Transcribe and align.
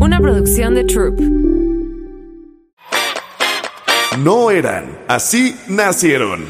Una 0.00 0.18
producción 0.18 0.74
de 0.74 0.84
Troop. 0.84 1.20
No 4.18 4.50
eran, 4.50 4.98
así 5.08 5.54
nacieron. 5.68 6.46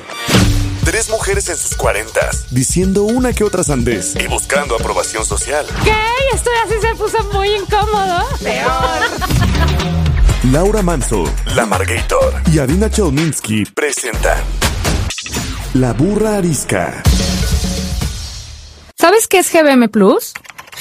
Tres 0.85 1.11
mujeres 1.11 1.49
en 1.49 1.57
sus 1.57 1.77
cuarentas, 1.77 2.47
diciendo 2.53 3.03
una 3.03 3.33
que 3.33 3.43
otra 3.43 3.65
sandez 3.65 4.15
y 4.15 4.29
buscando 4.29 4.77
aprobación 4.77 5.25
social. 5.25 5.67
¿Qué? 5.83 5.93
Esto 6.33 6.49
así 6.65 6.75
se 6.81 6.95
puso 6.95 7.25
muy 7.33 7.49
incómodo. 7.57 8.25
Peor. 8.41 9.11
Laura 10.53 10.83
Manso, 10.83 11.25
La 11.57 11.67
Margator 11.67 12.41
y 12.53 12.61
Adina 12.61 12.89
Chelminsky 12.89 13.65
presentan 13.67 14.39
La 15.75 15.93
Burra 15.93 16.37
Arisca. 16.37 17.03
¿Sabes 18.97 19.27
qué 19.27 19.39
es 19.39 19.53
GBM 19.53 19.89
Plus? 19.89 20.35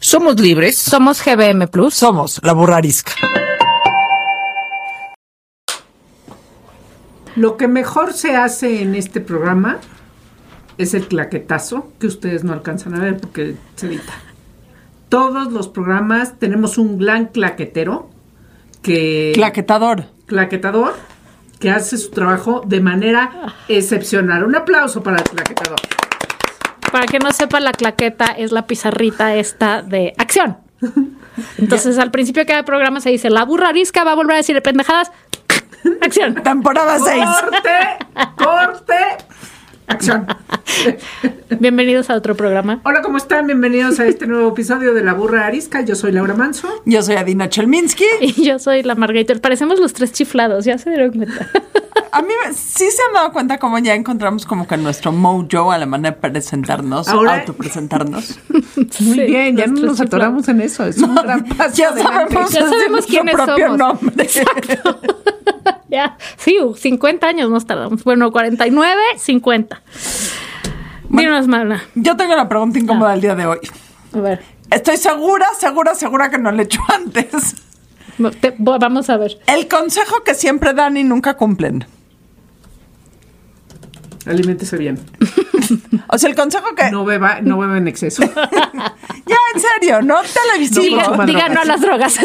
Somos 0.00 0.38
libres. 0.38 0.78
Somos 0.78 1.22
GBM 1.24 1.68
Plus. 1.68 1.94
Somos 1.94 2.40
la 2.42 2.52
burrarisca. 2.52 3.12
Lo 7.36 7.56
que 7.56 7.66
mejor 7.66 8.12
se 8.12 8.36
hace 8.36 8.82
en 8.82 8.94
este 8.94 9.20
programa 9.20 9.78
es 10.78 10.94
el 10.94 11.08
claquetazo, 11.08 11.92
que 11.98 12.06
ustedes 12.06 12.44
no 12.44 12.52
alcanzan 12.52 12.94
a 12.94 13.00
ver 13.00 13.16
porque 13.18 13.56
se 13.74 13.86
edita. 13.86 14.12
Todos 15.08 15.52
los 15.52 15.68
programas 15.68 16.38
tenemos 16.38 16.78
un 16.78 16.98
gran 16.98 17.26
claquetero 17.26 18.08
que... 18.82 19.32
Claquetador. 19.34 20.04
Claquetador, 20.26 20.94
que 21.58 21.70
hace 21.70 21.96
su 21.96 22.10
trabajo 22.10 22.62
de 22.66 22.80
manera 22.80 23.54
excepcional. 23.68 24.44
Un 24.44 24.54
aplauso 24.54 25.02
para 25.02 25.18
el 25.18 25.24
claquetador. 25.24 25.78
Para 26.94 27.06
que 27.06 27.18
no 27.18 27.32
sepa, 27.32 27.58
la 27.58 27.72
claqueta 27.72 28.26
es 28.26 28.52
la 28.52 28.68
pizarrita 28.68 29.34
esta 29.34 29.82
de 29.82 30.14
acción. 30.16 30.58
Entonces, 31.58 31.98
al 31.98 32.12
principio 32.12 32.42
de 32.42 32.46
cada 32.46 32.64
programa 32.64 33.00
se 33.00 33.10
dice, 33.10 33.30
la 33.30 33.44
burra 33.44 33.70
arisca 33.70 34.04
va 34.04 34.12
a 34.12 34.14
volver 34.14 34.34
a 34.34 34.36
decir 34.36 34.62
pendejadas. 34.62 35.10
Acción. 36.00 36.36
Temporada 36.36 37.00
6. 37.00 37.24
Corte, 37.24 38.36
corte, 38.36 38.94
acción. 39.86 40.26
Bienvenidos 41.60 42.10
a 42.10 42.14
otro 42.14 42.34
programa. 42.34 42.80
Hola, 42.84 43.02
¿cómo 43.02 43.16
están? 43.16 43.46
Bienvenidos 43.46 44.00
a 44.00 44.06
este 44.06 44.26
nuevo 44.26 44.48
episodio 44.50 44.94
de 44.94 45.02
La 45.04 45.14
Burra 45.14 45.46
Arisca. 45.46 45.82
Yo 45.82 45.94
soy 45.94 46.12
Laura 46.12 46.34
Manso. 46.34 46.68
Yo 46.84 47.02
soy 47.02 47.16
Adina 47.16 47.48
Chelminsky. 47.48 48.04
Y 48.20 48.44
yo 48.44 48.58
soy 48.58 48.82
la 48.82 48.94
Margator. 48.94 49.40
Parecemos 49.40 49.78
los 49.78 49.92
tres 49.92 50.12
chiflados, 50.12 50.64
ya 50.64 50.78
se 50.78 50.90
dieron 50.90 51.12
cuenta. 51.12 51.48
A 52.12 52.22
mí 52.22 52.28
me- 52.46 52.52
sí 52.54 52.84
se 52.90 53.02
han 53.08 53.12
dado 53.14 53.32
cuenta 53.32 53.58
como 53.58 53.78
ya 53.78 53.94
encontramos 53.94 54.46
como 54.46 54.66
que 54.68 54.76
nuestro 54.76 55.10
mojo 55.12 55.72
a 55.72 55.78
la 55.78 55.86
manera 55.86 56.14
de 56.14 56.20
presentarnos, 56.20 57.08
Ahora- 57.08 57.40
autopresentarnos. 57.40 58.38
Muy 58.48 58.88
Sí, 58.90 59.20
bien, 59.26 59.56
ya 59.56 59.66
no 59.66 59.80
nos 59.80 60.00
atoramos 60.00 60.46
en 60.48 60.60
eso. 60.60 60.86
Es 60.86 60.98
un 60.98 61.14
gran 61.22 61.44
paso 61.44 61.74
ya 61.76 61.88
adelante. 61.88 62.34
sabemos, 62.34 62.52
Ya 62.52 62.60
sabemos 62.60 62.90
nuestro 62.90 63.10
quiénes 63.12 63.34
propio 63.34 63.64
somos. 63.66 63.78
nombre. 63.78 64.26
Ya, 65.94 66.16
sí, 66.36 66.56
50 66.76 67.26
años 67.26 67.48
nos 67.50 67.66
tardamos. 67.66 68.04
Bueno, 68.04 68.30
49, 68.32 69.00
50. 69.18 69.82
Dinos, 71.08 71.46
Mana. 71.46 71.82
Yo 71.94 72.16
tengo 72.16 72.34
la 72.34 72.48
pregunta 72.48 72.78
incómoda 72.78 73.12
del 73.12 73.20
día 73.20 73.34
de 73.34 73.46
hoy. 73.46 73.58
A 74.14 74.18
ver, 74.18 74.42
Estoy 74.70 74.96
segura, 74.96 75.46
segura, 75.58 75.94
segura 75.94 76.30
que 76.30 76.38
no 76.38 76.50
lo 76.50 76.60
he 76.60 76.64
hecho 76.64 76.80
antes. 76.94 77.54
te- 78.40 78.54
vamos 78.58 79.08
a 79.10 79.16
ver. 79.16 79.38
El 79.46 79.68
consejo 79.68 80.24
que 80.24 80.34
siempre 80.34 80.72
dan 80.74 80.96
y 80.96 81.04
nunca 81.04 81.36
cumplen. 81.36 81.86
Aliméntese 84.26 84.76
bien. 84.76 85.00
O 86.08 86.18
sea, 86.18 86.28
el 86.28 86.36
consejo 86.36 86.74
que... 86.76 86.90
No 86.90 87.04
beba, 87.06 87.40
no 87.40 87.56
beba 87.58 87.78
en 87.78 87.88
exceso. 87.88 88.22
Ya, 89.26 89.36
en 89.54 89.60
serio, 89.60 90.02
no 90.02 90.16
televisivo. 90.22 90.82
Diga, 90.84 91.04
consuma 91.04 91.24
diga 91.26 91.48
no 91.48 91.60
a 91.62 91.64
las 91.64 91.80
drogas. 91.80 92.18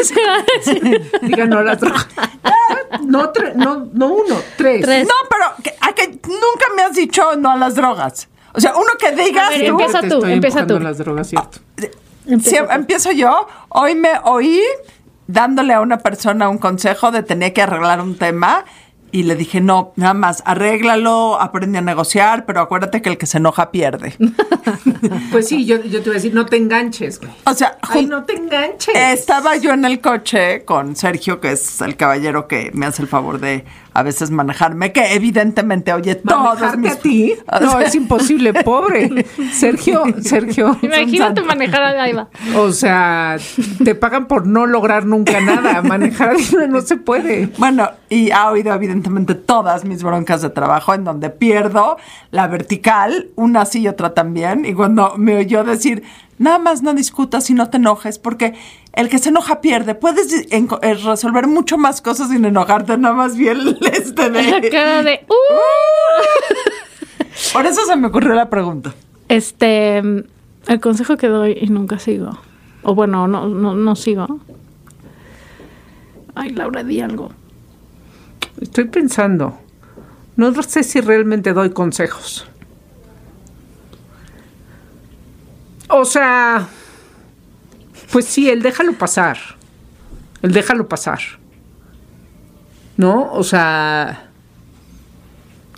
Diga 1.22 1.46
no 1.46 1.58
a 1.60 1.62
las 1.62 1.80
drogas. 1.80 2.06
No, 3.04 3.32
tre- 3.32 3.54
no, 3.54 3.88
no 3.92 4.06
uno, 4.08 4.36
tres. 4.56 4.82
Tres. 4.82 5.06
No, 5.06 5.14
pero 5.28 5.44
que, 5.62 5.74
a 5.80 5.92
que 5.92 6.08
nunca 6.08 6.66
me 6.76 6.82
has 6.82 6.94
dicho 6.94 7.36
no 7.36 7.50
a 7.50 7.56
las 7.56 7.74
drogas. 7.74 8.28
O 8.52 8.60
sea, 8.60 8.74
uno 8.74 8.88
que 8.98 9.12
digas 9.12 9.46
A 9.46 9.50
ver, 9.50 9.60
tú... 9.66 9.70
empieza 9.70 10.00
tú, 10.02 10.24
empieza 10.24 10.66
tú. 10.66 10.80
las 10.80 10.98
drogas, 10.98 11.28
¿cierto? 11.28 11.58
Sí, 12.42 12.56
empiezo 12.70 13.12
yo. 13.12 13.46
Hoy 13.68 13.94
me 13.94 14.10
oí 14.24 14.60
dándole 15.26 15.72
a 15.72 15.80
una 15.80 15.98
persona 15.98 16.48
un 16.48 16.58
consejo 16.58 17.10
de 17.12 17.22
tener 17.22 17.52
que 17.52 17.62
arreglar 17.62 18.00
un 18.00 18.16
tema 18.16 18.64
y 19.12 19.24
le 19.24 19.34
dije, 19.36 19.60
no, 19.60 19.92
nada 19.96 20.14
más, 20.14 20.42
arréglalo, 20.46 21.40
aprende 21.40 21.78
a 21.78 21.82
negociar, 21.82 22.44
pero 22.46 22.60
acuérdate 22.60 23.02
que 23.02 23.08
el 23.10 23.18
que 23.18 23.26
se 23.26 23.38
enoja 23.38 23.70
pierde. 23.70 24.14
Pues 25.32 25.48
sí, 25.48 25.64
yo, 25.64 25.82
yo 25.82 26.00
te 26.02 26.10
voy 26.10 26.12
a 26.12 26.14
decir, 26.14 26.34
no 26.34 26.46
te 26.46 26.56
enganches, 26.56 27.18
güey. 27.20 27.32
O 27.46 27.54
sea, 27.54 27.78
Ay, 27.82 28.06
no 28.06 28.24
te 28.24 28.34
enganches. 28.34 28.94
estaba 28.94 29.56
yo 29.56 29.72
en 29.72 29.84
el 29.84 30.00
coche 30.00 30.64
con 30.64 30.94
Sergio, 30.96 31.40
que 31.40 31.52
es 31.52 31.80
el 31.80 31.96
caballero 31.96 32.46
que 32.46 32.70
me 32.74 32.86
hace 32.86 33.02
el 33.02 33.08
favor 33.08 33.40
de 33.40 33.64
a 33.92 34.02
veces 34.02 34.30
manejarme, 34.30 34.92
que 34.92 35.14
evidentemente 35.14 35.92
oye 35.92 36.14
todos 36.14 36.60
¿Manejarte 36.60 36.78
mis... 36.78 36.92
a 36.92 36.96
ti? 36.96 37.34
No, 37.60 37.80
es 37.80 37.94
imposible, 37.94 38.54
pobre. 38.64 39.26
Sergio, 39.52 40.04
Sergio. 40.22 40.78
Imagínate 40.82 41.42
manejar 41.42 41.82
a 41.82 41.92
Gaiba. 41.92 42.28
O 42.56 42.72
sea, 42.72 43.36
te 43.84 43.94
pagan 43.94 44.26
por 44.26 44.46
no 44.46 44.66
lograr 44.66 45.04
nunca 45.06 45.40
nada. 45.40 45.82
Manejar 45.82 46.36
a 46.62 46.66
no 46.66 46.80
se 46.80 46.96
puede. 46.96 47.46
Bueno, 47.58 47.90
y 48.08 48.30
ha 48.30 48.50
oído 48.50 48.72
evidentemente 48.72 49.34
todas 49.34 49.84
mis 49.84 50.02
broncas 50.02 50.42
de 50.42 50.50
trabajo 50.50 50.94
en 50.94 51.04
donde 51.04 51.30
pierdo 51.30 51.96
la 52.30 52.46
vertical, 52.46 53.28
una 53.36 53.64
sí 53.64 53.80
y 53.80 53.88
otra 53.88 54.14
también. 54.14 54.64
Y 54.64 54.74
cuando 54.74 55.14
me 55.16 55.36
oyó 55.36 55.64
decir, 55.64 56.02
nada 56.38 56.58
más 56.58 56.82
no 56.82 56.94
discutas 56.94 57.50
y 57.50 57.54
no 57.54 57.70
te 57.70 57.76
enojes, 57.76 58.18
porque 58.18 58.54
el 58.92 59.08
que 59.08 59.18
se 59.18 59.28
enoja 59.28 59.60
pierde. 59.60 59.94
Puedes 59.94 60.32
eh, 60.32 60.94
resolver 61.04 61.46
mucho 61.46 61.78
más 61.78 62.00
cosas 62.02 62.28
sin 62.30 62.44
enojarte, 62.44 62.96
nada 62.98 63.14
más 63.14 63.36
bien 63.36 63.58
este 63.92 64.30
La 64.30 64.42
de... 64.60 64.70
cara 64.70 65.02
de. 65.02 65.24
"Uh". 65.28 65.34
Por 67.52 67.66
eso 67.66 67.84
se 67.86 67.96
me 67.96 68.08
ocurrió 68.08 68.34
la 68.34 68.50
pregunta. 68.50 68.94
Este. 69.28 69.98
El 69.98 70.80
consejo 70.80 71.16
que 71.16 71.28
doy 71.28 71.56
y 71.60 71.68
nunca 71.68 71.98
sigo. 71.98 72.38
O 72.82 72.94
bueno, 72.94 73.26
no, 73.26 73.48
no, 73.48 73.74
no 73.74 73.96
sigo. 73.96 74.26
Ay, 76.34 76.50
Laura, 76.50 76.82
di 76.84 77.00
algo. 77.00 77.30
Estoy 78.60 78.84
pensando. 78.84 79.58
No 80.36 80.52
sé 80.62 80.82
si 80.82 81.00
realmente 81.00 81.52
doy 81.52 81.70
consejos. 81.70 82.46
O 85.88 86.04
sea, 86.04 86.68
pues 88.10 88.24
sí, 88.26 88.48
el 88.50 88.62
déjalo 88.62 88.92
pasar. 88.94 89.38
El 90.42 90.52
déjalo 90.52 90.88
pasar. 90.88 91.20
¿No? 92.96 93.32
O 93.32 93.42
sea, 93.44 94.30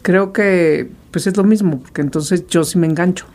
creo 0.02 0.32
que 0.32 0.90
pues 1.10 1.26
es 1.26 1.36
lo 1.36 1.44
mismo, 1.44 1.80
porque 1.80 2.00
entonces 2.00 2.46
yo 2.48 2.64
sí 2.64 2.78
me 2.78 2.86
engancho. 2.86 3.26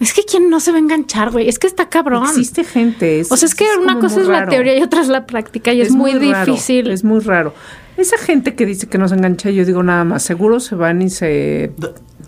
Es 0.00 0.14
que 0.14 0.22
quién 0.24 0.48
no 0.48 0.60
se 0.60 0.70
va 0.70 0.78
a 0.78 0.80
enganchar, 0.80 1.30
güey. 1.30 1.48
Es 1.48 1.58
que 1.58 1.66
está 1.66 1.90
cabrón. 1.90 2.24
Existe 2.24 2.64
gente. 2.64 3.22
o 3.28 3.36
sea, 3.36 3.46
es 3.46 3.54
que 3.54 3.66
una 3.78 3.94
como 3.94 4.08
cosa 4.08 4.22
es 4.22 4.26
la 4.26 4.40
raro. 4.40 4.50
teoría 4.50 4.78
y 4.78 4.82
otra 4.82 5.02
es 5.02 5.08
la 5.08 5.26
práctica 5.26 5.74
y 5.74 5.82
es, 5.82 5.90
muy, 5.90 6.12
raro, 6.12 6.46
difícil. 6.46 6.90
es 6.90 7.04
muy 7.04 7.20
raro. 7.20 7.54
Esa 7.98 8.16
gente 8.16 8.54
que 8.54 8.64
dice 8.64 8.88
que 8.88 8.96
no 8.96 9.08
se 9.08 9.14
engancha, 9.14 9.50
yo 9.50 9.66
digo 9.66 9.82
nada 9.82 10.04
más, 10.04 10.22
seguro 10.22 10.58
se 10.58 10.74
van 10.74 11.02
y 11.02 11.10
se... 11.10 11.72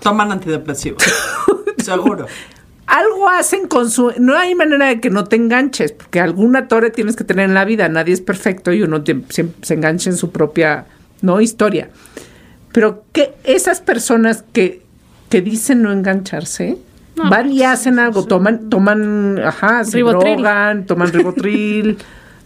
Toman 0.00 0.32
antidepresivos. 0.32 1.02
Seguro. 1.78 2.26
Algo 2.94 3.28
hacen 3.30 3.68
con 3.68 3.90
su... 3.90 4.12
No 4.18 4.36
hay 4.36 4.54
manera 4.54 4.86
de 4.86 5.00
que 5.00 5.08
no 5.08 5.24
te 5.24 5.36
enganches, 5.36 5.92
porque 5.92 6.20
alguna 6.20 6.68
torre 6.68 6.90
tienes 6.90 7.16
que 7.16 7.24
tener 7.24 7.46
en 7.46 7.54
la 7.54 7.64
vida. 7.64 7.88
Nadie 7.88 8.12
es 8.12 8.20
perfecto 8.20 8.70
y 8.72 8.82
uno 8.82 9.02
te- 9.02 9.22
se, 9.30 9.46
se 9.62 9.72
engancha 9.74 10.10
en 10.10 10.16
su 10.18 10.30
propia 10.30 10.84
no 11.22 11.40
historia. 11.40 11.88
Pero 12.72 13.04
que 13.12 13.32
esas 13.44 13.80
personas 13.80 14.44
que, 14.52 14.82
que 15.30 15.40
dicen 15.40 15.80
no 15.80 15.90
engancharse, 15.90 16.76
No, 17.16 17.30
van 17.30 17.50
y 17.50 17.58
pues, 17.60 17.68
hacen 17.68 17.98
algo, 17.98 18.26
toman, 18.26 18.68
toman, 18.68 19.38
ajá, 19.42 19.84
se 19.84 19.96
Ribotril. 19.96 20.34
drogan, 20.36 20.84
toman 20.86 21.08
ribotril. 21.12 21.96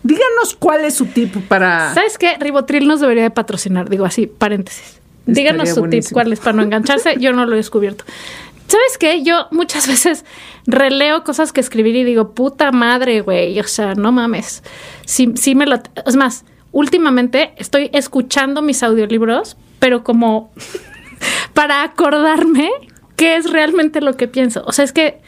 Díganos 0.04 0.54
cuál 0.56 0.84
es 0.84 0.94
su 0.94 1.06
tip 1.06 1.34
para... 1.49 1.92
¿Sabes 1.92 2.19
qué? 2.19 2.37
Ribotril 2.38 2.87
nos 2.87 3.00
debería 3.00 3.25
de 3.25 3.31
patrocinar. 3.31 3.88
Digo 3.90 4.04
así, 4.04 4.28
paréntesis. 4.28 5.00
Estaría 5.26 5.34
Díganos 5.52 5.69
su 5.70 5.75
tip, 5.75 5.81
buenísimo. 5.81 6.12
cuál 6.14 6.32
es 6.32 6.38
para 6.38 6.52
no 6.52 6.62
engancharse. 6.62 7.16
Yo 7.19 7.32
no 7.32 7.46
lo 7.46 7.54
he 7.54 7.56
descubierto. 7.56 8.04
¿Sabes 8.66 8.98
qué? 8.98 9.22
Yo 9.22 9.46
muchas 9.50 9.86
veces 9.88 10.24
releo 10.66 11.24
cosas 11.24 11.52
que 11.52 11.60
escribir 11.60 11.96
y 11.96 12.04
digo, 12.04 12.34
puta 12.34 12.72
madre, 12.72 13.20
güey. 13.20 13.58
O 13.60 13.64
sea, 13.64 13.94
no 13.94 14.12
mames. 14.12 14.62
Sí, 15.04 15.32
sí 15.36 15.54
me 15.54 15.66
lo. 15.66 15.80
Es 16.04 16.16
más, 16.16 16.44
últimamente 16.72 17.52
estoy 17.56 17.90
escuchando 17.92 18.62
mis 18.62 18.82
audiolibros, 18.82 19.56
pero 19.78 20.04
como 20.04 20.50
para 21.54 21.82
acordarme 21.82 22.70
qué 23.16 23.36
es 23.36 23.50
realmente 23.50 24.00
lo 24.00 24.16
que 24.16 24.28
pienso. 24.28 24.62
O 24.66 24.72
sea, 24.72 24.84
es 24.84 24.92
que 24.92 25.20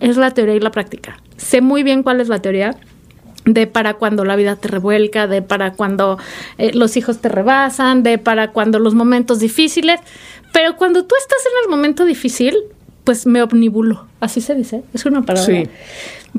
es 0.00 0.16
la 0.16 0.30
teoría 0.32 0.54
y 0.54 0.60
la 0.60 0.70
práctica. 0.70 1.18
Sé 1.36 1.60
muy 1.60 1.82
bien 1.82 2.02
cuál 2.02 2.20
es 2.20 2.28
la 2.28 2.40
teoría 2.40 2.76
de 3.44 3.66
para 3.66 3.94
cuando 3.94 4.24
la 4.24 4.36
vida 4.36 4.56
te 4.56 4.68
revuelca, 4.68 5.26
de 5.26 5.42
para 5.42 5.72
cuando 5.72 6.18
eh, 6.56 6.72
los 6.72 6.96
hijos 6.96 7.20
te 7.20 7.28
rebasan, 7.28 8.02
de 8.02 8.18
para 8.18 8.52
cuando 8.52 8.78
los 8.78 8.94
momentos 8.94 9.38
difíciles, 9.38 10.00
pero 10.52 10.76
cuando 10.76 11.04
tú 11.04 11.14
estás 11.18 11.44
en 11.44 11.64
el 11.64 11.70
momento 11.70 12.04
difícil, 12.04 12.56
pues 13.04 13.26
me 13.26 13.42
omnibulo, 13.42 14.06
así 14.20 14.40
se 14.40 14.54
dice, 14.54 14.82
es 14.94 15.04
una 15.04 15.22
palabra. 15.22 15.46
Sí. 15.54 15.68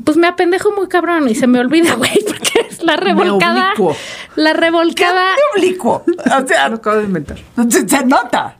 Pues 0.04 0.16
me 0.16 0.26
apendejo 0.26 0.72
muy 0.72 0.88
cabrón 0.88 1.28
y 1.28 1.34
se 1.34 1.46
me 1.46 1.58
olvida, 1.60 1.94
güey, 1.96 2.22
porque 2.26 2.66
es 2.68 2.82
la 2.82 2.96
revolcada. 2.96 3.68
oblicuo. 3.72 3.96
La 4.34 4.52
revolcada. 4.52 5.24
¿Qué 5.34 5.58
oblicuo? 5.60 6.04
O 6.06 6.46
sea, 6.46 6.68
Lo 6.68 6.76
acabo 6.76 6.98
de 6.98 7.04
inventar. 7.04 7.38
se, 7.70 7.88
se 7.88 8.04
nota. 8.04 8.56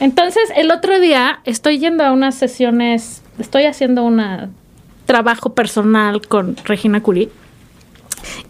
Entonces, 0.00 0.50
el 0.56 0.70
otro 0.70 0.98
día 0.98 1.40
estoy 1.44 1.78
yendo 1.78 2.04
a 2.04 2.12
unas 2.12 2.34
sesiones, 2.34 3.22
estoy 3.38 3.64
haciendo 3.64 4.04
un 4.04 4.22
trabajo 5.06 5.54
personal 5.54 6.26
con 6.26 6.56
Regina 6.64 7.02
Curí. 7.02 7.30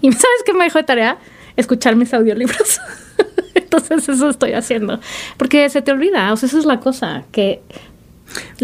Y 0.01 0.13
¿sabes 0.13 0.43
qué 0.47 0.53
me 0.55 0.65
dejó 0.65 0.79
de 0.79 0.85
tarea? 0.85 1.19
Escuchar 1.57 1.97
mis 1.97 2.15
audiolibros. 2.15 2.81
Entonces, 3.55 4.09
eso 4.09 4.31
estoy 4.31 4.53
haciendo. 4.53 5.01
Porque 5.37 5.69
se 5.69 5.83
te 5.83 5.93
olvida, 5.93 6.33
o 6.33 6.37
sea, 6.37 6.47
esa 6.47 6.59
es 6.59 6.65
la 6.65 6.81
cosa, 6.81 7.25
que 7.33 7.61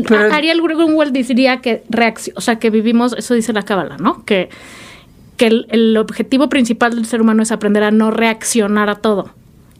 Pero- 0.07 0.33
Ariel 0.33 0.61
Grunwald 0.63 1.13
diría 1.13 1.61
que 1.61 1.85
reacción, 1.89 2.37
o 2.37 2.41
sea, 2.41 2.59
que 2.59 2.71
vivimos, 2.71 3.15
eso 3.17 3.35
dice 3.35 3.53
la 3.53 3.63
cábala, 3.63 3.97
¿no? 3.99 4.25
Que, 4.25 4.51
que 5.37 5.47
el, 5.47 5.67
el 5.71 5.97
objetivo 5.97 6.49
principal 6.49 6.95
del 6.95 7.07
ser 7.07 7.21
humano 7.21 7.43
es 7.43 7.51
aprender 7.53 7.83
a 7.83 7.91
no 7.91 8.11
reaccionar 8.11 8.89
a 8.91 8.97
todo. 8.97 9.31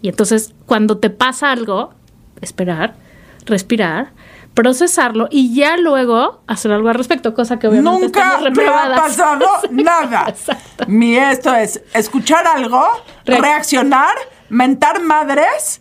Y 0.03 0.09
entonces, 0.09 0.53
cuando 0.67 0.99
te 0.99 1.11
pasa 1.11 1.51
algo, 1.53 1.93
esperar, 2.41 2.95
respirar, 3.47 4.11
procesarlo 4.55 5.27
y 5.31 5.55
ya 5.55 5.77
luego 5.77 6.41
hacer 6.47 6.71
algo 6.73 6.89
al 6.89 6.95
respecto, 6.95 7.35
cosa 7.35 7.59
que 7.59 7.67
obviamente 7.69 8.01
Nunca 8.07 8.39
me 8.55 8.67
ha 8.69 8.95
pasado 8.95 9.45
nada. 9.71 10.27
Exacto. 10.29 10.85
Mi 10.89 11.17
esto 11.17 11.55
es 11.55 11.83
escuchar 11.93 12.47
algo, 12.47 12.83
Re- 13.25 13.41
reaccionar, 13.41 14.15
mentar 14.49 15.03
madres, 15.03 15.81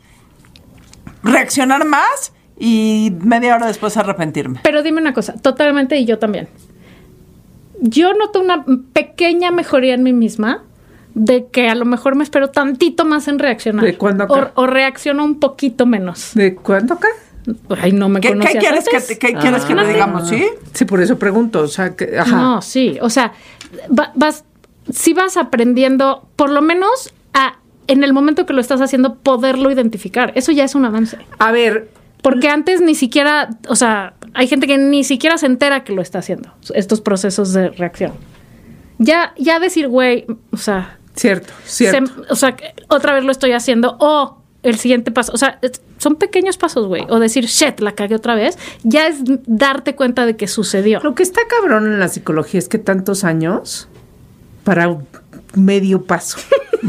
reaccionar 1.23 1.85
más 1.85 2.33
y 2.65 3.11
media 3.23 3.55
hora 3.55 3.67
después 3.67 3.97
arrepentirme. 3.97 4.59
Pero 4.63 4.83
dime 4.83 5.01
una 5.01 5.13
cosa, 5.13 5.33
totalmente 5.33 5.97
y 5.97 6.05
yo 6.05 6.17
también. 6.19 6.47
Yo 7.81 8.13
noto 8.13 8.39
una 8.39 8.63
pequeña 8.93 9.51
mejoría 9.51 9.93
en 9.93 10.03
mí 10.03 10.13
misma 10.13 10.63
de 11.13 11.47
que 11.51 11.67
a 11.67 11.75
lo 11.75 11.85
mejor 11.85 12.15
me 12.15 12.23
espero 12.23 12.49
tantito 12.49 13.03
más 13.05 13.27
en 13.27 13.39
reaccionar. 13.39 13.83
¿De 13.83 13.97
cuándo 13.97 14.23
acá? 14.23 14.51
O, 14.55 14.63
o 14.63 14.67
reacciono 14.67 15.23
un 15.25 15.39
poquito 15.39 15.85
menos. 15.85 16.31
¿De 16.33 16.55
cuánto 16.55 16.93
acá? 16.93 17.09
Ay, 17.81 17.91
no 17.91 18.07
me 18.07 18.21
¿Qué, 18.21 18.29
qué 18.39 18.57
quieres, 18.57 18.87
que, 18.87 18.95
antes. 18.95 19.17
qué 19.19 19.33
quieres 19.33 19.65
que 19.65 19.73
Ah. 19.73 19.83
le 19.83 19.87
digamos? 19.93 20.29
¿Sí? 20.29 20.45
Sí, 20.73 20.85
por 20.85 21.01
eso 21.01 21.19
pregunto. 21.19 21.59
O 21.59 21.67
sea, 21.67 21.93
que, 21.95 22.17
ajá. 22.17 22.35
No, 22.37 22.61
sí. 22.61 22.97
O 23.01 23.09
sea, 23.09 23.33
va- 23.99 24.13
vas, 24.15 24.45
si 24.89 25.13
vas 25.13 25.35
aprendiendo, 25.35 26.25
por 26.37 26.49
lo 26.49 26.61
menos 26.61 27.13
a, 27.33 27.57
en 27.87 28.03
el 28.05 28.13
momento 28.13 28.45
que 28.45 28.53
lo 28.53 28.61
estás 28.61 28.79
haciendo, 28.79 29.15
poderlo 29.15 29.69
identificar. 29.71 30.31
Eso 30.35 30.53
ya 30.53 30.63
es 30.63 30.73
un 30.73 30.85
avance. 30.85 31.17
A 31.37 31.51
ver, 31.51 31.89
Porque 32.23 32.49
antes 32.49 32.81
ni 32.81 32.95
siquiera, 32.95 33.49
o 33.67 33.75
sea, 33.75 34.15
hay 34.33 34.47
gente 34.47 34.65
que 34.65 34.77
ni 34.79 35.03
siquiera 35.03 35.37
se 35.37 35.45
entera 35.45 35.83
que 35.83 35.93
lo 35.93 36.01
está 36.01 36.17
haciendo, 36.19 36.51
estos 36.73 37.01
procesos 37.01 37.53
de 37.53 37.69
reacción. 37.69 38.13
Ya, 38.97 39.33
ya 39.37 39.59
decir, 39.59 39.87
güey, 39.87 40.25
o 40.51 40.57
sea, 40.57 40.97
cierto, 41.15 41.53
cierto. 41.65 42.11
se- 42.25 42.31
o 42.31 42.35
sea, 42.35 42.55
otra 42.87 43.13
vez 43.13 43.23
lo 43.23 43.31
estoy 43.31 43.51
haciendo, 43.51 43.97
o 43.99 44.41
el 44.63 44.77
siguiente 44.77 45.11
paso, 45.11 45.33
o 45.33 45.37
sea, 45.37 45.59
es- 45.61 45.81
son 45.97 46.15
pequeños 46.15 46.57
pasos, 46.57 46.87
güey, 46.87 47.03
o 47.09 47.19
decir, 47.19 47.45
shit, 47.45 47.79
la 47.81 47.91
cagué 47.93 48.15
otra 48.15 48.35
vez, 48.35 48.57
ya 48.83 49.07
es 49.07 49.17
darte 49.45 49.95
cuenta 49.95 50.25
de 50.25 50.35
que 50.37 50.47
sucedió. 50.47 51.01
Lo 51.03 51.15
que 51.15 51.23
está 51.23 51.41
cabrón 51.49 51.85
en 51.91 51.99
la 51.99 52.07
psicología 52.07 52.59
es 52.59 52.69
que 52.69 52.77
tantos 52.79 53.23
años 53.25 53.89
para 54.63 54.87
un 54.89 55.07
medio 55.55 56.03
paso. 56.03 56.37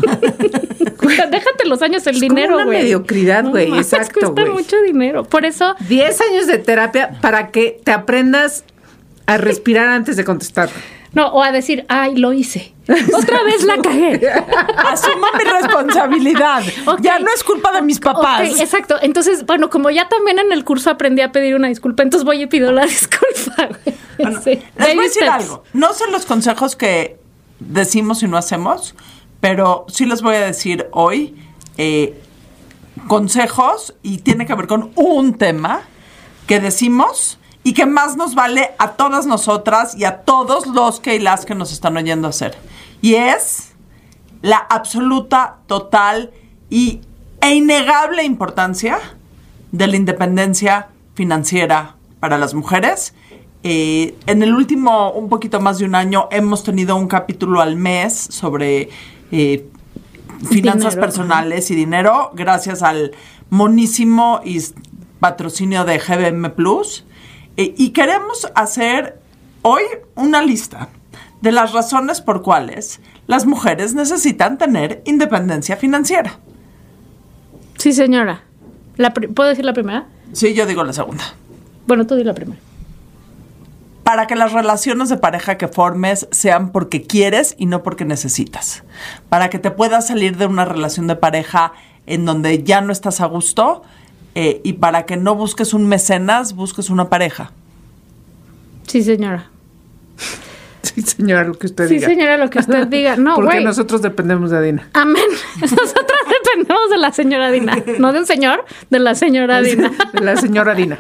Déjate 1.31 1.67
los 1.67 1.83
años, 1.83 2.07
el 2.07 2.15
Es 2.17 2.21
dinero, 2.21 2.55
una 2.57 2.65
güey. 2.65 2.83
mediocridad, 2.83 3.45
güey, 3.45 3.69
mames, 3.69 3.93
exacto, 3.93 4.35
Cuesta 4.35 4.51
mucho 4.53 4.81
dinero. 4.83 5.25
Por 5.25 5.45
eso, 5.45 5.75
10 5.89 6.21
años 6.23 6.47
de 6.47 6.59
terapia 6.59 7.19
para 7.21 7.49
que 7.51 7.81
te 7.85 7.93
aprendas 7.93 8.65
a 9.27 9.37
respirar 9.39 9.89
antes 9.89 10.17
de 10.17 10.25
contestar. 10.25 10.69
no, 11.13 11.29
o 11.29 11.43
a 11.43 11.53
decir, 11.53 11.85
ay, 11.89 12.17
lo 12.17 12.33
hice. 12.33 12.73
Otra 13.15 13.43
vez 13.45 13.65
la 13.65 13.77
cagué. 13.81 14.29
Asumo 14.77 15.27
mi 15.39 15.45
responsabilidad. 15.45 16.63
Ya 17.01 17.19
no 17.19 17.27
es 17.35 17.43
culpa 17.45 17.73
de 17.73 17.81
mis 17.83 17.99
papás. 18.01 18.61
Exacto. 18.61 18.97
Entonces, 19.01 19.47
bueno, 19.47 19.71
como 19.71 19.91
ya 19.91 20.09
también 20.09 20.39
en 20.39 20.53
el 20.53 20.65
curso 20.65 20.91
aprendí 20.91 21.23
a 21.23 21.33
pedir 21.33 21.55
una 21.55 21.69
disculpa, 21.69 22.03
entonces 22.03 22.25
voy 22.27 22.43
y 22.43 22.47
pido 22.47 22.73
la 22.73 22.85
disculpa. 22.87 23.69
güey. 23.69 23.97
Bueno, 24.19 24.41
Sí. 24.43 24.61
Les 24.79 24.95
voy 24.95 24.99
a 24.99 25.03
decir 25.09 25.25
algo. 25.25 25.65
No 25.73 25.93
son 25.95 26.13
los 26.13 26.27
consejos 26.27 26.77
que 26.77 27.17
decimos 27.61 28.23
y 28.23 28.29
no 28.29 28.37
hacemos, 28.37 28.95
pero 29.41 29.87
sí 29.89 30.07
les 30.07 30.23
voy 30.23 30.37
a 30.37 30.41
decir 30.41 30.89
hoy 30.93 31.37
eh, 31.77 32.21
consejos 33.09 33.95
y 34.03 34.19
tiene 34.19 34.47
que 34.47 34.55
ver 34.55 34.67
con 34.67 34.93
un 34.95 35.35
tema 35.35 35.83
que 36.47 36.61
decimos 36.61 37.39
y 37.63 37.73
que 37.73 37.87
más 37.87 38.17
nos 38.17 38.35
vale 38.35 38.73
a 38.79 38.93
todas 38.93 39.27
nosotras 39.27 39.97
y 39.97 40.05
a 40.05 40.23
todos 40.23 40.67
los 40.67 41.01
que 41.01 41.17
y 41.17 41.19
las 41.19 41.47
que 41.47 41.55
nos 41.55 41.73
están 41.73 41.97
oyendo 41.97 42.29
hacer. 42.29 42.57
Y 43.01 43.15
es 43.15 43.73
la 44.43 44.59
absoluta, 44.59 45.57
total 45.67 46.31
y, 46.69 47.01
e 47.41 47.55
innegable 47.55 48.23
importancia 48.23 48.99
de 49.73 49.87
la 49.87 49.97
independencia 49.97 50.89
financiera 51.15 51.97
para 52.21 52.39
las 52.39 52.53
mujeres. 52.55 53.15
Eh, 53.67 54.15
en 54.27 54.43
el 54.43 54.55
último, 54.55 55.13
un 55.13 55.31
poquito 55.31 55.59
más 55.59 55.79
de 55.79 55.87
un 55.87 55.95
año, 55.95 56.29
hemos 56.31 56.63
tenido 56.63 56.97
un 56.97 57.09
capítulo 57.09 57.63
al 57.63 57.77
mes 57.77 58.13
sobre 58.13 58.91
eh, 59.33 59.67
finanzas 60.51 60.93
Dinero. 60.93 61.01
personales 61.01 61.71
y 61.71 61.75
dinero, 61.75 62.31
gracias 62.35 62.83
al 62.83 63.13
monísimo 63.49 64.43
y 64.45 64.61
patrocinio 65.19 65.87
de 65.87 65.99
GBM 65.99 66.51
Plus. 66.51 67.07
Eh, 67.57 67.75
y 67.79 67.91
queremos 67.91 68.47
hacer 68.55 69.19
hoy 69.63 69.83
una 70.15 70.43
lista 70.43 70.91
de 71.41 71.51
las 71.51 71.73
razones 71.73 72.21
por 72.21 72.43
cuales 72.43 73.01
las 73.27 73.47
mujeres 73.47 73.95
necesitan 73.95 74.59
tener 74.59 75.01
independencia 75.07 75.77
financiera. 75.77 76.39
Sí, 77.79 77.95
señora. 77.95 78.43
La 78.99 79.15
¿Puedo 79.15 79.49
decir 79.49 79.65
la 79.65 79.73
primera? 79.73 80.07
Sí, 80.35 80.53
yo 80.53 80.67
digo 80.67 80.85
la 80.85 80.93
segunda. 80.93 81.25
Bueno, 81.87 82.07
tú 82.07 82.15
di 82.15 82.25
la 82.25 82.35
primera. 82.35 82.61
Para 84.05 84.27
que 84.27 84.37
las 84.37 84.53
relaciones 84.53 85.09
de 85.09 85.17
pareja 85.17 85.57
que 85.59 85.67
formes 85.67 86.29
sean 86.31 86.71
porque 86.71 87.03
quieres 87.03 87.55
y 87.59 87.67
no 87.67 87.83
porque 87.83 88.05
necesitas. 88.05 88.85
Para 89.29 89.51
que 89.51 89.59
te 89.59 89.71
puedas 89.71 90.07
salir 90.07 90.37
de 90.37 90.47
una 90.47 90.65
relación 90.65 91.07
de 91.07 91.17
pareja 91.17 91.73
en 92.07 92.25
donde 92.27 92.63
ya 92.63 92.81
no 92.83 92.93
estás 92.93 93.21
a 93.21 93.27
gusto 93.27 93.83
eh, 94.35 94.61
y 94.63 94.75
para 94.75 95.07
que 95.07 95.17
no 95.17 95.35
busques 95.35 95.73
un 95.75 95.87
mecenas, 95.87 96.55
busques 96.55 96.91
una 96.91 97.09
pareja. 97.09 97.51
Sí, 98.87 99.03
señora. 99.03 99.51
Sí, 100.85 101.01
señora, 101.01 101.45
lo 101.45 101.55
que 101.55 101.67
usted 101.67 101.89
Sí, 101.89 101.95
diga. 101.95 102.07
señora, 102.07 102.37
lo 102.37 102.51
que 102.51 102.59
usted 102.59 102.87
diga. 102.87 103.17
No, 103.17 103.35
Porque 103.37 103.61
nosotros 103.63 104.03
dependemos 104.03 104.51
de 104.51 104.59
Adina. 104.59 104.91
Amén. 104.93 105.25
Nosotros 105.61 106.19
dependemos 106.29 106.91
de 106.91 106.99
la 106.99 107.11
señora 107.11 107.51
Dina. 107.51 107.83
No 107.99 108.13
de 108.13 108.19
un 108.21 108.27
señor, 108.27 108.67
de 108.91 108.99
la 108.99 109.15
señora 109.15 109.63
Dina. 109.63 109.91
De 110.13 110.21
la 110.21 110.37
señora 110.37 110.75
Dina. 110.75 110.99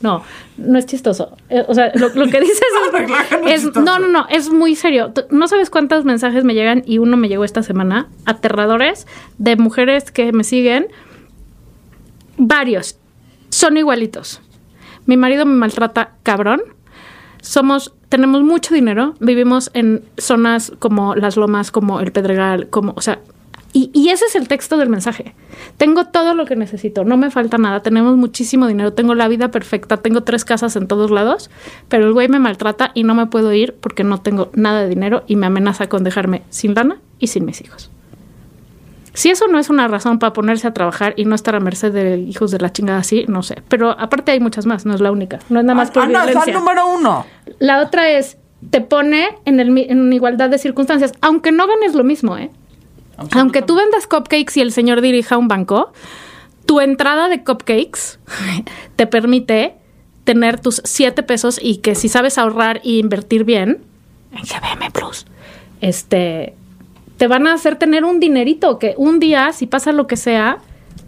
No, 0.00 0.22
no 0.56 0.78
es 0.78 0.86
chistoso. 0.86 1.36
Eh, 1.48 1.64
o 1.66 1.74
sea, 1.74 1.92
lo, 1.94 2.08
lo 2.10 2.26
que 2.26 2.40
dices 2.40 2.60
es, 3.46 3.64
es 3.64 3.76
no, 3.76 3.98
no, 3.98 4.08
no, 4.08 4.26
es 4.28 4.50
muy 4.50 4.74
serio. 4.74 5.12
No 5.30 5.48
sabes 5.48 5.70
cuántos 5.70 6.04
mensajes 6.04 6.44
me 6.44 6.54
llegan 6.54 6.82
y 6.86 6.98
uno 6.98 7.16
me 7.16 7.28
llegó 7.28 7.44
esta 7.44 7.62
semana, 7.62 8.08
aterradores, 8.24 9.06
de 9.38 9.56
mujeres 9.56 10.10
que 10.10 10.32
me 10.32 10.44
siguen. 10.44 10.88
Varios. 12.36 12.98
Son 13.50 13.76
igualitos. 13.76 14.40
Mi 15.06 15.16
marido 15.16 15.46
me 15.46 15.54
maltrata 15.54 16.12
cabrón. 16.22 16.60
Somos, 17.40 17.94
tenemos 18.08 18.42
mucho 18.42 18.74
dinero, 18.74 19.14
vivimos 19.20 19.70
en 19.72 20.04
zonas 20.18 20.72
como 20.78 21.14
las 21.14 21.36
lomas, 21.36 21.70
como 21.70 22.00
el 22.00 22.12
Pedregal, 22.12 22.68
como, 22.68 22.92
o 22.96 23.00
sea, 23.00 23.20
y, 23.72 23.90
y 23.92 24.08
ese 24.08 24.24
es 24.26 24.34
el 24.34 24.48
texto 24.48 24.76
del 24.76 24.88
mensaje. 24.88 25.34
Tengo 25.76 26.06
todo 26.06 26.34
lo 26.34 26.46
que 26.46 26.56
necesito, 26.56 27.04
no 27.04 27.16
me 27.16 27.30
falta 27.30 27.58
nada, 27.58 27.80
tenemos 27.80 28.16
muchísimo 28.16 28.66
dinero, 28.66 28.92
tengo 28.92 29.14
la 29.14 29.28
vida 29.28 29.50
perfecta, 29.50 29.98
tengo 29.98 30.22
tres 30.22 30.44
casas 30.44 30.76
en 30.76 30.86
todos 30.88 31.10
lados, 31.10 31.50
pero 31.88 32.06
el 32.06 32.12
güey 32.12 32.28
me 32.28 32.38
maltrata 32.38 32.90
y 32.94 33.04
no 33.04 33.14
me 33.14 33.26
puedo 33.26 33.52
ir 33.52 33.74
porque 33.80 34.04
no 34.04 34.20
tengo 34.20 34.50
nada 34.54 34.82
de 34.82 34.88
dinero 34.88 35.24
y 35.26 35.36
me 35.36 35.46
amenaza 35.46 35.88
con 35.88 36.04
dejarme 36.04 36.42
sin 36.50 36.74
lana 36.74 36.98
y 37.18 37.28
sin 37.28 37.44
mis 37.44 37.60
hijos. 37.60 37.90
Si 39.18 39.30
eso 39.30 39.48
no 39.48 39.58
es 39.58 39.68
una 39.68 39.88
razón 39.88 40.20
para 40.20 40.32
ponerse 40.32 40.68
a 40.68 40.72
trabajar 40.72 41.12
y 41.16 41.24
no 41.24 41.34
estar 41.34 41.56
a 41.56 41.60
merced 41.60 41.92
de 41.92 42.18
hijos 42.18 42.52
de 42.52 42.60
la 42.60 42.72
chingada 42.72 43.00
así, 43.00 43.24
no 43.26 43.42
sé. 43.42 43.62
Pero 43.68 43.90
aparte 43.90 44.30
hay 44.30 44.38
muchas 44.38 44.64
más, 44.64 44.86
no 44.86 44.94
es 44.94 45.00
la 45.00 45.10
única. 45.10 45.40
No 45.48 45.58
es 45.58 45.64
nada 45.64 45.74
más 45.74 45.90
por 45.90 46.04
ah, 46.04 46.06
no, 46.06 46.20
es 46.20 46.26
la 46.26 46.26
violencia. 46.26 46.54
número 46.54 46.86
uno. 46.86 47.26
La 47.58 47.82
otra 47.82 48.10
es, 48.10 48.38
te 48.70 48.80
pone 48.80 49.26
en, 49.44 49.58
el, 49.58 49.76
en 49.76 50.12
igualdad 50.12 50.50
de 50.50 50.58
circunstancias, 50.58 51.14
aunque 51.20 51.50
no 51.50 51.66
ganes 51.66 51.96
lo 51.96 52.04
mismo, 52.04 52.36
¿eh? 52.36 52.50
Aunque 53.32 53.62
tú 53.62 53.74
vendas 53.74 54.06
cupcakes 54.06 54.56
y 54.56 54.60
el 54.60 54.72
señor 54.72 55.00
dirija 55.00 55.36
un 55.36 55.48
banco, 55.48 55.92
tu 56.66 56.80
entrada 56.80 57.28
de 57.28 57.42
cupcakes 57.42 58.18
te 58.96 59.06
permite 59.06 59.74
tener 60.24 60.60
tus 60.60 60.82
siete 60.84 61.22
pesos 61.22 61.58
y 61.62 61.78
que 61.78 61.94
si 61.94 62.08
sabes 62.08 62.38
ahorrar 62.38 62.80
y 62.84 62.98
invertir 62.98 63.44
bien 63.44 63.82
en 64.32 64.42
GBM 64.42 64.92
Plus, 64.92 65.26
este, 65.80 66.54
te 67.16 67.26
van 67.26 67.46
a 67.46 67.54
hacer 67.54 67.76
tener 67.76 68.04
un 68.04 68.20
dinerito 68.20 68.78
que 68.78 68.94
un 68.96 69.20
día, 69.20 69.52
si 69.52 69.66
pasa 69.66 69.92
lo 69.92 70.06
que 70.06 70.16
sea, 70.16 70.58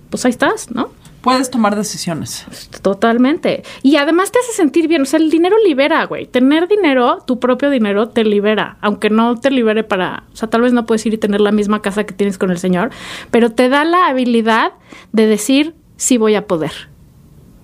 pues 0.08 0.24
ahí 0.24 0.30
estás, 0.30 0.70
¿no? 0.70 0.90
Puedes 1.20 1.50
tomar 1.50 1.76
decisiones. 1.76 2.46
Totalmente. 2.80 3.62
Y 3.82 3.96
además 3.96 4.32
te 4.32 4.38
hace 4.38 4.52
sentir 4.52 4.88
bien. 4.88 5.02
O 5.02 5.04
sea, 5.04 5.18
el 5.18 5.30
dinero 5.30 5.56
libera, 5.62 6.04
güey. 6.06 6.26
Tener 6.26 6.66
dinero, 6.66 7.18
tu 7.26 7.38
propio 7.38 7.68
dinero, 7.68 8.08
te 8.08 8.24
libera. 8.24 8.78
Aunque 8.80 9.10
no 9.10 9.38
te 9.38 9.50
libere 9.50 9.84
para. 9.84 10.24
O 10.32 10.36
sea, 10.36 10.48
tal 10.48 10.62
vez 10.62 10.72
no 10.72 10.86
puedes 10.86 11.04
ir 11.04 11.12
y 11.12 11.18
tener 11.18 11.42
la 11.42 11.52
misma 11.52 11.82
casa 11.82 12.04
que 12.04 12.14
tienes 12.14 12.38
con 12.38 12.50
el 12.50 12.58
Señor. 12.58 12.90
Pero 13.30 13.52
te 13.52 13.68
da 13.68 13.84
la 13.84 14.06
habilidad 14.06 14.72
de 15.12 15.26
decir, 15.26 15.74
sí 15.98 16.16
voy 16.16 16.36
a 16.36 16.46
poder. 16.46 16.72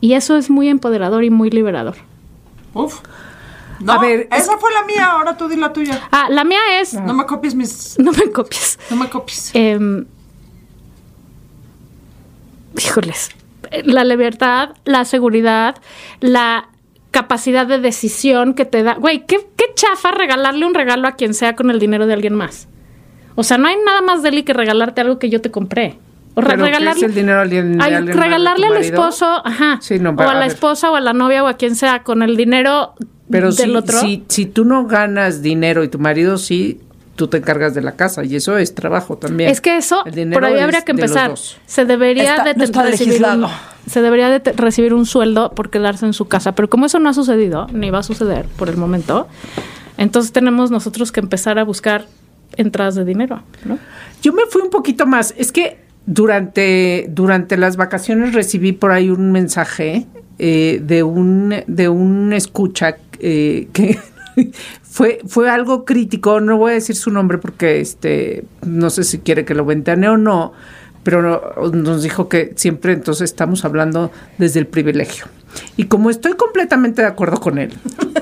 Y 0.02 0.12
eso 0.12 0.36
es 0.36 0.50
muy 0.50 0.68
empoderador 0.68 1.24
y 1.24 1.30
muy 1.30 1.48
liberador. 1.48 1.96
Uf. 2.74 3.00
No, 3.80 3.92
a 3.92 3.98
ver, 3.98 4.28
esa 4.32 4.58
fue 4.58 4.70
la 4.72 4.84
mía, 4.84 5.06
ahora 5.12 5.36
tú 5.36 5.48
di 5.48 5.56
la 5.56 5.72
tuya. 5.72 6.08
Ah, 6.10 6.28
la 6.30 6.44
mía 6.44 6.60
es. 6.80 6.92
No 6.94 7.14
me 7.14 7.24
copies 7.24 7.54
mis. 7.54 7.98
No 7.98 8.12
me 8.12 8.30
copies. 8.30 8.78
No 8.90 8.96
me 8.96 9.08
copies. 9.08 9.50
Eh, 9.54 10.04
híjoles 12.78 13.30
la 13.84 14.04
libertad, 14.04 14.70
la 14.84 15.04
seguridad, 15.04 15.76
la 16.20 16.68
capacidad 17.10 17.66
de 17.66 17.78
decisión 17.78 18.54
que 18.54 18.64
te 18.64 18.82
da. 18.82 18.94
Güey, 18.94 19.24
¿qué, 19.26 19.38
qué 19.56 19.66
chafa 19.76 20.10
regalarle 20.10 20.66
un 20.66 20.74
regalo 20.74 21.06
a 21.06 21.12
quien 21.12 21.34
sea 21.34 21.54
con 21.54 21.70
el 21.70 21.78
dinero 21.78 22.06
de 22.06 22.14
alguien 22.14 22.34
más. 22.34 22.68
O 23.36 23.44
sea, 23.44 23.58
no 23.58 23.68
hay 23.68 23.76
nada 23.84 24.00
más 24.00 24.22
deli 24.22 24.42
que 24.42 24.52
regalarte 24.52 25.02
algo 25.02 25.18
que 25.20 25.30
yo 25.30 25.40
te 25.40 25.52
compré. 25.52 25.98
O 26.34 26.40
regalarle 26.40 27.06
el 27.06 27.14
dinero 27.14 27.38
a 27.38 27.42
alguien, 27.42 27.78
regalarle 27.78 28.66
al 28.66 28.76
esposo, 28.78 29.40
ajá, 29.44 29.80
o 29.80 30.22
a, 30.22 30.34
la 30.34 30.44
esposa 30.44 30.90
o 30.90 30.96
a 30.96 31.00
la 31.00 31.14
novia 31.14 31.42
o 31.42 31.46
a 31.46 31.54
quien 31.54 31.76
sea 31.76 32.02
con 32.02 32.22
el 32.22 32.36
dinero 32.36 32.94
pero 33.30 33.52
del 33.52 33.74
otro. 33.74 33.98
Si, 34.00 34.24
si 34.28 34.44
tú 34.44 34.66
no 34.66 34.86
ganas 34.86 35.40
dinero 35.40 35.82
y 35.82 35.88
tu 35.88 35.98
marido 35.98 36.36
sí, 36.36 36.80
tú 37.16 37.28
te 37.28 37.38
encargas 37.38 37.74
de 37.74 37.82
la 37.82 37.96
casa 37.96 38.24
y 38.24 38.36
eso 38.36 38.56
es 38.58 38.74
trabajo 38.74 39.16
también. 39.16 39.50
Es 39.50 39.60
que 39.60 39.76
eso, 39.76 40.04
por 40.32 40.44
ahí 40.44 40.60
habría 40.60 40.82
que 40.82 40.92
empezar. 40.92 41.34
Se 41.66 41.84
debería 41.84 42.44
de 42.44 42.52
recibir 42.52 43.24
un, 43.24 43.46
se 43.86 44.02
debería 44.02 44.28
de 44.28 44.52
recibir 44.52 44.94
un 44.94 45.06
sueldo 45.06 45.52
por 45.52 45.70
quedarse 45.70 46.06
en 46.06 46.12
su 46.12 46.28
casa, 46.28 46.52
pero 46.52 46.70
como 46.70 46.86
eso 46.86 46.98
no 46.98 47.08
ha 47.08 47.14
sucedido 47.14 47.66
ni 47.72 47.90
va 47.90 48.00
a 48.00 48.02
suceder 48.02 48.46
por 48.56 48.68
el 48.68 48.76
momento, 48.76 49.26
entonces 49.96 50.32
tenemos 50.32 50.70
nosotros 50.70 51.10
que 51.10 51.20
empezar 51.20 51.58
a 51.58 51.64
buscar 51.64 52.06
entradas 52.56 52.94
de 52.94 53.04
dinero, 53.04 53.42
¿no? 53.64 53.78
Yo 54.22 54.32
me 54.32 54.42
fui 54.48 54.62
un 54.62 54.70
poquito 54.70 55.06
más, 55.06 55.34
es 55.36 55.52
que 55.52 55.78
durante 56.06 57.06
durante 57.08 57.56
las 57.56 57.76
vacaciones 57.76 58.32
recibí 58.32 58.72
por 58.72 58.92
ahí 58.92 59.10
un 59.10 59.32
mensaje 59.32 60.06
eh, 60.38 60.80
de 60.82 61.02
un 61.02 61.64
de 61.66 61.88
un 61.88 62.32
escucha 62.32 62.98
eh, 63.18 63.68
que 63.72 63.98
fue, 64.82 65.20
fue 65.26 65.50
algo 65.50 65.84
crítico, 65.84 66.40
no 66.40 66.56
voy 66.56 66.72
a 66.72 66.74
decir 66.74 66.96
su 66.96 67.10
nombre 67.10 67.38
porque 67.38 67.80
este, 67.80 68.44
no 68.66 68.90
sé 68.90 69.04
si 69.04 69.18
quiere 69.18 69.44
que 69.44 69.54
lo 69.54 69.64
ventane 69.64 70.08
o 70.08 70.16
no, 70.16 70.52
pero 71.02 71.70
nos 71.72 72.02
dijo 72.02 72.28
que 72.28 72.52
siempre 72.56 72.92
entonces 72.92 73.30
estamos 73.30 73.64
hablando 73.64 74.10
desde 74.38 74.58
el 74.58 74.66
privilegio. 74.66 75.26
Y 75.76 75.84
como 75.84 76.10
estoy 76.10 76.32
completamente 76.32 77.02
de 77.02 77.08
acuerdo 77.08 77.38
con 77.38 77.58
él, 77.58 77.72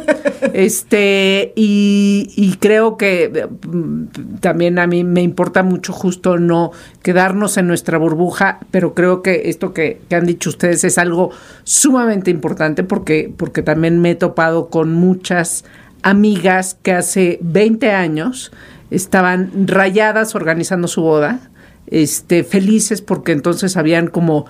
este, 0.53 1.53
y, 1.57 2.31
y, 2.37 2.57
creo 2.59 2.97
que 2.97 3.49
mm, 3.67 4.37
también 4.41 4.79
a 4.79 4.87
mí 4.87 5.03
me 5.03 5.23
importa 5.23 5.63
mucho 5.63 5.93
justo 5.93 6.39
no 6.39 6.73
quedarnos 7.03 7.57
en 7.57 7.67
nuestra 7.67 7.99
burbuja, 7.99 8.61
pero 8.71 8.95
creo 8.95 9.23
que 9.23 9.49
esto 9.49 9.73
que, 9.73 10.01
que, 10.09 10.17
han 10.17 10.27
dicho 10.27 10.51
ustedes 10.51 10.85
es 10.85 10.99
algo 10.99 11.31
sumamente 11.65 12.31
importante 12.31 12.85
porque, 12.85 13.33
porque 13.37 13.63
también 13.63 14.01
me 14.01 14.13
he 14.13 14.15
topado 14.15 14.69
con 14.69 14.93
muchas 14.93 15.65
amigas 16.05 16.77
que 16.81 16.93
hace 16.93 17.39
20 17.41 17.91
años 17.91 18.53
estaban 18.91 19.67
rayadas 19.67 20.35
organizando 20.35 20.87
su 20.87 21.03
boda, 21.03 21.41
este, 21.87 22.45
felices 22.45 23.01
porque 23.01 23.33
entonces 23.33 23.77
habían 23.77 24.09
como, 24.09 24.45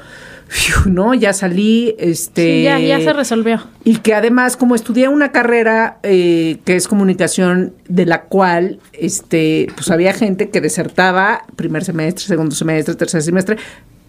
no, 0.86 1.14
ya 1.14 1.32
salí, 1.32 1.94
este... 1.98 2.62
ya, 2.62 2.78
ya 2.80 3.00
se 3.00 3.12
resolvió. 3.12 3.62
Y 3.84 3.98
que 3.98 4.14
además, 4.14 4.56
como 4.56 4.74
estudié 4.74 5.08
una 5.08 5.30
carrera 5.30 5.98
eh, 6.02 6.58
que 6.64 6.74
es 6.74 6.88
comunicación, 6.88 7.72
de 7.88 8.04
la 8.04 8.22
cual, 8.22 8.80
este, 8.92 9.68
pues 9.76 9.90
había 9.90 10.12
gente 10.12 10.50
que 10.50 10.60
desertaba 10.60 11.44
primer 11.54 11.84
semestre, 11.84 12.26
segundo 12.26 12.54
semestre, 12.54 12.96
tercer 12.96 13.22
semestre, 13.22 13.58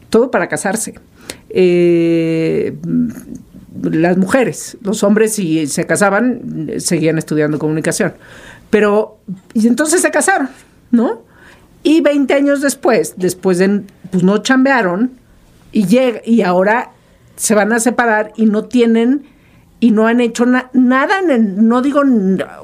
todo 0.10 0.32
para 0.32 0.50
casarse. 0.50 0.96
Eh, 1.50 2.76
las 3.82 4.18
mujeres. 4.18 4.78
Los 4.82 5.04
hombres, 5.04 5.34
si 5.34 5.68
se 5.68 5.86
casaban, 5.86 6.72
seguían 6.78 7.18
estudiando 7.18 7.60
comunicación. 7.60 8.14
Pero, 8.70 9.18
y 9.54 9.68
entonces 9.68 10.02
se 10.02 10.12
casaron, 10.12 10.50
¿no? 10.92 11.22
Y 11.84 12.02
20 12.02 12.34
años 12.34 12.62
después, 12.62 13.14
después 13.18 13.60
de, 13.60 13.84
pues 14.12 14.24
no 14.24 14.40
chambearon 14.40 15.12
y, 15.72 15.86
llega, 15.86 16.22
y 16.26 16.42
ahora 16.42 16.92
se 17.36 17.54
van 17.54 17.74
a 17.74 17.80
separar 17.80 18.34
y 18.36 18.46
no 18.46 18.66
tienen 18.66 19.26
y 19.80 19.92
no 19.92 20.08
han 20.08 20.20
hecho 20.20 20.46
nada, 20.46 21.20
en 21.30 21.68
no 21.68 21.82
digo, 21.82 22.02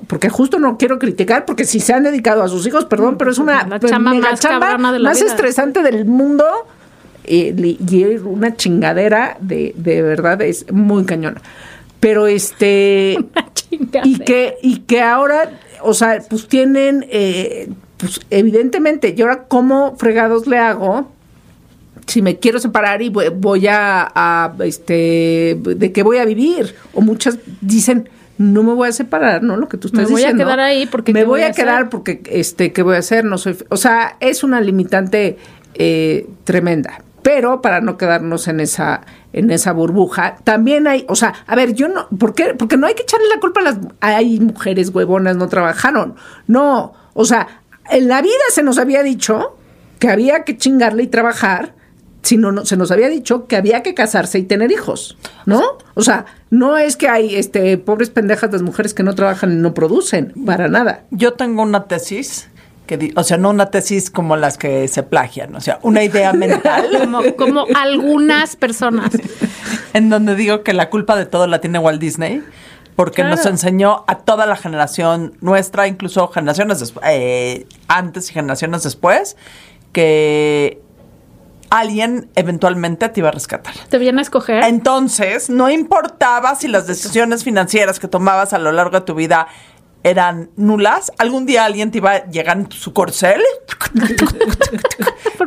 porque 0.08 0.30
justo 0.30 0.60
no 0.60 0.78
quiero 0.78 0.98
criticar, 0.98 1.46
porque 1.46 1.66
si 1.66 1.80
se 1.80 1.94
han 1.94 2.04
dedicado 2.04 2.42
a 2.42 2.48
sus 2.48 2.66
hijos, 2.66 2.86
perdón, 2.86 3.18
pero 3.18 3.32
es 3.32 3.38
una 3.38 3.68
la 3.68 3.80
chamba 3.80 4.14
más, 4.14 4.40
chamba 4.40 4.78
más 4.78 5.22
estresante 5.22 5.84
del 5.84 6.06
mundo 6.06 6.46
y 7.28 8.16
una 8.24 8.56
chingadera 8.56 9.38
de, 9.40 9.74
de 9.76 10.02
verdad 10.02 10.42
es 10.42 10.72
muy 10.72 11.06
cañona. 11.06 11.42
Pero 12.00 12.28
este 12.28 13.18
y 14.04 14.20
que 14.20 14.56
y 14.62 14.80
que 14.80 15.02
ahora, 15.02 15.60
o 15.82 15.94
sea, 15.94 16.22
pues 16.30 16.48
tienen 16.48 17.06
eh, 17.10 17.70
pues 17.98 18.20
evidentemente, 18.30 19.14
¿y 19.16 19.22
ahora 19.22 19.44
cómo 19.48 19.96
fregados 19.98 20.48
le 20.48 20.58
hago? 20.58 21.12
si 22.08 22.22
me 22.22 22.40
quiero 22.40 22.60
separar 22.60 23.02
y 23.02 23.10
voy, 23.10 23.68
a, 23.68 24.12
a, 24.14 24.54
este 24.66 25.58
de 25.62 25.92
qué 25.94 26.04
voy 26.04 26.18
a 26.18 26.26
vivir 26.26 26.76
o 26.94 27.00
muchas 27.00 27.38
dicen 27.62 28.10
no 28.38 28.64
me 28.64 28.74
voy 28.74 28.90
a 28.90 28.92
separar, 28.92 29.44
¿no? 29.44 29.56
Lo 29.56 29.70
que 29.70 29.78
tú 29.78 29.88
estás 29.88 30.10
diciendo. 30.10 30.38
Me 30.38 30.44
voy 30.44 30.54
a 30.54 30.56
quedar 30.56 30.60
ahí 30.60 30.88
porque 30.88 31.14
me 31.14 31.26
voy, 31.26 31.42
a, 31.44 31.52
quedar 31.52 31.90
porque 31.90 32.22
este 32.26 32.74
qué 32.74 32.82
voy 32.82 32.96
a 32.96 33.00
hacer, 33.00 33.24
no 33.24 33.38
soy, 33.38 33.56
o 33.70 33.78
sea, 33.78 34.18
es 34.20 34.44
una 34.44 34.60
limitante 34.60 35.38
eh, 35.76 36.28
tremenda 36.44 37.04
pero 37.22 37.62
para 37.62 37.82
no 37.82 37.98
quedarnos 37.98 38.48
en 38.48 38.60
esa 38.60 39.02
en 39.34 39.50
esa 39.52 39.72
burbuja, 39.72 40.38
también 40.44 40.88
hay, 40.88 41.06
o 41.08 41.16
sea, 41.16 41.34
a 41.48 41.56
ver, 41.56 41.74
yo 41.74 41.88
no, 41.88 42.10
¿por 42.10 42.34
qué? 42.34 42.54
Porque 42.58 42.78
no 42.78 42.88
hay 42.88 42.96
que 42.96 43.04
echarle 43.04 43.28
la 43.30 43.40
culpa 43.40 43.62
a 43.62 43.64
las 43.64 43.78
hay 44.02 44.40
mujeres 44.40 44.90
huevonas 44.90 45.38
no 45.38 45.48
trabajaron. 45.48 46.16
No, 46.48 46.94
o 47.14 47.26
sea, 47.26 47.48
en 47.90 48.08
la 48.08 48.22
vida 48.22 48.34
se 48.52 48.64
nos 48.64 48.78
había 48.78 49.04
dicho 49.04 49.58
que 50.00 50.10
había 50.10 50.44
que 50.44 50.58
chingarle 50.58 51.04
y 51.04 51.08
trabajar, 51.08 51.76
sino 52.24 52.52
no, 52.52 52.66
se 52.66 52.76
nos 52.76 52.92
había 52.92 53.08
dicho 53.08 53.48
que 53.48 53.56
había 53.56 53.84
que 53.84 53.94
casarse 53.94 54.40
y 54.40 54.44
tener 54.44 54.72
hijos, 54.72 55.18
¿no? 55.46 55.62
O 55.94 56.02
sea, 56.02 56.26
no 56.50 56.78
es 56.78 56.98
que 56.98 57.08
hay 57.08 57.36
este 57.36 57.78
pobres 57.78 58.10
pendejas 58.10 58.52
las 58.52 58.62
mujeres 58.62 58.94
que 58.94 59.04
no 59.04 59.16
trabajan 59.16 59.52
y 59.52 59.56
no 59.56 59.74
producen, 59.74 60.34
para 60.46 60.68
nada. 60.68 61.06
Yo 61.12 61.34
tengo 61.34 61.64
una 61.64 61.86
tesis 61.86 62.50
o 63.16 63.24
sea, 63.24 63.38
no 63.38 63.50
una 63.50 63.68
tesis 63.68 64.10
como 64.10 64.36
las 64.36 64.58
que 64.58 64.88
se 64.88 65.04
plagian, 65.04 65.56
o 65.56 65.62
sea, 65.62 65.80
una 65.82 66.04
idea 66.04 66.34
mental. 66.34 67.10
como, 67.38 67.66
algunas 67.76 68.56
personas. 68.56 69.12
en 69.94 70.10
donde 70.10 70.36
digo 70.36 70.64
que 70.64 70.74
la 70.74 70.90
culpa 70.90 71.16
de 71.16 71.26
todo 71.26 71.48
la 71.48 71.62
tiene 71.62 71.80
Walt 71.80 72.02
Disney 72.02 72.44
porque 72.96 73.24
nos 73.24 73.46
enseñó 73.46 74.04
a 74.08 74.20
toda 74.20 74.46
la 74.46 74.56
generación 74.56 75.34
nuestra, 75.42 75.88
incluso 75.88 76.28
generaciones 76.28 76.94
eh, 77.04 77.66
antes 77.88 78.30
y 78.30 78.34
generaciones 78.34 78.84
después, 78.84 79.38
que 79.92 80.82
alguien 81.72 82.30
eventualmente 82.36 83.10
te 83.10 83.22
iba 83.22 83.30
a 83.30 83.32
rescatar. 83.32 83.74
Te 83.90 83.98
viene 83.98 84.20
a 84.20 84.22
escoger. 84.24 84.64
Entonces, 84.66 85.50
no 85.50 85.72
importaba 85.72 86.54
si 86.56 86.68
las 86.68 86.86
decisiones 86.86 87.44
financieras 87.44 88.00
que 88.00 88.08
tomabas 88.08 88.54
a 88.54 88.60
lo 88.60 88.72
largo 88.72 89.00
de 89.00 89.06
tu 89.06 89.16
vida 89.16 89.48
eran 90.04 90.50
nulas. 90.56 91.12
Algún 91.18 91.46
día 91.46 91.66
alguien 91.66 91.92
te 91.92 92.00
iba 92.00 92.12
a 92.12 92.26
llegar 92.28 92.58
en 92.58 92.72
su 92.72 92.94
corcel. 92.94 93.42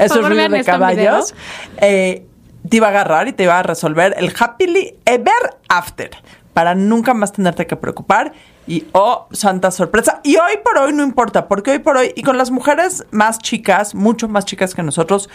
Esos 0.00 0.28
ruidos 0.28 0.50
de 0.50 0.64
caballos. 0.64 1.34
Eh, 1.78 2.26
te 2.68 2.76
iba 2.76 2.86
a 2.86 2.90
agarrar 2.90 3.28
y 3.28 3.32
te 3.32 3.44
iba 3.44 3.58
a 3.58 3.62
resolver 3.62 4.14
el 4.18 4.32
happily 4.38 4.96
ever 5.04 5.56
after. 5.68 6.10
Para 6.52 6.74
nunca 6.74 7.14
más 7.14 7.32
tenerte 7.32 7.66
que 7.66 7.76
preocupar. 7.76 8.32
Y 8.66 8.86
oh, 8.92 9.28
santa 9.32 9.70
sorpresa. 9.70 10.20
Y 10.22 10.36
hoy 10.36 10.58
por 10.64 10.78
hoy 10.78 10.92
no 10.92 11.02
importa, 11.02 11.48
porque 11.48 11.72
hoy 11.72 11.78
por 11.80 11.96
hoy, 11.98 12.12
y 12.16 12.22
con 12.22 12.38
las 12.38 12.50
mujeres 12.50 13.04
más 13.10 13.38
chicas, 13.38 13.94
mucho 13.94 14.28
más 14.28 14.46
chicas 14.46 14.74
que 14.74 14.82
nosotros, 14.82 15.28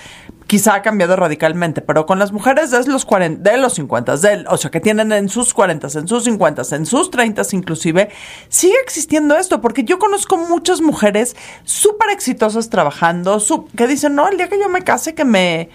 quizá 0.48 0.74
ha 0.74 0.82
cambiado 0.82 1.16
radicalmente, 1.16 1.82
pero 1.82 2.08
con 2.08 2.18
las 2.18 2.32
mujeres 2.32 2.72
de 2.72 2.84
los 2.86 3.06
40, 3.06 3.48
de 3.48 3.58
los 3.58 3.74
50, 3.76 4.18
de, 4.18 4.46
o 4.50 4.58
sea, 4.58 4.72
que 4.72 4.80
tienen 4.80 5.12
en 5.12 5.30
sus 5.30 5.54
40, 5.54 5.88
en 6.00 6.08
sus 6.08 6.24
50, 6.24 6.64
en 6.76 6.86
sus 6.88 7.12
30 7.12 7.44
inclusive, 7.52 8.10
sigue 8.48 8.76
existiendo 8.84 9.38
esto, 9.38 9.62
porque 9.62 9.84
yo 9.84 10.00
conozco 10.00 10.38
muchas 10.38 10.82
mujeres 10.82 11.36
súper 11.64 12.10
exitosas 12.10 12.70
trabajando, 12.70 13.40
que 13.76 13.88
dicen, 13.88 14.16
no, 14.16 14.28
el 14.28 14.38
día 14.38 14.50
que 14.50 14.60
yo 14.60 14.70
me 14.70 14.82
case, 14.82 15.14
que 15.14 15.26
me 15.26 15.70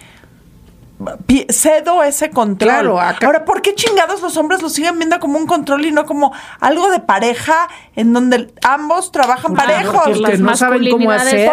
cedo 1.49 2.03
ese 2.03 2.29
control. 2.29 2.69
Claro, 2.69 2.99
Ahora, 2.99 3.45
¿por 3.45 3.61
qué 3.61 3.75
chingados 3.75 4.21
los 4.21 4.37
hombres 4.37 4.61
lo 4.61 4.69
siguen 4.69 4.97
viendo 4.97 5.19
como 5.19 5.37
un 5.37 5.45
control 5.45 5.85
y 5.85 5.91
no 5.91 6.05
como 6.05 6.33
algo 6.59 6.89
de 6.89 6.99
pareja 6.99 7.67
en 7.95 8.13
donde 8.13 8.53
ambos 8.63 9.11
trabajan 9.11 9.53
parejos? 9.53 10.19
Porque 10.19 10.37
no 10.37 10.55
saben 10.55 10.89
cómo 10.89 11.11
hacer, 11.11 11.51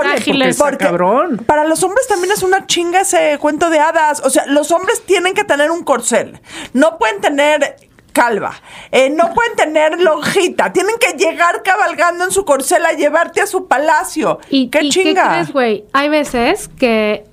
porque, 0.59 0.77
cabrón. 0.79 1.39
Para 1.47 1.65
los 1.65 1.83
hombres 1.83 2.07
también 2.07 2.33
es 2.33 2.43
una 2.43 2.67
chinga 2.67 3.01
ese 3.01 3.39
cuento 3.39 3.71
de 3.71 3.81
hadas. 3.81 4.23
O 4.25 4.31
sea, 4.31 4.47
los 4.47 4.71
hombres 4.71 5.03
tienen 5.05 5.35
que 5.35 5.45
tener 5.45 5.71
un 5.71 5.83
corcel. 5.83 6.41
No 6.73 6.99
pueden 6.99 7.21
tener 7.21 7.77
calva. 8.13 8.55
Eh, 8.91 9.11
no 9.11 9.33
pueden 9.35 9.57
tener 9.57 10.01
lonjita. 10.01 10.73
Tienen 10.73 10.97
que 11.01 11.17
llegar 11.17 11.63
cabalgando 11.63 12.25
en 12.25 12.31
su 12.31 12.45
corcel 12.45 12.85
a 12.87 12.93
llevarte 12.93 13.41
a 13.41 13.47
su 13.47 13.67
palacio. 13.67 14.39
¿Y, 14.51 14.69
¿Qué 14.69 14.89
chinga? 14.89 15.23
¿qué 15.23 15.29
crees, 15.31 15.53
güey? 15.53 15.85
Hay 15.93 16.09
veces 16.09 16.69
que 16.79 17.25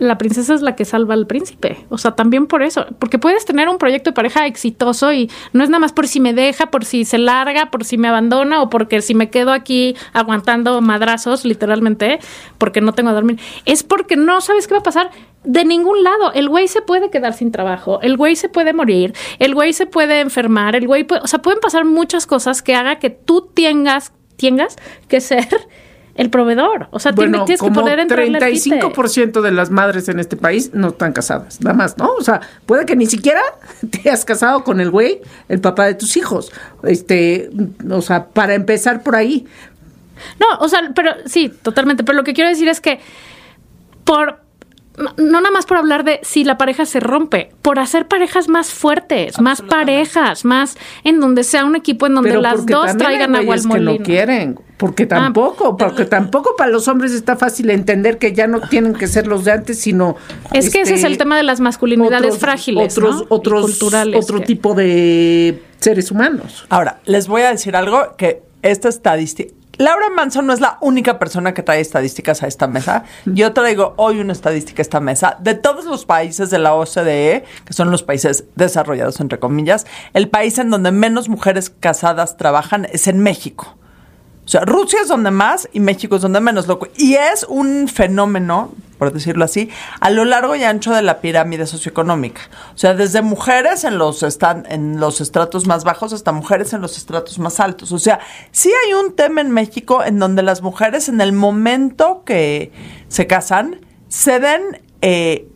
la 0.00 0.16
princesa 0.16 0.54
es 0.54 0.62
la 0.62 0.74
que 0.74 0.86
salva 0.86 1.14
al 1.14 1.26
príncipe. 1.26 1.84
O 1.90 1.98
sea, 1.98 2.12
también 2.12 2.46
por 2.46 2.62
eso. 2.62 2.86
Porque 2.98 3.18
puedes 3.18 3.44
tener 3.44 3.68
un 3.68 3.76
proyecto 3.76 4.10
de 4.10 4.14
pareja 4.14 4.46
exitoso 4.46 5.12
y 5.12 5.30
no 5.52 5.62
es 5.62 5.68
nada 5.68 5.78
más 5.78 5.92
por 5.92 6.08
si 6.08 6.20
me 6.20 6.32
deja, 6.32 6.70
por 6.70 6.86
si 6.86 7.04
se 7.04 7.18
larga, 7.18 7.70
por 7.70 7.84
si 7.84 7.98
me 7.98 8.08
abandona 8.08 8.62
o 8.62 8.70
porque 8.70 9.02
si 9.02 9.14
me 9.14 9.28
quedo 9.28 9.52
aquí 9.52 9.94
aguantando 10.14 10.80
madrazos, 10.80 11.44
literalmente, 11.44 12.18
porque 12.56 12.80
no 12.80 12.94
tengo 12.94 13.10
a 13.10 13.12
dormir. 13.12 13.38
Es 13.66 13.82
porque 13.82 14.16
no 14.16 14.40
sabes 14.40 14.66
qué 14.66 14.74
va 14.74 14.80
a 14.80 14.82
pasar 14.82 15.10
de 15.44 15.66
ningún 15.66 16.02
lado. 16.02 16.32
El 16.32 16.48
güey 16.48 16.66
se 16.66 16.80
puede 16.80 17.10
quedar 17.10 17.34
sin 17.34 17.52
trabajo, 17.52 18.00
el 18.00 18.16
güey 18.16 18.36
se 18.36 18.48
puede 18.48 18.72
morir, 18.72 19.12
el 19.38 19.54
güey 19.54 19.74
se 19.74 19.84
puede 19.84 20.20
enfermar, 20.20 20.76
el 20.76 20.86
güey 20.86 21.04
puede, 21.04 21.20
o 21.22 21.26
sea, 21.26 21.40
pueden 21.42 21.60
pasar 21.60 21.84
muchas 21.84 22.26
cosas 22.26 22.62
que 22.62 22.74
haga 22.74 22.98
que 22.98 23.10
tú 23.10 23.50
tengas, 23.54 24.12
tengas 24.36 24.76
que 25.08 25.20
ser 25.20 25.46
el 26.14 26.30
proveedor. 26.30 26.88
O 26.90 26.98
sea, 26.98 27.12
bueno, 27.12 27.44
tienes 27.44 27.62
que 27.62 27.70
poder 27.70 27.98
entrar 27.98 28.20
35% 28.20 29.40
de 29.40 29.50
las 29.52 29.70
madres 29.70 30.08
en 30.08 30.18
este 30.18 30.36
país 30.36 30.70
no 30.74 30.88
están 30.88 31.12
casadas, 31.12 31.60
nada 31.60 31.74
más, 31.74 31.98
¿no? 31.98 32.12
O 32.14 32.22
sea, 32.22 32.40
puede 32.66 32.86
que 32.86 32.96
ni 32.96 33.06
siquiera 33.06 33.42
te 33.90 34.00
hayas 34.00 34.24
casado 34.24 34.64
con 34.64 34.80
el 34.80 34.90
güey, 34.90 35.20
el 35.48 35.60
papá 35.60 35.86
de 35.86 35.94
tus 35.94 36.16
hijos. 36.16 36.52
Este, 36.82 37.50
o 37.88 38.02
sea, 38.02 38.26
para 38.26 38.54
empezar 38.54 39.02
por 39.02 39.16
ahí. 39.16 39.46
No, 40.38 40.58
o 40.58 40.68
sea, 40.68 40.92
pero 40.94 41.12
sí, 41.26 41.48
totalmente. 41.62 42.04
Pero 42.04 42.16
lo 42.16 42.24
que 42.24 42.34
quiero 42.34 42.50
decir 42.50 42.68
es 42.68 42.80
que 42.80 43.00
por 44.04 44.39
no 45.16 45.40
nada 45.40 45.50
más 45.50 45.66
por 45.66 45.78
hablar 45.78 46.04
de 46.04 46.20
si 46.22 46.44
la 46.44 46.58
pareja 46.58 46.84
se 46.84 47.00
rompe, 47.00 47.50
por 47.62 47.78
hacer 47.78 48.06
parejas 48.06 48.48
más 48.48 48.70
fuertes, 48.70 49.40
más 49.40 49.62
parejas, 49.62 50.44
más 50.44 50.76
en 51.04 51.20
donde 51.20 51.44
sea 51.44 51.64
un 51.64 51.76
equipo 51.76 52.06
en 52.06 52.14
donde 52.14 52.36
las 52.36 52.66
dos 52.66 52.96
traigan 52.96 53.34
agua 53.34 53.54
al 53.54 53.64
molino. 53.64 53.92
que 53.92 53.98
no 53.98 54.04
quieren, 54.04 54.60
porque 54.76 55.04
ah, 55.04 55.08
tampoco, 55.08 55.76
porque 55.76 56.04
tampoco 56.04 56.54
para 56.56 56.70
los 56.70 56.88
hombres 56.88 57.12
está 57.12 57.36
fácil 57.36 57.70
entender 57.70 58.18
que 58.18 58.32
ya 58.32 58.46
no 58.46 58.60
tienen 58.60 58.94
que 58.94 59.06
ser 59.06 59.26
los 59.26 59.44
de 59.44 59.52
antes, 59.52 59.80
sino 59.80 60.16
Es 60.52 60.70
que 60.70 60.82
ese 60.82 60.94
es 60.94 61.04
el 61.04 61.12
este, 61.12 61.24
tema 61.24 61.36
de 61.36 61.42
las 61.42 61.60
masculinidades 61.60 62.38
frágiles, 62.38 62.96
otros 62.96 63.24
otros 63.28 63.62
culturales 63.62 64.22
otro 64.22 64.40
tipo 64.40 64.74
de 64.74 65.62
seres 65.78 66.10
humanos. 66.10 66.66
Ahora, 66.68 67.00
les 67.06 67.26
voy 67.26 67.42
a 67.42 67.50
decir 67.50 67.74
algo 67.74 68.16
que 68.16 68.42
esta 68.62 68.88
estadística 68.88 69.52
Laura 69.80 70.10
Manson 70.10 70.46
no 70.46 70.52
es 70.52 70.60
la 70.60 70.76
única 70.82 71.18
persona 71.18 71.54
que 71.54 71.62
trae 71.62 71.80
estadísticas 71.80 72.42
a 72.42 72.46
esta 72.46 72.66
mesa. 72.66 73.04
Yo 73.24 73.54
traigo 73.54 73.94
hoy 73.96 74.20
una 74.20 74.34
estadística 74.34 74.82
a 74.82 74.84
esta 74.84 75.00
mesa 75.00 75.38
de 75.40 75.54
todos 75.54 75.86
los 75.86 76.04
países 76.04 76.50
de 76.50 76.58
la 76.58 76.74
OCDE, 76.74 77.44
que 77.64 77.72
son 77.72 77.90
los 77.90 78.02
países 78.02 78.44
desarrollados, 78.56 79.20
entre 79.20 79.38
comillas. 79.38 79.86
El 80.12 80.28
país 80.28 80.58
en 80.58 80.68
donde 80.68 80.92
menos 80.92 81.30
mujeres 81.30 81.70
casadas 81.70 82.36
trabajan 82.36 82.88
es 82.92 83.08
en 83.08 83.20
México. 83.20 83.74
O 84.50 84.52
sea, 84.52 84.62
Rusia 84.62 84.98
es 85.00 85.06
donde 85.06 85.30
más 85.30 85.68
y 85.72 85.78
México 85.78 86.16
es 86.16 86.22
donde 86.22 86.40
menos, 86.40 86.66
loco. 86.66 86.88
Y 86.96 87.14
es 87.14 87.46
un 87.48 87.86
fenómeno, 87.86 88.72
por 88.98 89.12
decirlo 89.12 89.44
así, 89.44 89.70
a 90.00 90.10
lo 90.10 90.24
largo 90.24 90.56
y 90.56 90.64
ancho 90.64 90.92
de 90.92 91.02
la 91.02 91.20
pirámide 91.20 91.68
socioeconómica. 91.68 92.40
O 92.74 92.76
sea, 92.76 92.94
desde 92.94 93.22
mujeres 93.22 93.84
en 93.84 93.96
los, 93.96 94.24
están, 94.24 94.66
en 94.68 94.98
los 94.98 95.20
estratos 95.20 95.68
más 95.68 95.84
bajos 95.84 96.12
hasta 96.12 96.32
mujeres 96.32 96.72
en 96.72 96.80
los 96.80 96.96
estratos 96.96 97.38
más 97.38 97.60
altos. 97.60 97.92
O 97.92 98.00
sea, 98.00 98.18
sí 98.50 98.72
hay 98.84 98.94
un 98.94 99.14
tema 99.14 99.40
en 99.40 99.52
México 99.52 100.02
en 100.02 100.18
donde 100.18 100.42
las 100.42 100.62
mujeres 100.62 101.08
en 101.08 101.20
el 101.20 101.32
momento 101.32 102.24
que 102.26 102.72
se 103.06 103.28
casan 103.28 103.86
ceden 104.08 104.82
eh, 105.00 105.46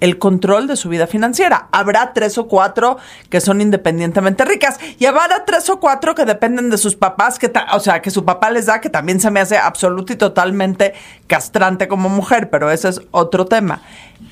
el 0.00 0.18
control 0.18 0.66
de 0.66 0.76
su 0.76 0.88
vida 0.88 1.06
financiera. 1.06 1.68
Habrá 1.72 2.12
tres 2.12 2.38
o 2.38 2.48
cuatro 2.48 2.98
que 3.30 3.40
son 3.40 3.60
independientemente 3.60 4.44
ricas 4.44 4.78
y 4.98 5.06
habrá 5.06 5.44
tres 5.44 5.68
o 5.70 5.80
cuatro 5.80 6.14
que 6.14 6.24
dependen 6.24 6.70
de 6.70 6.78
sus 6.78 6.96
papás, 6.96 7.38
que 7.38 7.52
o 7.72 7.80
sea, 7.80 8.02
que 8.02 8.10
su 8.10 8.24
papá 8.24 8.50
les 8.50 8.66
da, 8.66 8.80
que 8.80 8.90
también 8.90 9.20
se 9.20 9.30
me 9.30 9.40
hace 9.40 9.56
absoluto 9.56 10.12
y 10.12 10.16
totalmente 10.16 10.94
castrante 11.26 11.88
como 11.88 12.08
mujer, 12.08 12.50
pero 12.50 12.70
ese 12.70 12.88
es 12.88 13.00
otro 13.10 13.46
tema. 13.46 13.82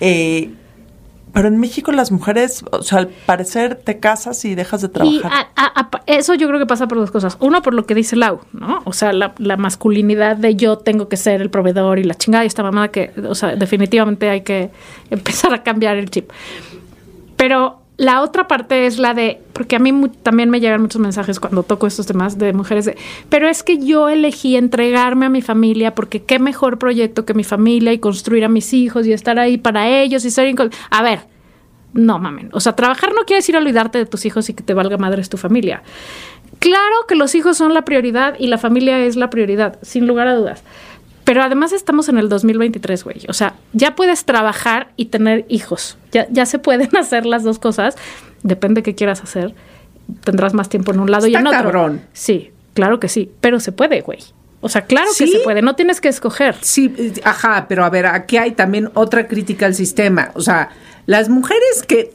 Eh, 0.00 0.50
pero 1.33 1.49
en 1.49 1.59
México 1.59 1.93
las 1.93 2.11
mujeres, 2.11 2.64
o 2.71 2.83
sea, 2.83 2.99
al 2.99 3.09
parecer 3.09 3.77
te 3.77 3.99
casas 4.01 4.45
y 4.45 4.55
dejas 4.55 4.83
de 4.83 4.88
trabajar. 4.88 5.49
Y 6.07 6.12
eso 6.12 6.35
yo 6.35 6.49
creo 6.49 6.59
que 6.59 6.66
pasa 6.66 6.88
por 6.88 6.99
dos 6.99 7.11
cosas. 7.11 7.37
Uno, 7.40 7.62
por 7.62 7.75
lo 7.75 7.87
que 7.87 7.95
dice 7.95 8.16
Lau, 8.16 8.40
¿no? 8.53 8.83
O 8.85 8.93
sea, 8.93 9.12
la, 9.12 9.57
masculinidad 9.57 10.37
de 10.37 10.57
yo 10.57 10.79
tengo 10.79 11.09
que 11.09 11.16
ser 11.16 11.40
el 11.40 11.51
proveedor 11.51 11.99
y 11.99 12.05
la 12.05 12.14
chingada 12.14 12.45
y 12.45 12.47
esta 12.47 12.62
mamada 12.62 12.88
que, 12.88 13.12
o 13.29 13.35
sea, 13.35 13.55
definitivamente 13.57 14.29
hay 14.31 14.43
que 14.43 14.71
empezar 15.11 15.53
a 15.55 15.62
cambiar 15.62 15.97
el 15.97 16.11
chip. 16.11 16.31
Pero 17.37 17.80
la 18.01 18.23
otra 18.23 18.49
parte 18.49 18.87
es 18.87 18.99
la 18.99 19.13
de, 19.13 19.43
porque 19.53 19.77
a 19.77 19.79
mí 19.79 19.93
también 20.23 20.49
me 20.49 20.59
llegan 20.59 20.81
muchos 20.81 21.03
mensajes 21.03 21.39
cuando 21.39 21.63
toco 21.65 21.87
estos 21.87 22.07
temas 22.07 22.39
de 22.39 22.55
mujeres, 22.55 22.87
de, 22.87 22.97
pero 23.29 23.47
es 23.47 23.63
que 23.63 23.77
yo 23.77 24.09
elegí 24.09 24.57
entregarme 24.57 25.27
a 25.27 25.29
mi 25.29 25.43
familia 25.43 25.95
porque 25.95 26.23
qué 26.23 26.39
mejor 26.39 26.79
proyecto 26.79 27.27
que 27.27 27.35
mi 27.35 27.45
familia 27.45 27.93
y 27.93 27.99
construir 27.99 28.47
a 28.47 28.49
mis 28.49 28.73
hijos 28.73 29.07
y 29.07 29.13
estar 29.13 29.39
ahí 29.39 29.59
para 29.59 29.87
ellos 29.87 30.25
y 30.25 30.31
ser... 30.31 30.51
A 30.89 31.03
ver, 31.03 31.27
no 31.93 32.19
mamen, 32.19 32.49
o 32.55 32.61
sea, 32.61 32.75
trabajar 32.75 33.13
no 33.13 33.27
quiere 33.27 33.41
decir 33.41 33.55
olvidarte 33.55 33.99
de 33.99 34.07
tus 34.07 34.25
hijos 34.25 34.49
y 34.49 34.55
que 34.55 34.63
te 34.63 34.73
valga 34.73 34.97
madres 34.97 35.29
tu 35.29 35.37
familia. 35.37 35.83
Claro 36.59 37.05
que 37.07 37.17
los 37.17 37.35
hijos 37.35 37.59
son 37.59 37.75
la 37.75 37.85
prioridad 37.85 38.35
y 38.39 38.47
la 38.47 38.57
familia 38.57 38.99
es 39.05 39.17
la 39.17 39.29
prioridad, 39.29 39.79
sin 39.83 40.07
lugar 40.07 40.27
a 40.27 40.37
dudas. 40.37 40.65
Pero 41.31 41.45
además 41.45 41.71
estamos 41.71 42.09
en 42.09 42.19
el 42.19 42.29
2023, 42.29 43.05
güey. 43.05 43.19
O 43.29 43.33
sea, 43.33 43.55
ya 43.73 43.95
puedes 43.95 44.25
trabajar 44.25 44.88
y 44.97 45.05
tener 45.07 45.45
hijos. 45.49 45.97
Ya, 46.11 46.27
ya 46.29 46.45
se 46.45 46.59
pueden 46.59 46.97
hacer 46.97 47.25
las 47.25 47.45
dos 47.45 47.61
cosas. 47.61 47.95
Depende 48.43 48.83
qué 48.83 48.97
quieras 48.97 49.23
hacer. 49.23 49.55
Tendrás 50.25 50.55
más 50.55 50.69
tiempo 50.69 50.90
en 50.90 50.99
un 50.99 51.09
lado 51.09 51.29
y 51.29 51.37
en 51.37 51.47
otro. 51.47 51.57
cabrón. 51.57 52.03
Sí, 52.14 52.51
claro 52.75 52.99
que 52.99 53.09
sí. 53.09 53.31
Pero 53.40 53.61
se 53.61 53.71
puede, 53.71 54.01
güey. 54.01 54.19
O 54.61 54.69
sea, 54.69 54.87
claro 54.87 55.09
que 55.16 55.29
se 55.29 55.38
puede, 55.38 55.62
no 55.62 55.77
tienes 55.77 56.01
que 56.01 56.09
escoger. 56.09 56.57
Sí, 56.62 56.93
ajá, 57.23 57.66
pero 57.69 57.85
a 57.85 57.90
ver, 57.90 58.07
aquí 58.07 58.37
hay 58.37 58.51
también 58.51 58.90
otra 58.95 59.29
crítica 59.29 59.66
al 59.66 59.77
sistema. 59.77 60.33
O 60.35 60.40
sea, 60.40 60.71
las 61.07 61.29
mujeres 61.29 61.85
que 61.87 62.12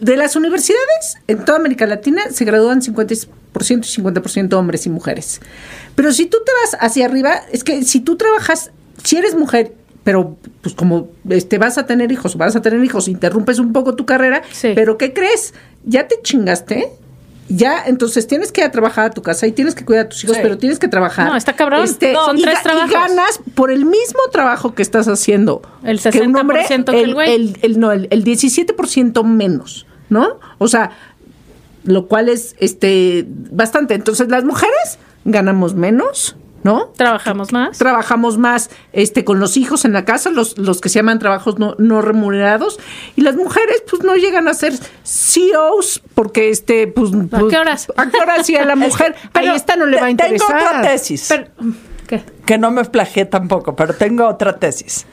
de 0.00 0.16
las 0.16 0.34
universidades 0.34 1.18
en 1.28 1.44
toda 1.44 1.58
América 1.58 1.86
Latina 1.86 2.22
se 2.32 2.44
gradúan 2.44 2.80
50% 2.80 3.28
y 3.62 4.02
50% 4.02 4.52
hombres 4.54 4.86
y 4.86 4.90
mujeres. 4.90 5.40
Pero 5.94 6.12
si 6.12 6.26
tú 6.26 6.38
te 6.44 6.52
vas 6.62 6.76
hacia 6.80 7.06
arriba, 7.06 7.42
es 7.52 7.64
que 7.64 7.82
si 7.84 8.00
tú 8.00 8.16
trabajas, 8.16 8.70
si 9.02 9.16
eres 9.16 9.34
mujer, 9.34 9.72
pero 10.04 10.36
pues 10.62 10.74
como 10.74 11.08
este 11.28 11.58
vas 11.58 11.78
a 11.78 11.86
tener 11.86 12.12
hijos, 12.12 12.36
vas 12.36 12.56
a 12.56 12.62
tener 12.62 12.82
hijos, 12.82 13.08
interrumpes 13.08 13.58
un 13.58 13.72
poco 13.72 13.94
tu 13.94 14.06
carrera, 14.06 14.42
pero 14.74 14.96
¿qué 14.96 15.12
crees? 15.12 15.54
Ya 15.84 16.08
te 16.08 16.16
chingaste 16.22 16.90
ya, 17.48 17.82
entonces 17.86 18.26
tienes 18.26 18.52
que 18.52 18.60
ir 18.60 18.66
a 18.66 18.70
trabajar 18.70 19.06
a 19.06 19.10
tu 19.10 19.22
casa 19.22 19.46
y 19.46 19.52
tienes 19.52 19.74
que 19.74 19.84
cuidar 19.84 20.06
a 20.06 20.08
tus 20.10 20.22
hijos, 20.24 20.36
pero 20.42 20.58
tienes 20.58 20.78
que 20.78 20.88
trabajar. 20.88 21.28
No, 21.28 21.36
está 21.36 21.54
cabrón. 21.54 21.82
Este, 21.82 22.12
Son 22.12 22.36
tres 22.40 22.62
trabajos. 22.62 22.90
Y 22.90 22.94
ganas 22.94 23.40
por 23.54 23.70
el 23.70 23.86
mismo 23.86 24.20
trabajo 24.30 24.74
que 24.74 24.82
estás 24.82 25.08
haciendo. 25.08 25.62
El 25.82 25.98
60% 25.98 26.12
que, 26.12 26.20
un 26.20 26.36
hombre, 26.36 26.66
que 26.68 27.02
el, 27.02 27.14
güey. 27.14 27.34
El, 27.34 27.58
el, 27.62 27.80
no, 27.80 27.90
el, 27.92 28.06
el 28.10 28.22
17% 28.22 29.24
menos, 29.24 29.86
¿no? 30.10 30.38
O 30.58 30.68
sea, 30.68 30.90
lo 31.84 32.06
cual 32.06 32.28
es 32.28 32.56
este 32.58 33.24
bastante. 33.28 33.94
Entonces, 33.94 34.28
las 34.28 34.44
mujeres 34.44 34.98
ganamos 35.24 35.74
menos 35.74 36.36
¿no? 36.62 36.88
Trabajamos 36.96 37.52
más. 37.52 37.78
Trabajamos 37.78 38.38
más 38.38 38.70
este, 38.92 39.24
con 39.24 39.40
los 39.40 39.56
hijos 39.56 39.84
en 39.84 39.92
la 39.92 40.04
casa, 40.04 40.30
los, 40.30 40.58
los 40.58 40.80
que 40.80 40.88
se 40.88 40.98
llaman 40.98 41.18
trabajos 41.18 41.58
no, 41.58 41.74
no 41.78 42.02
remunerados. 42.02 42.78
Y 43.16 43.22
las 43.22 43.36
mujeres, 43.36 43.82
pues, 43.88 44.02
no 44.02 44.16
llegan 44.16 44.48
a 44.48 44.54
ser 44.54 44.74
CEOs 45.04 46.02
porque, 46.14 46.50
este, 46.50 46.86
pues... 46.86 47.12
¿A 47.14 47.38
pues, 47.38 47.44
qué 47.50 47.58
horas? 47.58 47.88
¿A 47.96 48.10
qué 48.10 48.18
horas? 48.18 48.46
Sí, 48.46 48.56
a 48.56 48.64
la 48.64 48.76
mujer, 48.76 49.14
ahí 49.34 49.48
esta 49.48 49.76
no 49.76 49.86
le 49.86 50.00
va 50.00 50.06
a 50.06 50.10
interesar. 50.10 50.48
Tengo 50.48 50.68
otra 50.68 50.82
tesis. 50.82 51.34
¿Qué? 52.06 52.22
Que 52.46 52.58
no 52.58 52.70
me 52.70 52.84
plagié 52.84 53.24
tampoco, 53.24 53.76
pero 53.76 53.94
tengo 53.94 54.26
otra 54.26 54.58
tesis. 54.58 55.06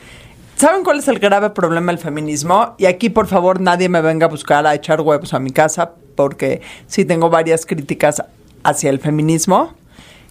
¿Saben 0.56 0.86
cuál 0.86 1.00
es 1.00 1.08
el 1.10 1.20
grave 1.20 1.50
problema 1.50 1.92
del 1.92 2.00
feminismo? 2.00 2.76
Y 2.78 2.86
aquí, 2.86 3.10
por 3.10 3.28
favor, 3.28 3.60
nadie 3.60 3.90
me 3.90 4.00
venga 4.02 4.28
a 4.28 4.30
buscar 4.30 4.66
a 4.66 4.74
echar 4.74 5.02
huevos 5.02 5.34
a 5.34 5.40
mi 5.40 5.52
casa, 5.52 5.96
porque 6.16 6.62
sí 6.88 7.06
tengo 7.06 7.30
varias 7.30 7.66
críticas 7.66 8.24
hacia 8.64 8.90
el 8.90 9.00
feminismo, 9.00 9.74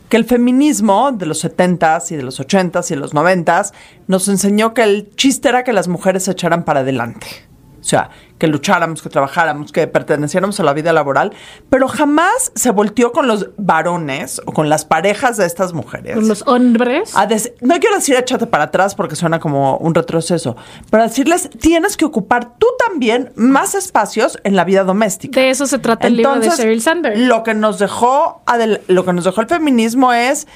que 0.09 0.17
el 0.17 0.25
feminismo 0.25 1.13
de 1.13 1.27
los 1.27 1.45
70s 1.45 2.13
y 2.13 2.17
de 2.17 2.23
los 2.23 2.41
80s 2.41 2.91
y 2.91 2.95
de 2.95 3.01
los 3.01 3.15
90s 3.15 3.73
nos 4.07 4.29
enseñó 4.29 4.75
que 4.75 4.83
el 4.83 5.11
chiste 5.17 5.49
era 5.49 5.65
que 5.65 5.73
las 5.73 5.89
mujeres 5.89 6.25
se 6.25 6.33
echaran 6.33 6.65
para 6.65 6.81
adelante. 6.81 7.27
O 7.85 7.87
sea, 7.87 8.09
que 8.39 8.47
lucháramos, 8.47 9.03
que 9.03 9.11
trabajáramos, 9.11 9.71
que 9.71 9.87
perteneciéramos 9.87 10.59
a 10.59 10.63
la 10.63 10.73
vida 10.73 10.95
laboral, 10.95 11.35
pero 11.69 11.87
jamás 11.87 12.51
se 12.55 12.71
volteó 12.71 13.13
con 13.13 13.29
los 13.29 13.51
varones 13.59 14.41
o 14.47 14.53
con 14.53 14.71
las 14.71 14.87
parejas 14.87 15.37
de 15.37 15.45
estas 15.45 15.75
mujeres. 15.75 16.15
Con 16.15 16.27
los 16.27 16.47
hombres. 16.47 17.15
A 17.15 17.29
no 17.61 17.79
quiero 17.79 17.97
decir 17.97 18.17
échate 18.17 18.47
para 18.47 18.65
atrás 18.65 18.95
porque 18.95 19.17
suena 19.17 19.39
como 19.39 19.77
un 19.77 19.95
retroceso, 19.95 20.57
pero 20.91 21.03
decirles 21.03 21.51
tienes 21.61 21.99
que 21.99 22.07
ocupar 22.07 22.57
tú 22.57 22.67
también 22.89 23.33
más 23.37 23.75
espacios 23.75 24.39
en 24.45 24.57
la 24.57 24.65
vida 24.65 24.83
doméstica. 24.83 25.39
De 25.39 25.51
eso 25.51 25.67
se 25.67 25.79
trata 25.79 26.07
el 26.07 26.17
libro 26.17 26.31
de 26.33 26.37
Entonces, 26.39 26.65
Sheryl 26.65 26.81
Sandberg. 26.81 27.19
Lo 27.19 27.43
que 27.43 27.53
nos 27.53 27.79
dejó 27.79 28.43
lo 28.89 29.05
que 29.05 29.13
nos 29.13 29.25
dejó 29.25 29.43
el 29.43 29.47
feminismo 29.47 30.11
es 30.15 30.47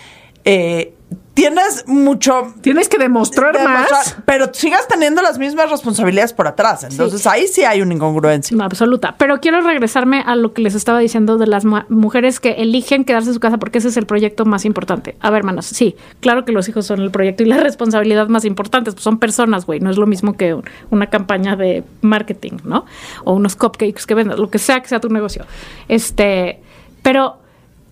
eh, 0.47 0.95
tienes 1.38 1.85
mucho 1.87 2.53
Tienes 2.62 2.88
que 2.88 2.98
demostrar, 2.98 3.57
demostrar, 3.57 3.90
más. 3.90 4.16
pero 4.24 4.53
sigas 4.53 4.88
teniendo 4.88 5.22
las 5.22 5.38
mismas 5.38 5.70
responsabilidades 5.70 6.33
por 6.33 6.48
atrás. 6.48 6.83
Entonces 6.83 7.24
ahí 7.29 7.46
sí 7.46 7.62
hay 7.64 7.81
una 7.81 7.94
incongruencia. 7.94 8.57
No, 8.57 8.64
absoluta. 8.64 9.14
Pero 9.18 9.38
quiero 9.40 9.61
regresarme 9.61 10.20
a 10.27 10.35
lo 10.35 10.53
que 10.53 10.62
les 10.62 10.74
estaba 10.74 10.98
diciendo 10.98 11.38
de 11.38 11.46
las 11.46 11.64
mu- 11.64 11.83
mujeres 11.88 12.40
que 12.40 12.51
eligen 12.55 13.05
quedarse 13.05 13.29
en 13.29 13.35
su 13.35 13.40
casa 13.40 13.57
porque 13.59 13.79
ese 13.79 13.87
es 13.88 13.96
el 13.96 14.05
proyecto 14.07 14.44
más 14.46 14.64
importante. 14.64 15.14
A 15.20 15.31
ver, 15.31 15.38
hermanos, 15.38 15.66
sí, 15.66 15.94
claro 16.18 16.44
que 16.44 16.51
los 16.51 16.68
hijos 16.68 16.87
son 16.87 17.01
el 17.03 17.12
proyecto 17.12 17.44
y 17.44 17.46
la 17.46 17.57
responsabilidad 17.68 18.27
más 18.27 18.44
importante. 18.44 18.90
Pues 18.90 19.05
son 19.05 19.18
personas, 19.20 19.64
güey. 19.64 19.79
No 19.79 19.90
es 19.90 19.96
lo 19.96 20.09
mismo 20.09 20.37
que 20.37 20.55
un- 20.55 20.64
una 20.90 21.07
campaña 21.07 21.55
de 21.55 21.85
marketing, 22.01 22.55
¿no? 22.64 22.85
O 23.22 23.35
unos 23.35 23.55
cupcakes 23.55 24.07
que 24.07 24.14
vendas, 24.14 24.40
lo 24.40 24.51
que 24.51 24.59
sea 24.59 24.81
que 24.81 24.88
sea 24.88 24.98
tu 24.98 25.09
negocio. 25.09 25.44
Este, 25.88 26.59
pero 27.03 27.37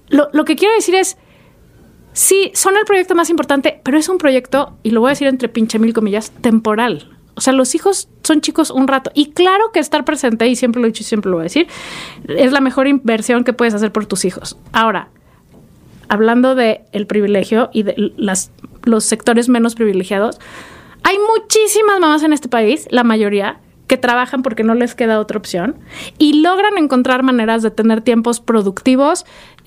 lo, 0.08 0.28
lo 0.32 0.44
que 0.44 0.56
quiero 0.56 0.74
decir 0.74 0.94
es, 0.96 1.16
Sí, 2.16 2.50
son 2.54 2.78
el 2.78 2.86
proyecto 2.86 3.14
más 3.14 3.28
importante, 3.28 3.78
pero 3.84 3.98
es 3.98 4.08
un 4.08 4.16
proyecto, 4.16 4.78
y 4.82 4.88
lo 4.88 5.02
voy 5.02 5.08
a 5.08 5.10
decir 5.10 5.28
entre 5.28 5.50
pinche 5.50 5.78
mil 5.78 5.92
comillas, 5.92 6.30
temporal. 6.40 7.14
O 7.34 7.42
sea, 7.42 7.52
los 7.52 7.74
hijos 7.74 8.08
son 8.22 8.40
chicos 8.40 8.70
un 8.70 8.88
rato. 8.88 9.10
Y 9.12 9.32
claro 9.32 9.70
que 9.70 9.80
estar 9.80 10.06
presente, 10.06 10.46
y 10.48 10.56
siempre 10.56 10.80
lo 10.80 10.86
he 10.86 10.92
dicho 10.92 11.02
y 11.02 11.04
siempre 11.04 11.30
lo 11.30 11.36
voy 11.36 11.42
a 11.42 11.50
decir, 11.50 11.66
es 12.26 12.52
la 12.52 12.60
mejor 12.60 12.88
inversión 12.88 13.44
que 13.44 13.52
puedes 13.52 13.74
hacer 13.74 13.92
por 13.92 14.06
tus 14.06 14.24
hijos. 14.24 14.56
Ahora, 14.72 15.10
hablando 16.08 16.54
de 16.54 16.86
el 16.92 17.06
privilegio 17.06 17.68
y 17.74 17.82
de 17.82 18.12
las, 18.16 18.50
los 18.84 19.04
sectores 19.04 19.50
menos 19.50 19.74
privilegiados, 19.74 20.40
hay 21.02 21.18
muchísimas 21.36 22.00
mamás 22.00 22.22
en 22.22 22.32
este 22.32 22.48
país, 22.48 22.88
la 22.90 23.04
mayoría, 23.04 23.60
que 23.86 23.96
trabajan 23.96 24.42
porque 24.42 24.64
no 24.64 24.74
les 24.74 24.94
queda 24.94 25.20
otra 25.20 25.38
opción 25.38 25.76
y 26.18 26.42
logran 26.42 26.76
encontrar 26.78 27.22
maneras 27.22 27.62
de 27.62 27.70
tener 27.70 28.00
tiempos 28.00 28.40
productivos 28.40 29.24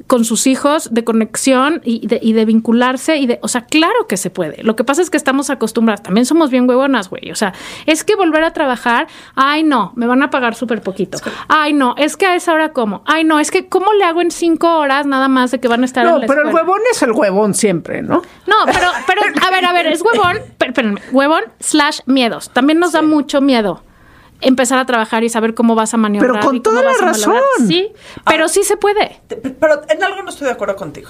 con 0.07 0.23
sus 0.25 0.47
hijos, 0.47 0.93
de 0.93 1.03
conexión 1.03 1.81
y 1.83 2.07
de, 2.07 2.19
y 2.21 2.33
de 2.33 2.45
vincularse 2.45 3.17
y 3.17 3.27
de, 3.27 3.39
o 3.41 3.47
sea, 3.49 3.65
claro 3.65 4.07
que 4.07 4.15
se 4.17 4.29
puede. 4.29 4.63
Lo 4.63 4.75
que 4.75 4.83
pasa 4.85 5.01
es 5.01 5.09
que 5.09 5.17
estamos 5.17 5.49
acostumbradas, 5.49 6.03
también 6.03 6.25
somos 6.25 6.49
bien 6.51 6.67
huevonas, 6.69 7.09
güey. 7.09 7.31
O 7.31 7.35
sea, 7.35 7.53
es 7.85 8.03
que 8.03 8.15
volver 8.15 8.43
a 8.43 8.51
trabajar, 8.53 9.07
ay 9.35 9.63
no, 9.63 9.91
me 9.95 10.07
van 10.07 10.23
a 10.23 10.29
pagar 10.29 10.55
súper 10.55 10.81
poquito. 10.81 11.17
Ay 11.47 11.73
no, 11.73 11.95
es 11.97 12.15
que 12.17 12.25
a 12.25 12.35
esa 12.35 12.53
hora 12.53 12.71
cómo. 12.71 13.03
Ay 13.05 13.23
no, 13.25 13.39
es 13.39 13.51
que 13.51 13.67
cómo 13.67 13.93
le 13.93 14.03
hago 14.05 14.21
en 14.21 14.31
cinco 14.31 14.77
horas 14.77 15.05
nada 15.05 15.27
más 15.27 15.51
de 15.51 15.59
que 15.59 15.67
van 15.67 15.81
a 15.83 15.85
estar 15.85 16.05
en 16.05 16.11
No, 16.11 16.19
la 16.19 16.27
pero 16.27 16.47
el 16.47 16.53
huevón 16.55 16.79
es 16.91 17.01
el 17.03 17.11
huevón 17.11 17.53
siempre, 17.53 18.01
¿no? 18.01 18.21
No, 18.47 18.55
pero, 18.65 18.87
pero, 19.05 19.21
a 19.45 19.51
ver, 19.51 19.65
a 19.65 19.73
ver, 19.73 19.87
es 19.87 20.01
huevón, 20.01 20.37
per- 20.57 20.73
huevón 21.11 21.43
slash 21.59 21.99
miedos. 22.05 22.49
También 22.51 22.79
nos 22.79 22.93
da 22.93 23.01
mucho 23.01 23.41
miedo 23.41 23.83
empezar 24.41 24.79
a 24.79 24.85
trabajar 24.85 25.23
y 25.23 25.29
saber 25.29 25.53
cómo 25.53 25.75
vas 25.75 25.93
a 25.93 25.97
maniobrar. 25.97 26.31
Pero 26.33 26.45
con 26.45 26.55
y 26.55 26.59
toda 26.61 26.81
la 26.81 26.91
a 26.91 26.97
razón. 26.97 27.41
Sí, 27.67 27.91
pero 28.25 28.47
sí 28.47 28.63
se 28.63 28.77
puede. 28.77 29.19
Te- 29.27 29.35
Pero 29.37 29.81
en 29.89 30.03
algo 30.03 30.21
no 30.23 30.29
estoy 30.29 30.45
de 30.47 30.53
acuerdo 30.53 30.75
contigo. 30.75 31.09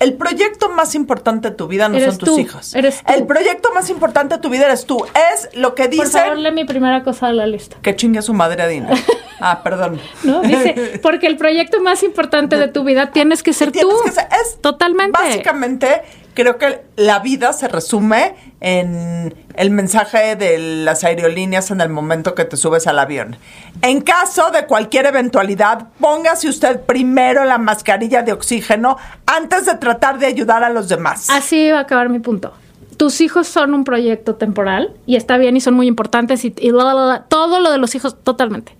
El 0.00 0.14
proyecto 0.14 0.68
más 0.68 0.96
importante 0.96 1.50
de 1.50 1.54
tu 1.54 1.68
vida 1.68 1.88
no 1.88 1.96
Eres 1.96 2.14
son 2.16 2.18
tus 2.18 2.28
tú, 2.30 2.38
hijos. 2.40 2.74
eres 2.74 3.04
tú. 3.04 3.12
El 3.12 3.24
proyecto 3.24 3.68
más 3.72 3.88
importante 3.88 4.34
de 4.34 4.40
tu 4.40 4.48
vida 4.50 4.64
eres 4.66 4.84
tú. 4.84 5.04
Es 5.32 5.48
lo 5.54 5.76
que 5.76 5.88
Por 5.90 6.08
favor, 6.08 6.36
lee 6.38 6.50
mi 6.50 6.64
primera 6.64 7.04
cosa 7.04 7.28
de 7.28 7.34
la 7.34 7.46
lista. 7.46 7.76
que 7.82 7.94
chingue 7.94 8.18
a 8.18 8.22
su 8.22 8.32
madre 8.34 8.62
Adina. 8.62 8.90
Ah, 9.44 9.60
perdón. 9.64 10.00
¿No? 10.22 10.40
Dice, 10.40 10.98
porque 11.02 11.26
el 11.26 11.36
proyecto 11.36 11.80
más 11.82 12.04
importante 12.04 12.56
de 12.58 12.68
tu 12.68 12.84
vida 12.84 13.10
tienes 13.10 13.42
que 13.42 13.52
ser 13.52 13.72
Tienes 13.72 13.92
tú. 13.92 14.00
que 14.04 14.12
ser- 14.12 14.28
es 14.40 14.60
Totalmente. 14.60 15.18
Básicamente, 15.20 16.02
creo 16.34 16.58
que 16.58 16.82
la 16.96 17.18
vida 17.18 17.52
se 17.52 17.68
resume 17.68 18.34
en 18.60 19.34
el 19.54 19.70
mensaje 19.70 20.36
de 20.36 20.58
las 20.58 21.04
aerolíneas 21.04 21.70
en 21.70 21.80
el 21.80 21.88
momento 21.88 22.34
que 22.34 22.44
te 22.44 22.56
subes 22.56 22.86
al 22.86 22.98
avión. 22.98 23.36
En 23.82 24.00
caso 24.00 24.50
de 24.50 24.66
cualquier 24.66 25.06
eventualidad, 25.06 25.88
póngase 26.00 26.48
usted 26.48 26.80
primero 26.80 27.44
la 27.44 27.58
mascarilla 27.58 28.22
de 28.22 28.32
oxígeno 28.32 28.96
antes 29.26 29.66
de 29.66 29.76
tratar 29.76 30.18
de 30.18 30.26
ayudar 30.26 30.64
a 30.64 30.70
los 30.70 30.88
demás. 30.88 31.28
Así 31.30 31.70
va 31.70 31.78
a 31.78 31.82
acabar 31.82 32.08
mi 32.08 32.20
punto. 32.20 32.52
Tus 32.96 33.20
hijos 33.20 33.48
son 33.48 33.74
un 33.74 33.84
proyecto 33.84 34.36
temporal 34.36 34.94
y 35.06 35.16
está 35.16 35.36
bien 35.38 35.56
y 35.56 35.60
son 35.60 35.74
muy 35.74 35.86
importantes 35.86 36.44
y, 36.44 36.54
y 36.58 36.70
bla, 36.70 36.94
bla, 36.94 37.24
todo 37.28 37.58
lo 37.60 37.70
de 37.70 37.78
los 37.78 37.94
hijos 37.94 38.22
totalmente. 38.22 38.76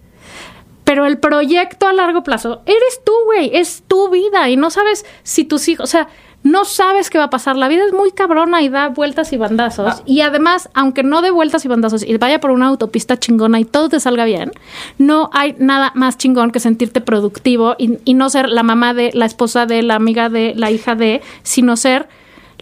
Pero 0.85 1.07
el 1.07 1.19
proyecto 1.19 1.87
a 1.87 1.93
largo 1.93 2.23
plazo 2.23 2.63
eres 2.67 3.01
tú, 3.05 3.13
güey, 3.25 3.51
es 3.55 3.83
tu 3.87 4.11
vida 4.11 4.49
y 4.49 4.57
no 4.57 4.71
sabes 4.71 5.05
si 5.23 5.45
tus 5.45 5.69
hijos, 5.69 5.85
o 5.85 5.87
sea, 5.87 6.09
no 6.45 6.65
sabes 6.65 7.09
qué 7.09 7.19
va 7.19 7.25
a 7.25 7.31
pasar. 7.31 7.57
La 7.57 7.69
vida 7.69 7.85
es 7.87 7.93
muy 7.93 8.11
cabrona 8.11 8.63
y 8.63 8.69
da 8.69 8.89
vueltas 8.89 9.33
y 9.33 9.37
bandazos. 9.37 10.03
Y 10.07 10.23
además, 10.23 10.69
aunque 10.75 11.03
no 11.05 11.23
dé 11.23 11.31
vueltas 11.31 11.65
y 11.65 11.69
bandazos 11.69 12.03
y 12.03 12.17
vaya 12.17 12.41
por 12.41 12.51
una 12.51 12.67
autopista 12.67 13.17
chingona 13.19 13.61
y 13.61 13.65
todo 13.65 13.89
te 13.89 14.01
salga 14.01 14.25
bien, 14.25 14.51
no 14.99 15.31
hay 15.33 15.55
nada 15.59 15.93
más 15.95 16.19
chingón 16.19 16.51
que 16.51 16.59
sentirte 16.59 17.01
productivo 17.01 17.77
y, 17.79 17.99
y 18.05 18.15
no 18.15 18.29
ser 18.29 18.49
la 18.49 18.63
mamá 18.65 18.93
de, 18.93 19.11
la 19.15 19.27
esposa 19.27 19.67
de, 19.67 19.83
la 19.83 19.95
amiga 19.95 20.29
de, 20.29 20.55
la 20.57 20.71
hija 20.73 20.95
de, 20.97 21.23
sino 21.45 21.77
ser 21.77 22.09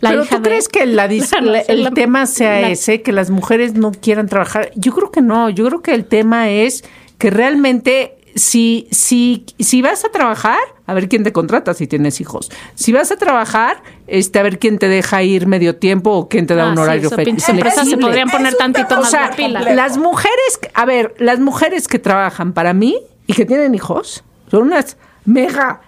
la 0.00 0.10
Pero 0.10 0.24
tú 0.26 0.36
de- 0.36 0.42
crees 0.42 0.68
que 0.68 0.84
la 0.86 1.08
dis- 1.08 1.64
el 1.68 1.90
tema 1.94 2.26
sea 2.26 2.68
ese, 2.68 3.02
que 3.02 3.12
las 3.12 3.30
mujeres 3.30 3.74
no 3.74 3.92
quieran 3.92 4.28
trabajar. 4.28 4.70
Yo 4.74 4.92
creo 4.92 5.10
que 5.10 5.22
no. 5.22 5.48
Yo 5.50 5.66
creo 5.66 5.80
que 5.82 5.94
el 5.94 6.04
tema 6.04 6.50
es 6.50 6.84
que 7.18 7.30
realmente 7.30 8.16
si, 8.34 8.88
si, 8.90 9.44
si 9.58 9.82
vas 9.82 10.04
a 10.04 10.10
trabajar, 10.10 10.58
a 10.90 10.94
ver 10.94 11.08
quién 11.08 11.22
te 11.22 11.32
contrata 11.32 11.72
si 11.74 11.86
tienes 11.86 12.20
hijos. 12.20 12.50
Si 12.74 12.92
vas 12.92 13.10
a 13.12 13.16
trabajar, 13.16 13.82
este, 14.06 14.38
a 14.38 14.42
ver 14.42 14.58
quién 14.58 14.78
te 14.78 14.88
deja 14.88 15.22
ir 15.22 15.46
medio 15.46 15.76
tiempo 15.76 16.10
o 16.10 16.28
quién 16.28 16.46
te 16.46 16.54
da 16.54 16.64
Ah, 16.64 16.70
un 16.70 16.76
sí, 16.76 16.82
horario 16.82 17.06
eso, 17.06 17.16
fe- 17.16 17.24
pinches 17.24 17.48
empresas 17.48 17.88
se 17.88 17.96
podrían 17.96 18.28
poner 18.28 18.54
tantito 18.54 18.96
O 18.96 19.00
más 19.00 19.10
sea, 19.10 19.30
las 19.74 19.96
mujeres, 19.98 20.60
a 20.74 20.84
ver, 20.84 21.14
las 21.18 21.38
mujeres 21.38 21.86
que 21.88 21.98
trabajan 21.98 22.52
para 22.52 22.74
mí 22.74 22.98
y 23.26 23.32
que 23.34 23.44
tienen 23.46 23.74
hijos 23.74 24.24
son 24.50 24.62
unas 24.64 24.96
mega 25.24 25.80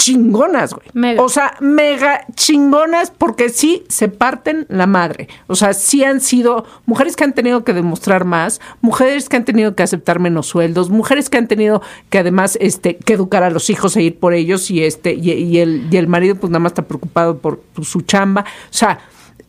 chingonas, 0.00 0.72
güey. 0.72 0.86
Mega. 0.94 1.22
O 1.22 1.28
sea, 1.28 1.56
mega 1.60 2.24
chingonas 2.34 3.10
porque 3.10 3.50
sí 3.50 3.84
se 3.88 4.08
parten 4.08 4.66
la 4.68 4.86
madre. 4.86 5.28
O 5.46 5.54
sea, 5.54 5.74
sí 5.74 6.04
han 6.04 6.20
sido 6.20 6.64
mujeres 6.86 7.16
que 7.16 7.24
han 7.24 7.34
tenido 7.34 7.64
que 7.64 7.74
demostrar 7.74 8.24
más, 8.24 8.60
mujeres 8.80 9.28
que 9.28 9.36
han 9.36 9.44
tenido 9.44 9.74
que 9.74 9.82
aceptar 9.82 10.18
menos 10.18 10.46
sueldos, 10.46 10.88
mujeres 10.88 11.28
que 11.28 11.38
han 11.38 11.48
tenido 11.48 11.82
que 12.08 12.18
además 12.18 12.56
este 12.60 12.96
que 12.96 13.12
educar 13.12 13.42
a 13.42 13.50
los 13.50 13.68
hijos 13.68 13.94
e 13.96 14.02
ir 14.02 14.18
por 14.18 14.32
ellos 14.32 14.70
y 14.70 14.82
este 14.84 15.12
y, 15.12 15.32
y 15.32 15.58
el 15.58 15.88
y 15.90 15.96
el 15.98 16.08
marido 16.08 16.34
pues 16.34 16.50
nada 16.50 16.60
más 16.60 16.72
está 16.72 16.82
preocupado 16.82 17.38
por, 17.38 17.60
por 17.60 17.84
su 17.84 18.00
chamba. 18.00 18.42
O 18.42 18.74
sea, 18.74 19.00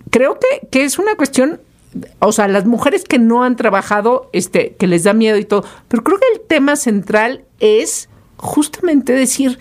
creo 0.10 0.38
que, 0.38 0.68
que 0.68 0.84
es 0.84 1.00
una 1.00 1.16
cuestión 1.16 1.62
o 2.20 2.32
sea, 2.32 2.48
las 2.48 2.66
mujeres 2.66 3.04
que 3.04 3.20
no 3.20 3.44
han 3.44 3.58
trabajado, 3.58 4.30
este, 4.32 4.76
que 4.76 4.88
les 4.88 5.04
da 5.04 5.14
miedo 5.14 5.38
y 5.38 5.44
todo, 5.44 5.66
pero 5.90 6.04
creo 6.04 6.20
que 6.20 6.28
el 6.34 6.42
tema 6.48 6.78
central 6.78 7.44
es 7.60 8.08
justamente 8.38 9.12
decir, 9.12 9.60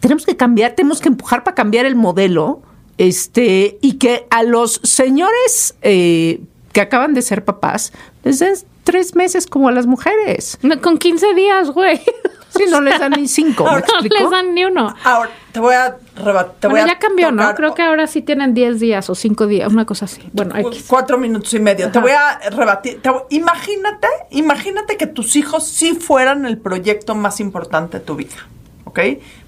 tenemos 0.00 0.26
que 0.26 0.36
cambiar, 0.36 0.72
tenemos 0.72 1.00
que 1.00 1.08
empujar 1.08 1.44
para 1.44 1.54
cambiar 1.54 1.86
el 1.86 1.94
modelo, 1.96 2.62
este, 2.98 3.78
y 3.80 3.94
que 3.98 4.26
a 4.30 4.42
los 4.42 4.80
señores 4.82 5.74
eh, 5.82 6.40
que 6.72 6.80
acaban 6.80 7.14
de 7.14 7.22
ser 7.22 7.44
papás 7.44 7.92
les 8.24 8.38
den 8.38 8.54
tres 8.84 9.14
meses 9.14 9.46
como 9.46 9.68
a 9.68 9.72
las 9.72 9.86
mujeres. 9.86 10.58
No, 10.62 10.80
Con 10.80 10.98
15 10.98 11.34
días, 11.34 11.70
güey. 11.70 12.00
Sí, 12.48 12.64
no 12.70 12.80
les 12.80 12.98
dan 12.98 13.12
ni 13.12 13.28
cinco, 13.28 13.64
¿me 13.64 13.70
No 13.72 13.78
explico? 13.80 14.16
les 14.18 14.30
dan 14.30 14.54
ni 14.54 14.64
uno. 14.64 14.94
Ahora, 15.04 15.28
te 15.52 15.60
voy 15.60 15.74
a 15.74 15.98
rebatir. 16.14 16.70
Bueno, 16.70 16.86
ya 16.86 16.98
cambió, 16.98 17.30
¿no? 17.30 17.54
Creo 17.54 17.74
que 17.74 17.82
ahora 17.82 18.06
sí 18.06 18.22
tienen 18.22 18.54
10 18.54 18.80
días 18.80 19.10
o 19.10 19.14
5 19.14 19.46
días, 19.46 19.70
una 19.70 19.84
cosa 19.84 20.06
así. 20.06 20.22
Bueno, 20.32 20.56
X. 20.56 20.84
Cuatro 20.86 21.18
minutos 21.18 21.52
y 21.52 21.58
medio. 21.60 21.90
Te 21.90 21.98
voy 21.98 22.12
a 22.12 22.38
rebatir. 22.48 23.02
te 23.02 23.10
voy- 23.10 23.24
imagínate, 23.28 24.06
imagínate 24.30 24.96
que 24.96 25.06
tus 25.06 25.36
hijos 25.36 25.66
sí 25.68 25.92
fueran 25.96 26.46
el 26.46 26.56
proyecto 26.56 27.14
más 27.14 27.40
importante 27.40 27.98
de 27.98 28.04
tu 28.06 28.16
vida. 28.16 28.36
¿Ok? 28.84 29.00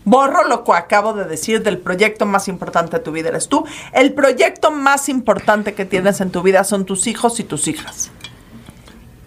Borro 0.05 0.47
lo 0.49 0.65
que 0.65 0.73
acabo 0.73 1.13
de 1.13 1.25
decir 1.25 1.63
del 1.63 1.79
proyecto 1.79 2.25
más 2.27 2.49
importante 2.49 2.97
de 2.99 3.03
tu 3.03 3.13
vida. 3.13 3.29
Eres 3.29 3.49
tú. 3.49 3.67
El 3.93 4.15
proyecto 4.15 4.71
más 4.71 5.09
importante 5.09 5.75
que 5.75 5.85
tienes 5.85 6.21
en 6.21 6.31
tu 6.31 6.43
vida 6.43 6.65
son 6.65 6.85
tus 6.85 7.07
hijos 7.07 7.41
y 7.41 7.45
tus 7.45 7.69
hijas. 7.69 8.11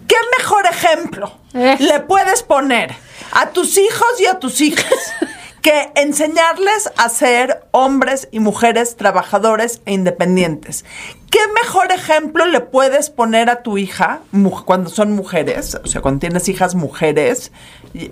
¿Qué 0.08 0.16
mejor 0.38 0.66
ejemplo 0.66 1.32
Eh. 1.54 1.76
le 1.78 2.00
puedes 2.00 2.42
poner 2.42 2.94
a 3.32 3.50
tus 3.50 3.78
hijos 3.78 4.20
y 4.20 4.26
a 4.26 4.38
tus 4.38 4.60
hijas 4.60 4.92
que 5.62 5.90
enseñarles 5.94 6.90
a 6.96 7.08
ser 7.08 7.64
hombres 7.70 8.28
y 8.32 8.40
mujeres 8.40 8.96
trabajadores 8.96 9.80
e 9.86 9.92
independientes? 9.92 10.84
¿Qué 11.32 11.38
mejor 11.62 11.90
ejemplo 11.92 12.44
le 12.44 12.60
puedes 12.60 13.08
poner 13.08 13.48
a 13.48 13.62
tu 13.62 13.78
hija 13.78 14.20
cuando 14.66 14.90
son 14.90 15.12
mujeres? 15.12 15.78
O 15.82 15.86
sea, 15.86 16.02
cuando 16.02 16.20
tienes 16.20 16.46
hijas 16.50 16.74
mujeres. 16.74 17.52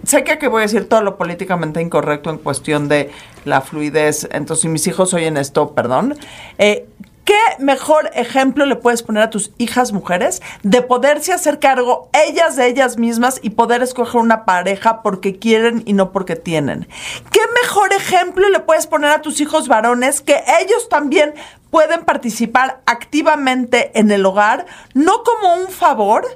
Sé 0.05 0.25
que 0.25 0.33
aquí 0.33 0.47
voy 0.47 0.61
a 0.61 0.63
decir 0.63 0.89
todo 0.89 1.03
lo 1.03 1.19
políticamente 1.19 1.83
incorrecto 1.83 2.31
en 2.31 2.39
cuestión 2.39 2.89
de 2.89 3.11
la 3.45 3.61
fluidez. 3.61 4.27
Entonces, 4.33 4.63
si 4.63 4.69
mis 4.69 4.87
hijos 4.87 5.13
oyen 5.13 5.37
esto, 5.37 5.75
perdón. 5.75 6.17
Eh, 6.57 6.87
¿Qué 7.27 7.37
mejor 7.59 8.11
ejemplo 8.15 8.65
le 8.65 8.77
puedes 8.77 9.03
poner 9.03 9.23
a 9.23 9.31
tus 9.31 9.53
hijas 9.59 9.93
mujeres 9.93 10.41
de 10.63 10.81
poderse 10.81 11.35
hacer 11.35 11.61
cargo 11.61 12.09
ellas 12.27 12.57
de 12.57 12.67
ellas 12.67 12.97
mismas 12.97 13.39
y 13.43 13.51
poder 13.51 13.83
escoger 13.83 14.21
una 14.21 14.45
pareja 14.47 15.03
porque 15.03 15.39
quieren 15.39 15.83
y 15.85 15.93
no 15.93 16.11
porque 16.11 16.37
tienen? 16.37 16.89
¿Qué 17.31 17.41
mejor 17.63 17.93
ejemplo 17.93 18.49
le 18.49 18.61
puedes 18.61 18.87
poner 18.87 19.11
a 19.11 19.21
tus 19.23 19.41
hijos 19.41 19.69
varones 19.69 20.23
que 20.23 20.43
ellos 20.61 20.89
también 20.89 21.35
pueden 21.71 22.05
participar 22.05 22.81
activamente 22.87 23.93
en 23.99 24.11
el 24.11 24.25
hogar, 24.27 24.67
no 24.95 25.23
como 25.23 25.55
un 25.55 25.69
favor, 25.69 26.27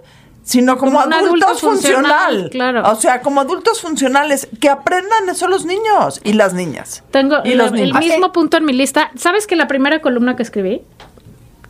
sino 0.42 0.76
como, 0.76 1.00
adultos 1.00 1.22
adulto 1.24 1.46
funcional, 1.56 2.02
funcional. 2.04 2.50
claro. 2.50 2.82
O 2.90 2.96
sea, 2.96 3.20
como 3.22 3.40
adultos 3.40 3.80
funcionales, 3.80 4.46
que 4.60 4.68
aprendan 4.68 5.28
eso 5.30 5.48
los 5.48 5.64
niños 5.64 6.20
y 6.22 6.34
las 6.34 6.52
niñas. 6.54 7.02
Tengo 7.10 7.38
y 7.44 7.54
la- 7.54 7.64
los 7.70 7.80
el 7.80 7.94
mismo 7.94 8.30
punto 8.32 8.58
en 8.58 8.64
mi 8.64 8.72
lista. 8.74 9.10
¿Sabes 9.16 9.46
que 9.46 9.56
la 9.56 9.66
primera 9.68 10.00
columna 10.00 10.36
que 10.36 10.42
escribí, 10.42 10.82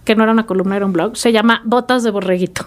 que 0.05 0.16
no 0.16 0.24
era 0.24 0.33
una 0.33 0.46
columna, 0.46 0.77
era 0.77 0.87
un 0.87 0.92
blog, 0.92 1.16
se 1.16 1.33
llama 1.33 1.62
Botas 1.64 2.03
de 2.03 2.11
Borreguito? 2.11 2.66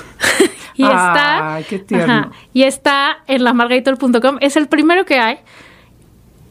y 0.74 0.84
está. 0.84 1.58
Tierno. 1.86 2.30
y 2.52 2.62
está 2.64 3.18
en 3.26 3.42
lamargator.com. 3.44 4.38
Es 4.40 4.56
el 4.56 4.68
primero 4.68 5.04
que 5.04 5.18
hay. 5.18 5.38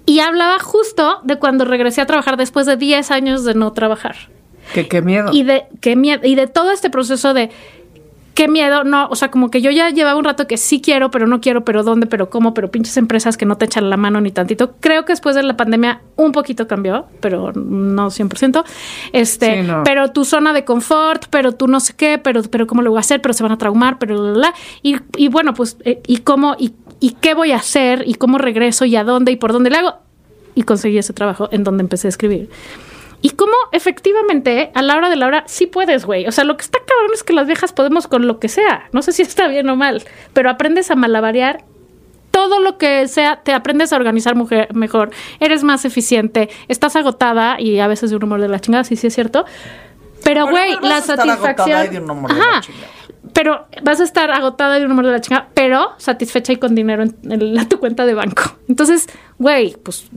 Y 0.05 0.19
hablaba 0.19 0.59
justo 0.59 1.19
de 1.23 1.37
cuando 1.37 1.65
regresé 1.65 2.01
a 2.01 2.05
trabajar 2.05 2.37
después 2.37 2.65
de 2.65 2.77
10 2.77 3.11
años 3.11 3.43
de 3.43 3.53
no 3.53 3.71
trabajar. 3.73 4.15
Que 4.73 4.87
qué 4.87 5.01
miedo. 5.01 5.29
Y 5.33 5.43
de 5.43 5.65
qué 5.81 5.95
miedo, 5.95 6.21
y 6.25 6.35
de 6.35 6.47
todo 6.47 6.71
este 6.71 6.89
proceso 6.89 7.33
de 7.33 7.49
qué 8.35 8.47
miedo, 8.47 8.85
no, 8.85 9.07
o 9.09 9.15
sea, 9.17 9.29
como 9.31 9.51
que 9.51 9.61
yo 9.61 9.69
ya 9.69 9.89
llevaba 9.89 10.17
un 10.17 10.23
rato 10.23 10.47
que 10.47 10.55
sí 10.55 10.79
quiero, 10.79 11.11
pero 11.11 11.27
no 11.27 11.41
quiero, 11.41 11.65
pero 11.65 11.83
dónde, 11.83 12.07
pero 12.07 12.29
cómo, 12.29 12.53
pero 12.53 12.71
pinches 12.71 12.95
empresas 12.95 13.35
que 13.35 13.45
no 13.45 13.57
te 13.57 13.65
echan 13.65 13.89
la 13.89 13.97
mano 13.97 14.21
ni 14.21 14.31
tantito. 14.31 14.75
Creo 14.79 15.03
que 15.03 15.11
después 15.11 15.35
de 15.35 15.43
la 15.43 15.57
pandemia 15.57 16.01
un 16.15 16.31
poquito 16.31 16.65
cambió, 16.65 17.05
pero 17.19 17.51
no 17.53 18.09
100%. 18.09 18.63
Este, 19.11 19.61
Sí, 19.61 19.67
no. 19.67 19.83
pero 19.83 20.11
tu 20.13 20.23
zona 20.23 20.53
de 20.53 20.63
confort, 20.63 21.25
pero 21.29 21.51
tú 21.51 21.67
no 21.67 21.79
sé 21.81 21.93
qué, 21.97 22.17
pero 22.17 22.41
pero 22.43 22.65
cómo 22.65 22.81
lo 22.81 22.91
voy 22.91 22.97
a 22.97 23.01
hacer, 23.01 23.21
pero 23.21 23.33
se 23.33 23.43
van 23.43 23.51
a 23.51 23.57
traumar, 23.57 23.97
pero 23.99 24.15
la, 24.15 24.31
la, 24.31 24.37
la. 24.37 24.53
y 24.83 24.95
y 25.17 25.27
bueno, 25.27 25.53
pues 25.53 25.75
eh, 25.83 26.01
y 26.07 26.17
cómo 26.19 26.55
y 26.57 26.71
y 26.99 27.11
qué 27.21 27.33
voy 27.33 27.51
a 27.51 27.57
hacer 27.57 28.03
y 28.05 28.15
cómo 28.15 28.37
regreso 28.37 28.85
y 28.85 28.95
a 28.95 29.03
dónde 29.03 29.31
y 29.31 29.35
por 29.35 29.53
dónde 29.53 29.69
le 29.69 29.77
hago 29.77 29.95
y 30.55 30.63
conseguí 30.63 30.97
ese 30.97 31.13
trabajo 31.13 31.49
en 31.51 31.63
donde 31.63 31.83
empecé 31.83 32.07
a 32.07 32.09
escribir. 32.09 32.49
Y 33.21 33.31
cómo 33.31 33.53
efectivamente 33.71 34.71
a 34.73 34.81
la 34.81 34.95
hora 34.95 35.09
de 35.09 35.15
la 35.15 35.27
hora 35.27 35.43
sí 35.45 35.67
puedes, 35.67 36.05
güey. 36.05 36.27
O 36.27 36.31
sea, 36.31 36.45
lo 36.45 36.55
que 36.55 36.63
está 36.63 36.79
cabrón 36.79 37.11
es 37.13 37.23
que 37.23 37.33
las 37.33 37.47
viejas 37.47 37.73
podemos 37.73 38.07
con 38.07 38.27
lo 38.27 38.39
que 38.39 38.47
sea. 38.47 38.87
No 38.93 39.01
sé 39.01 39.11
si 39.11 39.21
está 39.23 39.47
bien 39.47 39.69
o 39.69 39.75
mal, 39.75 40.03
pero 40.33 40.49
aprendes 40.49 40.91
a 40.91 40.95
malabarear 40.95 41.63
todo 42.31 42.59
lo 42.59 42.77
que 42.77 43.07
sea, 43.07 43.41
te 43.43 43.53
aprendes 43.53 43.91
a 43.91 43.95
organizar 43.95 44.35
mujer, 44.35 44.73
mejor, 44.73 45.09
eres 45.39 45.63
más 45.63 45.83
eficiente, 45.83 46.49
estás 46.67 46.95
agotada 46.95 47.59
y 47.59 47.79
a 47.79 47.87
veces 47.87 48.11
de 48.11 48.15
un 48.15 48.23
humor 48.23 48.39
de 48.39 48.47
la 48.47 48.59
chingada, 48.59 48.83
sí, 48.83 48.95
sí 48.95 49.07
es 49.07 49.15
cierto. 49.15 49.45
Pero, 50.23 50.47
güey, 50.47 50.73
no 50.75 50.81
la 50.81 51.01
satisfacción. 51.01 52.11
Ajá. 52.29 52.61
Pero 53.33 53.65
vas 53.83 53.99
a 53.99 54.03
estar 54.03 54.31
agotada 54.31 54.79
de 54.79 54.85
un 54.85 54.91
humor 54.93 55.05
de 55.05 55.11
la 55.11 55.21
chingada, 55.21 55.49
pero 55.53 55.89
satisfecha 55.97 56.53
y 56.53 56.57
con 56.57 56.73
dinero 56.75 57.03
en, 57.03 57.15
en 57.29 57.53
la- 57.53 57.67
tu 57.67 57.79
cuenta 57.79 58.05
de 58.05 58.13
banco. 58.13 58.43
Entonces, 58.67 59.07
güey, 59.37 59.75
pues, 59.83 60.07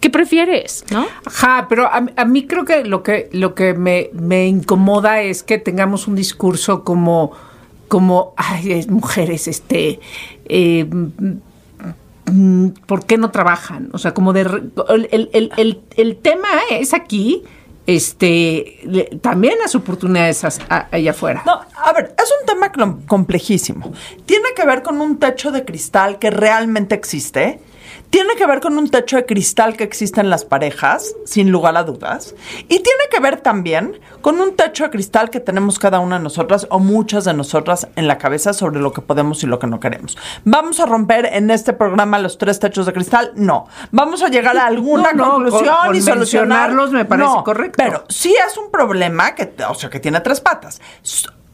¿qué 0.00 0.08
prefieres? 0.10 0.84
¿No? 0.90 1.06
Ajá, 1.26 1.66
pero 1.68 1.84
a, 1.86 2.02
a 2.16 2.24
mí 2.24 2.46
creo 2.46 2.64
que 2.64 2.84
lo 2.84 3.02
que 3.02 3.28
lo 3.32 3.54
que 3.54 3.74
me, 3.74 4.08
me 4.14 4.46
incomoda 4.48 5.20
es 5.22 5.42
que 5.42 5.58
tengamos 5.58 6.08
un 6.08 6.14
discurso 6.16 6.82
como 6.84 7.32
como 7.88 8.34
ay 8.36 8.72
es- 8.72 8.88
mujeres 8.88 9.46
este 9.48 10.00
eh, 10.46 10.86
mm, 12.30 12.68
¿por 12.86 13.04
qué 13.06 13.18
no 13.18 13.30
trabajan? 13.30 13.90
O 13.92 13.98
sea, 13.98 14.14
como 14.14 14.32
de 14.32 14.42
el- 14.42 15.10
el- 15.32 15.50
el- 15.56 15.80
el 15.96 16.16
tema 16.16 16.48
es 16.70 16.94
aquí 16.94 17.42
este 17.86 18.78
le- 18.84 19.04
también 19.20 19.54
las 19.62 19.74
oportunidades 19.74 20.44
allá 20.68 21.10
afuera. 21.10 21.42
No, 21.46 21.60
a 21.76 21.92
ver, 21.92 22.14
es 22.16 22.32
un 22.40 22.46
tema 22.46 22.70
complejísimo. 23.06 23.92
Tiene 24.26 24.48
que 24.54 24.64
ver 24.64 24.82
con 24.82 25.00
un 25.00 25.18
techo 25.18 25.50
de 25.50 25.64
cristal 25.64 26.18
que 26.18 26.30
realmente 26.30 26.94
existe. 26.94 27.60
Tiene 28.10 28.34
que 28.34 28.44
ver 28.44 28.60
con 28.60 28.76
un 28.76 28.90
techo 28.90 29.16
de 29.16 29.24
cristal 29.24 29.76
que 29.76 29.84
existe 29.84 30.20
en 30.20 30.30
las 30.30 30.44
parejas, 30.44 31.14
sin 31.24 31.52
lugar 31.52 31.76
a 31.76 31.84
dudas. 31.84 32.34
Y 32.64 32.80
tiene 32.80 33.04
que 33.08 33.20
ver 33.20 33.40
también 33.40 34.00
con 34.20 34.40
un 34.40 34.56
techo 34.56 34.82
de 34.82 34.90
cristal 34.90 35.30
que 35.30 35.38
tenemos 35.38 35.78
cada 35.78 36.00
una 36.00 36.18
de 36.18 36.24
nosotras 36.24 36.66
o 36.70 36.80
muchas 36.80 37.24
de 37.24 37.34
nosotras 37.34 37.86
en 37.94 38.08
la 38.08 38.18
cabeza 38.18 38.52
sobre 38.52 38.80
lo 38.80 38.92
que 38.92 39.00
podemos 39.00 39.44
y 39.44 39.46
lo 39.46 39.60
que 39.60 39.68
no 39.68 39.78
queremos. 39.78 40.18
¿Vamos 40.44 40.80
a 40.80 40.86
romper 40.86 41.26
en 41.26 41.50
este 41.52 41.72
programa 41.72 42.18
los 42.18 42.36
tres 42.36 42.58
techos 42.58 42.84
de 42.86 42.92
cristal? 42.92 43.30
No. 43.36 43.66
¿Vamos 43.92 44.22
a 44.22 44.28
llegar 44.28 44.56
a 44.58 44.66
alguna 44.66 45.12
No, 45.12 45.24
no, 45.26 45.30
conclusión 45.34 45.74
con- 45.76 45.86
con 45.86 45.96
y 45.96 46.00
solucionar? 46.00 46.48
mencionarlos 46.48 46.90
me 46.90 47.04
parece 47.04 47.28
No, 47.28 47.44
correcto. 47.44 47.74
Pero 47.76 48.04
sí 48.08 48.34
es 48.48 48.56
un 48.58 48.72
problema 48.72 49.36
que, 49.36 49.54
o 49.68 49.74
sea, 49.74 49.88
que 49.88 50.00
tiene 50.00 50.20
tres 50.20 50.40
patas. 50.40 50.80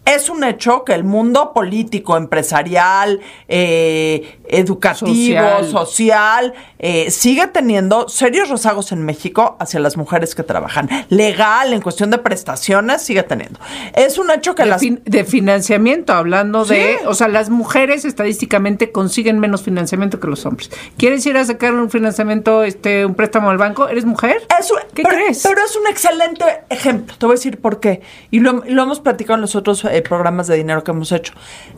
Es 0.07 0.31
un 0.31 0.45
hecho 0.45 0.85
que 0.85 0.95
el 0.95 1.05
mundo 1.05 1.53
político, 1.53 2.17
empresarial, 2.17 3.21
eh, 3.49 4.39
educativo, 4.49 5.41
Social. 5.41 5.65
social, 5.69 6.55
eh, 6.79 7.11
sigue 7.11 7.49
teniendo 7.49 8.09
serios 8.09 8.49
rezagos 8.49 8.93
en 8.93 9.03
México 9.05 9.57
hacia 9.59 9.81
las 9.81 9.97
mujeres 9.97 10.35
que 10.35 10.43
trabajan. 10.45 10.89
Legal, 11.11 11.73
en 11.73 11.81
cuestión 11.81 12.11
de 12.11 12.19
prestaciones, 12.19 13.03
sigue 13.03 13.25
teniendo. 13.25 13.59
Es 13.95 14.17
un 14.19 14.31
hecho 14.31 14.55
que 14.55 14.63
de, 14.63 14.69
las... 14.71 14.81
fin- 14.81 15.03
de 15.05 15.25
financiamiento, 15.25 16.13
hablando 16.13 16.65
de, 16.65 16.99
o 17.07 17.15
sea, 17.15 17.27
las 17.29 17.51
mujeres 17.51 18.05
estadísticamente 18.05 18.93
consiguen 18.93 19.41
menos 19.41 19.63
financiamiento 19.63 20.21
que 20.21 20.29
los 20.29 20.47
hombres. 20.47 20.71
¿Quieres 20.97 21.27
ir 21.27 21.37
a 21.37 21.45
sacar 21.45 21.75
un 21.75 21.91
financiamiento, 21.91 22.63
este, 22.63 23.05
un 23.05 23.15
préstamo 23.15 23.51
al 23.51 23.59
banco? 23.59 23.89
¿Eres 23.89 24.05
mujer? 24.05 24.43
¿Qué 24.95 25.03
pero, 25.03 25.17
crees? 25.17 25.43
Pero 25.43 25.61
es 25.65 25.77
un 25.77 25.87
excelente 25.89 26.45
ejemplo. 26.71 27.15
Te 27.19 27.27
voy 27.27 27.35
a 27.35 27.37
decir 27.37 27.61
por 27.61 27.81
qué. 27.81 28.01
Y 28.31 28.39
lo, 28.41 28.63
lo 28.67 28.83
hemos 28.83 29.01
platicado 29.01 29.35
en 29.35 29.41
los 29.43 29.57
otros 29.57 29.85
eh, 29.85 29.96
programas 30.03 30.47
de 30.47 30.57
dinero 30.57 30.85
que 30.85 30.91
hemos 30.91 31.13
hecho. 31.13 31.33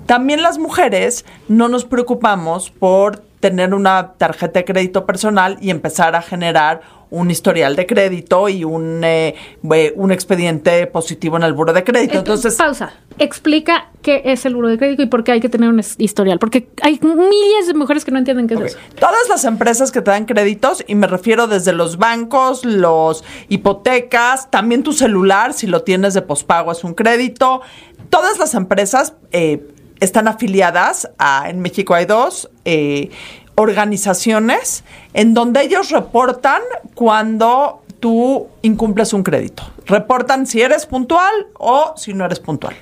También 0.06 0.42
las 0.42 0.58
mujeres 0.58 1.24
no 1.48 1.68
nos 1.68 1.84
preocupamos 1.84 2.70
por 2.70 3.22
tener 3.40 3.74
una 3.74 4.14
tarjeta 4.18 4.60
de 4.60 4.64
crédito 4.64 5.06
personal 5.06 5.58
y 5.60 5.70
empezar 5.70 6.16
a 6.16 6.22
generar 6.22 6.80
un 7.10 7.30
historial 7.30 7.76
de 7.76 7.86
crédito 7.86 8.48
y 8.48 8.64
un, 8.64 9.02
eh, 9.02 9.34
eh, 9.72 9.92
un 9.96 10.12
expediente 10.12 10.86
positivo 10.86 11.36
en 11.36 11.42
el 11.42 11.52
buro 11.52 11.72
de 11.72 11.84
crédito. 11.84 12.18
Entonces, 12.18 12.54
pausa. 12.56 12.92
Explica 13.18 13.88
qué 14.02 14.22
es 14.26 14.44
el 14.46 14.54
buro 14.54 14.68
de 14.68 14.78
crédito 14.78 15.02
y 15.02 15.06
por 15.06 15.24
qué 15.24 15.32
hay 15.32 15.40
que 15.40 15.48
tener 15.48 15.70
un 15.70 15.80
historial. 15.98 16.38
Porque 16.38 16.68
hay 16.82 17.00
miles 17.02 17.66
de 17.66 17.74
mujeres 17.74 18.04
que 18.04 18.10
no 18.10 18.18
entienden 18.18 18.46
qué 18.46 18.54
es 18.54 18.60
eso. 18.60 18.78
Todas 18.98 19.28
las 19.28 19.44
empresas 19.44 19.90
que 19.90 20.02
te 20.02 20.10
dan 20.10 20.26
créditos, 20.26 20.84
y 20.86 20.94
me 20.94 21.06
refiero 21.06 21.46
desde 21.46 21.72
los 21.72 21.96
bancos, 21.96 22.64
los 22.64 23.24
hipotecas, 23.48 24.50
también 24.50 24.82
tu 24.82 24.92
celular, 24.92 25.52
si 25.52 25.66
lo 25.66 25.82
tienes 25.82 26.14
de 26.14 26.22
pospago, 26.22 26.72
es 26.72 26.84
un 26.84 26.94
crédito. 26.94 27.62
Todas 28.10 28.38
las 28.38 28.54
empresas 28.54 29.14
eh, 29.32 29.66
están 30.00 30.28
afiliadas 30.28 31.10
a, 31.18 31.50
en 31.50 31.60
México 31.60 31.94
hay 31.94 32.06
dos, 32.06 32.50
eh, 32.64 33.10
organizaciones 33.56 34.84
en 35.14 35.34
donde 35.34 35.62
ellos 35.62 35.90
reportan 35.90 36.62
cuando 36.94 37.82
tú 37.98 38.46
incumples 38.62 39.12
un 39.12 39.24
crédito. 39.24 39.64
Reportan 39.86 40.46
si 40.46 40.62
eres 40.62 40.86
puntual 40.86 41.32
o 41.54 41.94
si 41.96 42.14
no 42.14 42.24
eres 42.24 42.38
puntual. 42.38 42.76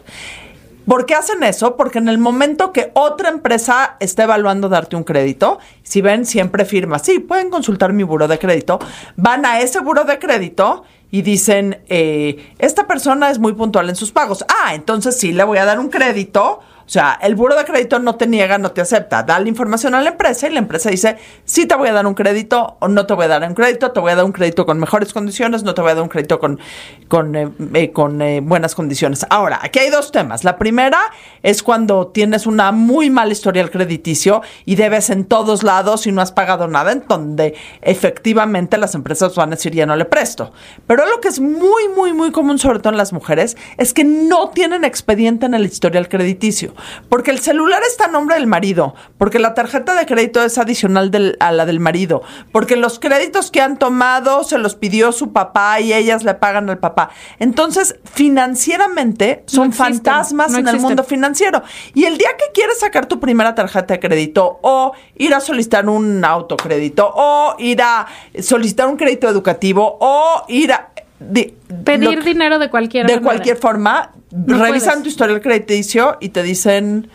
¿Por 0.87 1.05
qué 1.05 1.15
hacen 1.15 1.43
eso? 1.43 1.77
Porque 1.77 1.99
en 1.99 2.09
el 2.09 2.19
momento 2.19 2.73
que 2.73 2.93
otra 2.95 3.29
empresa 3.29 3.97
está 3.99 4.23
evaluando 4.23 4.69
darte 4.69 4.95
un 4.95 5.03
crédito, 5.03 5.59
si 5.83 6.01
ven, 6.01 6.25
siempre 6.25 6.65
firma, 6.65 7.01
sí, 7.01 7.19
pueden 7.19 7.51
consultar 7.51 7.93
mi 7.93 8.05
buro 8.05 8.29
de 8.29 8.39
crédito, 8.39 8.79
van 9.17 9.45
a 9.45 9.61
ese 9.61 9.81
buro 9.81 10.05
de 10.05 10.19
crédito 10.21 10.85
y 11.11 11.23
dicen, 11.23 11.83
eh, 11.89 12.53
esta 12.59 12.87
persona 12.87 13.31
es 13.31 13.39
muy 13.39 13.53
puntual 13.55 13.89
en 13.89 13.97
sus 13.97 14.13
pagos. 14.13 14.45
Ah, 14.49 14.75
entonces 14.75 15.19
sí, 15.19 15.33
le 15.33 15.43
voy 15.45 15.59
a 15.59 15.65
dar 15.65 15.81
un 15.81 15.89
crédito. 15.89 16.61
O 16.87 16.89
sea, 16.89 17.19
el 17.21 17.35
buro 17.35 17.57
de 17.57 17.65
crédito 17.65 17.99
no 17.99 18.15
te 18.15 18.29
niega, 18.29 18.59
no 18.59 18.71
te 18.71 18.81
acepta. 18.81 19.25
Da 19.25 19.41
la 19.41 19.49
información 19.49 19.97
a 19.97 20.01
la 20.01 20.11
empresa 20.11 20.47
y 20.47 20.53
la 20.53 20.61
empresa 20.61 20.89
dice, 20.89 21.17
sí 21.45 21.67
te 21.67 21.75
voy 21.75 21.89
a 21.89 21.93
dar 21.93 22.07
un 22.07 22.15
crédito 22.15 22.77
o 22.79 22.87
no 22.87 23.07
te 23.07 23.15
voy 23.15 23.25
a 23.25 23.29
dar 23.29 23.43
un 23.43 23.55
crédito, 23.55 23.91
te 23.91 23.99
voy 23.99 24.13
a 24.13 24.15
dar 24.15 24.25
un 24.25 24.31
crédito 24.31 24.65
con 24.67 24.79
mejores 24.79 25.13
condiciones, 25.13 25.65
no 25.65 25.75
te 25.75 25.83
voy 25.83 25.91
a 25.91 25.95
dar 25.97 26.05
un 26.05 26.09
crédito 26.09 26.39
con, 26.39 26.61
con, 27.09 27.35
eh, 27.35 27.49
eh, 27.75 27.91
con 27.91 28.23
eh, 28.23 28.41
buenas 28.41 28.77
condiciones. 28.77 29.27
Ahora, 29.31 29.59
aquí 29.63 29.81
hay 29.81 29.91
dos 29.91 30.13
temas. 30.13 30.45
La 30.45 30.59
primera 30.59 31.01
es 31.43 31.65
cuando 31.65 32.07
tienes 32.07 32.47
una 32.47 32.71
muy 32.71 33.11
mala 33.11 33.33
historial 33.33 33.73
crediticio 33.73 34.43
y 34.65 34.77
debes 34.77 35.11
en 35.11 35.25
todos 35.25 35.65
lados 35.65 36.07
y 36.07 36.13
no 36.13 36.23
has 36.23 36.31
pagado 36.31 36.69
nada, 36.69 36.93
en 36.93 37.03
donde 37.09 37.57
efectivamente 37.83 38.79
las 38.79 38.95
empresas 38.95 39.35
van 39.35 39.49
a 39.49 39.57
decir 39.57 39.75
ya 39.75 39.87
no 39.87 39.97
le 39.97 40.05
presto. 40.05 40.53
Pero 40.87 41.05
lo 41.07 41.21
que 41.21 41.29
es 41.29 41.41
muy, 41.41 41.89
muy, 41.97 42.13
muy 42.13 42.31
común, 42.31 42.61
sobre 42.61 42.79
todo 42.79 42.91
en 42.91 42.97
las 42.97 43.13
mujeres, 43.13 43.57
es 43.77 43.93
que 43.93 44.05
no 44.05 44.51
tienen 44.51 44.85
expediente 44.85 45.47
en 45.47 45.55
el 45.55 45.67
historial 45.67 46.09
crediticio. 46.09 46.76
Porque 47.09 47.31
el 47.31 47.39
celular 47.41 47.83
está 47.89 48.07
a 48.07 48.09
nombre 48.09 48.37
del 48.37 48.47
marido, 48.47 48.95
porque 49.19 49.39
la 49.39 49.55
tarjeta 49.55 49.95
de 49.95 50.07
crédito 50.07 50.43
es 50.43 50.59
adicional 50.59 51.11
del- 51.11 51.37
a 51.41 51.53
la 51.53 51.67
del 51.67 51.81
marido, 51.81 52.23
porque 52.53 52.77
los 52.77 52.99
créditos 52.99 53.51
que 53.51 53.61
han 53.61 53.79
tomado 53.79 54.45
se 54.45 54.59
los 54.59 54.75
pidió 54.75 55.13
su 55.13 55.33
papá 55.33 55.81
y 55.81 55.93
ellas 55.93 56.25
le 56.25 56.35
pagan 56.35 56.69
al 56.71 56.79
papá. 56.79 57.11
Entonces, 57.39 57.97
financieramente 58.13 59.45
son 59.47 59.69
existen, 59.69 59.95
fantasmas 59.97 60.51
no 60.53 60.59
en 60.59 60.69
el 60.69 60.81
mundo 60.81 61.05
financiero. 61.05 61.63
Y 61.95 62.05
el 62.05 62.19
día 62.19 62.31
que 62.39 62.45
quieres 62.53 62.79
sacar 62.81 63.07
tu 63.07 63.21
primera 63.21 63.55
tarjeta 63.55 63.95
de 63.95 64.01
crédito 64.01 64.59
o 64.63 64.93
ir 65.17 65.35
a 65.35 65.41
solicitar 65.41 65.89
un 65.89 66.25
autocrédito 66.25 67.11
o 67.15 67.55
ir 67.59 67.83
a 67.83 68.07
solicitar 68.41 68.87
un 68.89 68.97
crédito 68.97 69.29
educativo 69.29 69.97
o 70.01 70.45
ir 70.49 70.73
a 70.73 70.91
di- 71.21 71.55
Pedir 71.85 72.19
lo- 72.19 72.25
dinero 72.25 72.59
de 72.59 72.71
cualquier 72.71 73.07
de 73.07 73.15
manera. 73.15 73.25
cualquier 73.25 73.57
forma, 73.57 74.13
No 74.31 74.59
revisan 74.59 74.89
puedes. 74.91 75.03
tu 75.05 75.09
historial 75.11 75.41
crediticio 75.41 76.17
y 76.21 76.29
te 76.31 76.43
dicen 76.43 77.09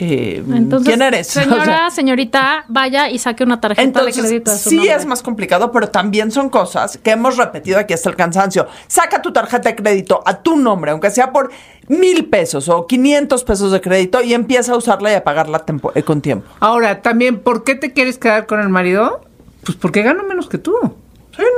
eh, 0.00 0.44
Entonces, 0.54 0.86
quién 0.88 1.02
eres. 1.02 1.26
Señora, 1.26 1.62
O 1.62 1.64
sea, 1.64 1.90
señorita, 1.90 2.64
vaya 2.68 3.10
y 3.10 3.18
saque 3.18 3.42
una 3.42 3.60
tarjeta 3.60 4.04
de 4.04 4.12
crédito. 4.12 4.52
de 4.52 4.56
su 4.56 4.70
sí 4.70 4.76
nombre. 4.76 4.94
es 4.94 5.06
más 5.06 5.22
complicado, 5.24 5.72
pero 5.72 5.88
también 5.88 6.30
son 6.30 6.50
cosas 6.50 6.98
que 6.98 7.10
hemos 7.10 7.36
repetido 7.36 7.78
aquí 7.80 7.94
hasta 7.94 8.08
el 8.08 8.14
cansancio. 8.14 8.68
Saca 8.86 9.20
tu 9.22 9.32
tarjeta 9.32 9.70
de 9.70 9.74
crédito 9.74 10.22
a 10.24 10.40
tu 10.40 10.56
nombre, 10.56 10.92
aunque 10.92 11.10
sea 11.10 11.32
por 11.32 11.50
mil 11.88 12.26
pesos 12.26 12.68
o 12.68 12.86
500 12.86 13.42
pesos 13.42 13.72
de 13.72 13.80
crédito 13.80 14.22
y 14.22 14.34
empieza 14.34 14.72
a 14.74 14.76
usarla 14.76 15.10
y 15.10 15.14
a 15.16 15.24
pagarla 15.24 15.58
tempo- 15.66 15.90
eh, 15.96 16.04
con 16.04 16.20
tiempo. 16.20 16.46
Ahora, 16.60 17.02
también, 17.02 17.40
¿por 17.40 17.64
qué 17.64 17.74
te 17.74 17.92
quieres 17.92 18.18
quedar 18.18 18.46
con 18.46 18.60
el 18.60 18.68
marido? 18.68 19.22
Pues 19.64 19.76
porque 19.76 20.02
gano 20.02 20.22
menos 20.22 20.48
que 20.48 20.58
tú. 20.58 20.74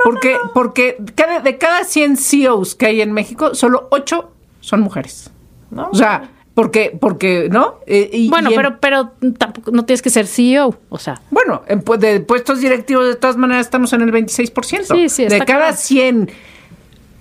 Porque 0.04 0.36
porque 0.54 0.96
cada, 1.14 1.40
de 1.40 1.58
cada 1.58 1.84
100 1.84 2.16
CEOs 2.16 2.74
que 2.74 2.86
hay 2.86 3.00
en 3.00 3.12
México, 3.12 3.54
solo 3.54 3.88
8 3.90 4.30
son 4.60 4.80
mujeres. 4.80 5.30
O 5.74 5.94
sea, 5.94 6.30
porque, 6.54 6.96
porque 7.00 7.48
¿no? 7.50 7.76
Eh, 7.86 8.10
y- 8.12 8.28
Bueno, 8.28 8.50
y 8.50 8.54
en- 8.54 8.56
pero, 8.60 8.80
pero 8.80 9.12
tampoco 9.38 9.70
no 9.70 9.84
tienes 9.84 10.02
que 10.02 10.10
ser 10.10 10.26
CEO. 10.26 10.76
O 10.88 10.98
sea, 10.98 11.20
Bueno, 11.30 11.62
en 11.68 11.82
de 11.98 12.20
puestos 12.20 12.60
directivos, 12.60 13.06
de 13.06 13.14
todas 13.16 13.36
maneras, 13.36 13.66
estamos 13.66 13.92
en 13.92 14.02
el 14.02 14.10
26%. 14.12 14.94
Sí, 14.94 15.08
sí, 15.08 15.24
De 15.26 15.38
cada 15.38 15.46
claro. 15.68 15.76
100 15.76 16.30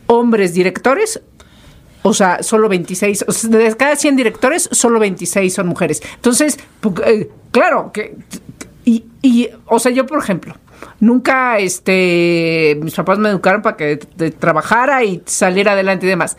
hombres 0.08 0.54
directores, 0.54 1.22
o 2.02 2.14
sea, 2.14 2.42
solo 2.44 2.68
26, 2.70 3.26
o 3.28 3.32
sea, 3.32 3.50
de 3.50 3.76
cada 3.78 3.96
100 3.96 4.16
directores, 4.16 4.68
solo 4.72 5.00
26 5.00 5.54
son 5.54 5.68
mujeres. 5.68 6.02
Entonces, 6.16 6.58
eh, 7.06 7.30
claro, 7.52 7.92
que... 7.94 8.16
Y, 8.86 9.06
y, 9.22 9.50
o 9.68 9.78
sea, 9.80 9.92
yo, 9.92 10.06
por 10.08 10.18
ejemplo, 10.20 10.56
nunca, 11.00 11.60
este, 11.60 12.78
mis 12.82 12.94
papás 12.94 13.20
me 13.20 13.30
educaron 13.30 13.62
para 13.62 13.78
que 13.78 13.98
trabajara 13.98 15.04
y 15.04 15.22
saliera 15.26 15.74
adelante 15.74 16.06
y 16.06 16.10
demás. 16.10 16.38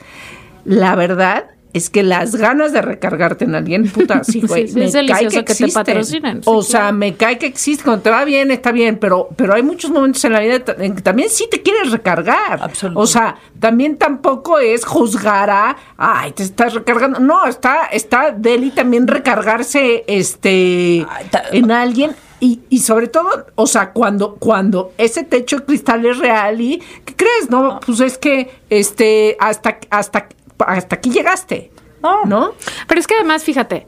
La 0.65 0.95
verdad 0.95 1.47
es 1.73 1.89
que 1.89 2.03
las 2.03 2.35
ganas 2.35 2.73
de 2.73 2.83
recargarte 2.83 3.45
en 3.45 3.55
alguien, 3.55 3.89
puta, 3.89 4.25
sí, 4.25 4.41
güey, 4.41 4.69
sí, 4.69 4.79
me 4.79 4.87
es 4.87 4.93
cae 4.93 5.07
delicioso 5.07 5.45
que 5.45 5.55
te 5.55 5.69
patrocinen, 5.69 6.43
sí, 6.43 6.51
o 6.53 6.63
sea, 6.63 6.81
claro. 6.81 6.97
me 6.97 7.15
cae 7.15 7.39
que 7.39 7.47
existe. 7.47 7.85
Cuando 7.85 8.03
te 8.03 8.11
va 8.11 8.25
bien, 8.25 8.51
está 8.51 8.73
bien, 8.73 8.99
pero, 8.99 9.29
pero 9.37 9.55
hay 9.55 9.63
muchos 9.63 9.91
momentos 9.91 10.25
en 10.25 10.33
la 10.33 10.41
vida 10.41 10.63
en 10.79 10.97
que 10.97 11.03
también 11.03 11.31
sí 11.31 11.47
te 11.51 11.63
quieres 11.63 11.93
recargar. 11.93 12.61
Absolutamente. 12.61 13.01
O 13.01 13.07
sea, 13.07 13.37
también 13.59 13.97
tampoco 13.97 14.59
es 14.59 14.85
juzgar 14.85 15.51
a, 15.51 15.77
ay, 15.97 16.33
te 16.33 16.43
estás 16.43 16.75
recargando. 16.75 17.21
No, 17.21 17.47
está, 17.47 17.87
está 17.87 18.33
Deli 18.33 18.71
también 18.71 19.07
recargarse 19.07 20.05
este 20.07 21.07
en 21.53 21.71
alguien. 21.71 22.15
Y, 22.41 22.61
y 22.71 22.79
sobre 22.79 23.09
todo, 23.09 23.47
o 23.55 23.67
sea, 23.67 23.93
cuando, 23.93 24.37
cuando 24.37 24.93
ese 24.97 25.25
techo 25.25 25.59
de 25.59 25.65
cristal 25.67 26.07
es 26.07 26.19
real 26.19 26.61
y, 26.61 26.83
¿qué 27.05 27.15
crees? 27.15 27.51
No, 27.51 27.81
pues 27.85 28.01
es 28.01 28.17
que 28.17 28.51
este, 28.71 29.37
hasta, 29.39 29.79
hasta, 29.91 30.29
hasta 30.59 30.97
aquí 30.97 31.11
llegaste. 31.11 31.71
No. 32.03 32.25
¿No? 32.25 32.55
Pero 32.89 33.01
es 33.01 33.07
que 33.07 33.15
además, 33.15 33.45
fíjate, 33.45 33.87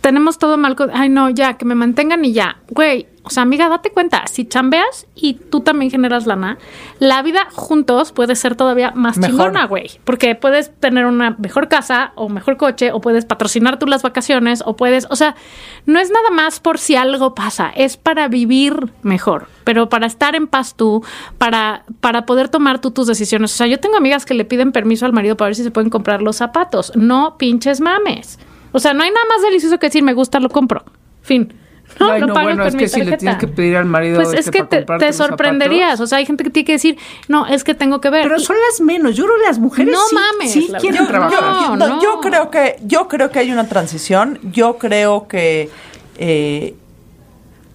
tenemos 0.00 0.38
todo 0.38 0.56
mal 0.56 0.76
con, 0.76 0.90
ay 0.92 1.08
no, 1.08 1.30
ya, 1.30 1.58
que 1.58 1.64
me 1.64 1.74
mantengan 1.74 2.24
y 2.24 2.32
ya. 2.32 2.60
Güey, 2.68 3.08
o 3.22 3.28
sea, 3.30 3.42
amiga, 3.42 3.68
date 3.68 3.90
cuenta, 3.90 4.26
si 4.28 4.46
chambeas 4.46 5.06
y 5.14 5.34
tú 5.34 5.60
también 5.60 5.90
generas 5.90 6.26
lana, 6.26 6.58
la 6.98 7.22
vida 7.22 7.46
juntos 7.52 8.12
puede 8.12 8.34
ser 8.34 8.56
todavía 8.56 8.92
más 8.92 9.18
Mejor. 9.18 9.30
chingona, 9.30 9.66
güey. 9.66 9.90
Porque 10.04 10.34
puedes 10.34 10.74
tener 10.80 11.04
una 11.04 11.36
mejor 11.38 11.68
casa 11.68 12.12
o 12.14 12.30
mejor 12.30 12.56
coche 12.56 12.92
o 12.92 13.00
puedes 13.00 13.26
patrocinar 13.26 13.78
tú 13.78 13.86
las 13.86 14.02
vacaciones 14.02 14.62
o 14.64 14.74
puedes, 14.74 15.06
o 15.10 15.16
sea, 15.16 15.36
no 15.84 16.00
es 16.00 16.10
nada 16.10 16.30
más 16.30 16.60
por 16.60 16.78
si 16.78 16.96
algo 16.96 17.34
pasa, 17.34 17.70
es 17.76 17.98
para 17.98 18.28
vivir 18.28 18.90
mejor, 19.02 19.48
pero 19.64 19.90
para 19.90 20.06
estar 20.06 20.34
en 20.34 20.46
paz 20.46 20.74
tú, 20.74 21.04
para, 21.36 21.84
para 22.00 22.24
poder 22.24 22.48
tomar 22.48 22.80
tú 22.80 22.90
tus 22.90 23.06
decisiones. 23.06 23.52
O 23.52 23.56
sea, 23.56 23.66
yo 23.66 23.78
tengo 23.80 23.96
amigas 23.96 24.24
que 24.24 24.34
le 24.34 24.46
piden 24.46 24.72
permiso 24.72 25.04
al 25.04 25.12
marido 25.12 25.36
para 25.36 25.48
ver 25.48 25.56
si 25.56 25.62
se 25.62 25.70
pueden 25.70 25.90
comprar 25.90 26.22
los 26.22 26.36
zapatos. 26.36 26.92
No 26.96 27.36
pinches 27.36 27.80
mames. 27.82 28.38
O 28.72 28.78
sea, 28.78 28.94
no 28.94 29.02
hay 29.02 29.10
nada 29.10 29.26
más 29.28 29.42
delicioso 29.42 29.78
que 29.78 29.88
decir 29.88 30.02
me 30.02 30.14
gusta, 30.14 30.40
lo 30.40 30.48
compro. 30.48 30.84
Fin. 31.22 31.52
No, 31.98 32.10
Ay, 32.12 32.20
lo 32.20 32.28
no, 32.28 32.34
pago 32.34 32.46
bueno, 32.46 32.62
con 32.62 32.68
es 32.68 32.74
mi 32.74 32.80
que 32.82 32.88
si 32.88 33.02
le 33.02 33.16
tienes 33.18 33.36
que 33.38 33.46
pedir 33.48 33.76
al 33.76 33.84
marido, 33.84 34.16
Pues 34.22 34.28
este, 34.28 34.40
es 34.40 34.50
que 34.50 34.64
para 34.84 34.98
te, 34.98 35.06
te 35.06 35.12
sorprenderías. 35.12 35.88
zapatos. 35.90 36.00
O 36.04 36.06
sea, 36.06 36.18
hay 36.18 36.26
gente 36.26 36.44
que 36.44 36.50
tiene 36.50 36.64
que 36.64 36.72
decir, 36.72 36.96
no, 37.28 37.46
es 37.46 37.62
que 37.64 37.74
tengo 37.74 38.00
que 38.00 38.08
ver. 38.10 38.22
Pero 38.22 38.36
Y- 38.38 38.44
son 38.44 38.56
las 38.70 38.80
menos. 38.80 39.16
Yo 39.16 39.24
creo 39.24 39.36
que 39.38 39.46
las 39.46 39.58
mujeres 39.58 39.92
No 39.92 40.00
sí, 40.08 40.14
mames, 40.14 40.52
sí 40.52 40.72
quieren 40.80 41.04
verdad. 41.06 41.28
trabajar. 41.28 41.70
No, 41.70 41.76
no, 41.76 41.88
no. 41.96 42.02
Yo 42.02 42.20
creo 42.20 42.50
que, 42.50 42.76
yo 42.84 43.08
creo 43.08 43.30
que 43.30 43.38
hay 43.40 43.52
una 43.52 43.68
transición. 43.68 44.38
Yo 44.44 44.78
creo 44.78 45.28
que 45.28 45.68
eh, 46.16 46.74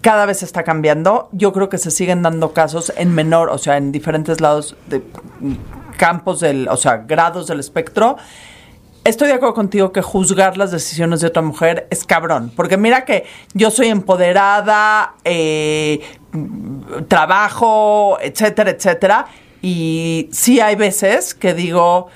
cada 0.00 0.26
vez 0.26 0.42
está 0.42 0.62
cambiando. 0.64 1.28
Yo 1.32 1.52
creo 1.52 1.68
que 1.68 1.78
se 1.78 1.90
siguen 1.90 2.22
dando 2.22 2.52
casos 2.52 2.92
en 2.96 3.14
menor, 3.14 3.48
o 3.50 3.58
sea, 3.58 3.76
en 3.76 3.92
diferentes 3.92 4.40
lados 4.40 4.76
de 4.88 5.02
campos 5.96 6.40
del, 6.40 6.68
o 6.68 6.76
sea, 6.76 6.98
grados 7.06 7.46
del 7.46 7.60
espectro. 7.60 8.16
Estoy 9.06 9.28
de 9.28 9.34
acuerdo 9.34 9.54
contigo 9.54 9.92
que 9.92 10.02
juzgar 10.02 10.56
las 10.56 10.72
decisiones 10.72 11.20
de 11.20 11.28
otra 11.28 11.40
mujer 11.42 11.86
es 11.90 12.04
cabrón. 12.04 12.52
Porque 12.56 12.76
mira 12.76 13.04
que 13.04 13.24
yo 13.54 13.70
soy 13.70 13.86
empoderada, 13.88 15.14
eh, 15.24 16.00
trabajo, 17.08 18.18
etcétera, 18.20 18.70
etcétera. 18.70 19.26
Y 19.62 20.28
sí 20.32 20.60
hay 20.60 20.74
veces 20.76 21.34
que 21.34 21.54
digo, 21.54 22.08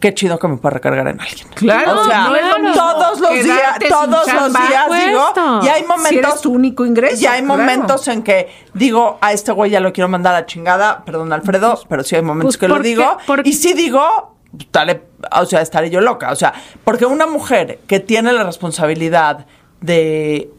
qué 0.00 0.14
chido 0.14 0.38
que 0.38 0.48
me 0.48 0.56
pueda 0.58 0.74
recargar 0.74 1.06
en 1.08 1.20
alguien. 1.20 1.46
Claro, 1.54 2.00
o 2.00 2.04
sea, 2.04 2.28
todos 2.74 3.20
los 3.20 3.32
días, 3.42 3.58
quedarte 3.58 3.88
todos 3.88 4.32
los 4.32 4.52
días 4.52 5.06
digo, 5.06 5.32
y 5.62 5.68
hay 5.68 5.82
Si 5.82 5.86
momentos 5.88 6.12
eres 6.12 6.40
tu 6.40 6.52
único 6.52 6.84
ingreso, 6.86 7.22
y 7.22 7.26
hay 7.26 7.42
claro. 7.42 7.46
momentos 7.60 8.08
en 8.08 8.22
que 8.22 8.48
digo, 8.74 9.18
a 9.20 9.32
este 9.32 9.52
güey 9.52 9.70
ya 9.70 9.80
lo 9.80 9.92
quiero 9.92 10.08
mandar 10.08 10.34
a 10.34 10.46
chingada, 10.46 11.04
perdón 11.04 11.32
Alfredo, 11.32 11.80
pero 11.88 12.02
sí 12.04 12.16
hay 12.16 12.22
momentos 12.22 12.56
Pues, 12.56 12.58
que 12.58 12.68
lo 12.68 12.80
digo. 12.80 13.16
¿Por- 13.26 13.46
Y 13.46 13.52
sí 13.52 13.74
digo, 13.74 14.31
dale, 14.72 15.02
o 15.32 15.44
sea, 15.46 15.60
estaré 15.60 15.90
yo 15.90 16.00
loca. 16.00 16.30
O 16.32 16.36
sea, 16.36 16.52
porque 16.84 17.06
una 17.06 17.26
mujer 17.26 17.80
que 17.86 18.00
tiene 18.00 18.32
la 18.32 18.44
responsabilidad 18.44 19.46
de, 19.80 20.50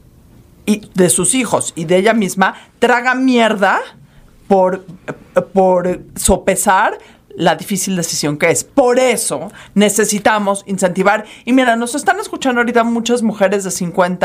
y- 0.65 0.89
de 0.93 1.10
sus 1.10 1.34
hijos 1.36 1.73
y 1.75 1.86
de 1.86 1.97
ella 1.97 2.13
misma, 2.13 2.56
traga 2.79 3.15
mierda 3.15 3.79
por, 4.47 4.86
por 5.53 5.99
sopesar 6.15 6.97
la 7.36 7.56
difícil 7.56 7.96
decisión 7.96 8.38
que 8.38 8.52
es. 8.52 8.63
Por 8.63 9.00
eso 9.00 9.52
necesitamos 9.74 10.63
incentivar. 10.67 11.26
Y 11.46 11.54
mira, 11.54 11.76
nos 11.76 11.96
están 11.96 12.19
escuchando 12.19 12.62
ahorita 12.62 12.84
muchas 12.84 13.22
mujeres 13.22 13.63
de 13.63 13.72
50 13.72 14.24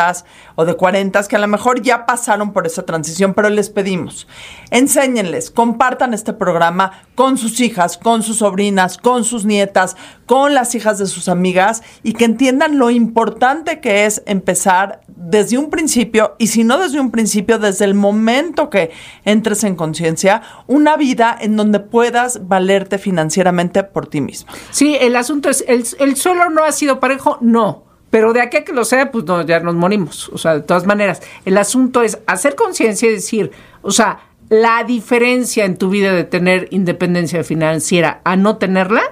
o 0.54 0.64
de 0.64 0.74
40 0.74 1.08
que 1.28 1.36
a 1.36 1.38
lo 1.38 1.48
mejor 1.48 1.82
ya 1.82 2.06
pasaron 2.06 2.52
por 2.52 2.66
esa 2.66 2.84
transición, 2.84 3.34
pero 3.34 3.48
les 3.48 3.70
pedimos, 3.70 4.28
enséñenles, 4.70 5.50
compartan 5.50 6.14
este 6.14 6.32
programa 6.32 7.02
con 7.14 7.38
sus 7.38 7.60
hijas, 7.60 7.98
con 7.98 8.22
sus 8.22 8.38
sobrinas, 8.38 8.98
con 8.98 9.24
sus 9.24 9.44
nietas, 9.44 9.96
con 10.26 10.54
las 10.54 10.74
hijas 10.74 10.98
de 10.98 11.06
sus 11.06 11.28
amigas 11.28 11.82
y 12.02 12.12
que 12.12 12.26
entiendan 12.26 12.78
lo 12.78 12.90
importante 12.90 13.80
que 13.80 14.04
es 14.06 14.22
empezar 14.26 15.00
desde 15.08 15.58
un 15.58 15.70
principio 15.70 16.36
y 16.38 16.48
si 16.48 16.64
no 16.64 16.78
desde 16.78 17.00
un 17.00 17.10
principio, 17.10 17.58
desde 17.58 17.86
el 17.86 17.94
momento 17.94 18.70
que 18.70 18.90
entres 19.24 19.64
en 19.64 19.74
conciencia, 19.74 20.42
una 20.66 20.96
vida 20.96 21.36
en 21.40 21.56
donde 21.56 21.80
puedas 21.80 22.46
valerte 22.46 22.97
financieramente 22.98 23.82
por 23.84 24.06
ti 24.06 24.20
misma. 24.20 24.52
Sí, 24.70 24.96
el 25.00 25.16
asunto 25.16 25.48
es, 25.48 25.64
¿el, 25.66 25.84
el 25.98 26.16
suelo 26.16 26.50
no 26.50 26.64
ha 26.64 26.72
sido 26.72 27.00
parejo? 27.00 27.38
No. 27.40 27.84
Pero 28.10 28.32
de 28.32 28.40
aquí 28.40 28.56
a 28.58 28.64
que 28.64 28.72
lo 28.72 28.84
sea, 28.84 29.10
pues 29.10 29.24
no, 29.24 29.42
ya 29.42 29.60
nos 29.60 29.74
morimos. 29.74 30.28
O 30.30 30.38
sea, 30.38 30.54
de 30.54 30.60
todas 30.62 30.86
maneras, 30.86 31.22
el 31.44 31.58
asunto 31.58 32.02
es 32.02 32.18
hacer 32.26 32.54
conciencia 32.54 33.08
y 33.08 33.12
decir, 33.12 33.52
o 33.82 33.90
sea, 33.90 34.20
la 34.48 34.82
diferencia 34.84 35.64
en 35.66 35.76
tu 35.76 35.90
vida 35.90 36.12
de 36.12 36.24
tener 36.24 36.68
independencia 36.70 37.44
financiera 37.44 38.20
a 38.24 38.36
no 38.36 38.56
tenerla, 38.56 39.02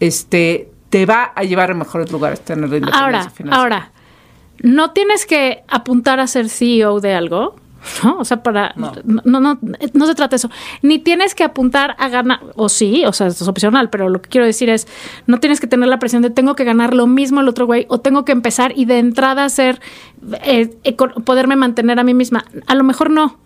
este, 0.00 0.70
te 0.88 1.04
va 1.06 1.24
a 1.34 1.42
llevar 1.44 1.70
a 1.70 1.74
mejores 1.74 2.10
lugares 2.10 2.40
tener 2.40 2.68
la 2.70 2.76
independencia 2.76 3.04
Ahora, 3.04 3.30
financiera. 3.30 3.56
ahora, 3.56 3.92
no 4.62 4.92
tienes 4.92 5.26
que 5.26 5.62
apuntar 5.68 6.20
a 6.20 6.26
ser 6.26 6.48
CEO 6.48 7.00
de 7.00 7.14
algo, 7.14 7.56
¿no? 8.02 8.18
O 8.18 8.24
sea, 8.24 8.42
para. 8.42 8.72
No. 8.76 8.92
no, 9.24 9.40
no, 9.40 9.58
no 9.92 10.06
se 10.06 10.14
trata 10.14 10.30
de 10.30 10.36
eso. 10.36 10.50
Ni 10.82 10.98
tienes 10.98 11.34
que 11.34 11.44
apuntar 11.44 11.96
a 11.98 12.08
ganar, 12.08 12.40
o 12.54 12.68
sí, 12.68 13.04
o 13.06 13.12
sea, 13.12 13.28
esto 13.28 13.44
es 13.44 13.48
opcional, 13.48 13.90
pero 13.90 14.08
lo 14.08 14.20
que 14.22 14.28
quiero 14.28 14.46
decir 14.46 14.68
es: 14.70 14.86
no 15.26 15.38
tienes 15.40 15.60
que 15.60 15.66
tener 15.66 15.88
la 15.88 15.98
presión 15.98 16.22
de 16.22 16.30
tengo 16.30 16.54
que 16.54 16.64
ganar 16.64 16.94
lo 16.94 17.06
mismo 17.06 17.40
el 17.40 17.48
otro 17.48 17.66
güey, 17.66 17.86
o 17.88 18.00
tengo 18.00 18.24
que 18.24 18.32
empezar 18.32 18.72
y 18.76 18.84
de 18.84 18.98
entrada 18.98 19.44
hacer, 19.44 19.80
eh, 20.42 20.76
poderme 21.24 21.56
mantener 21.56 21.98
a 21.98 22.04
mí 22.04 22.14
misma. 22.14 22.44
A 22.66 22.74
lo 22.74 22.84
mejor 22.84 23.10
no. 23.10 23.38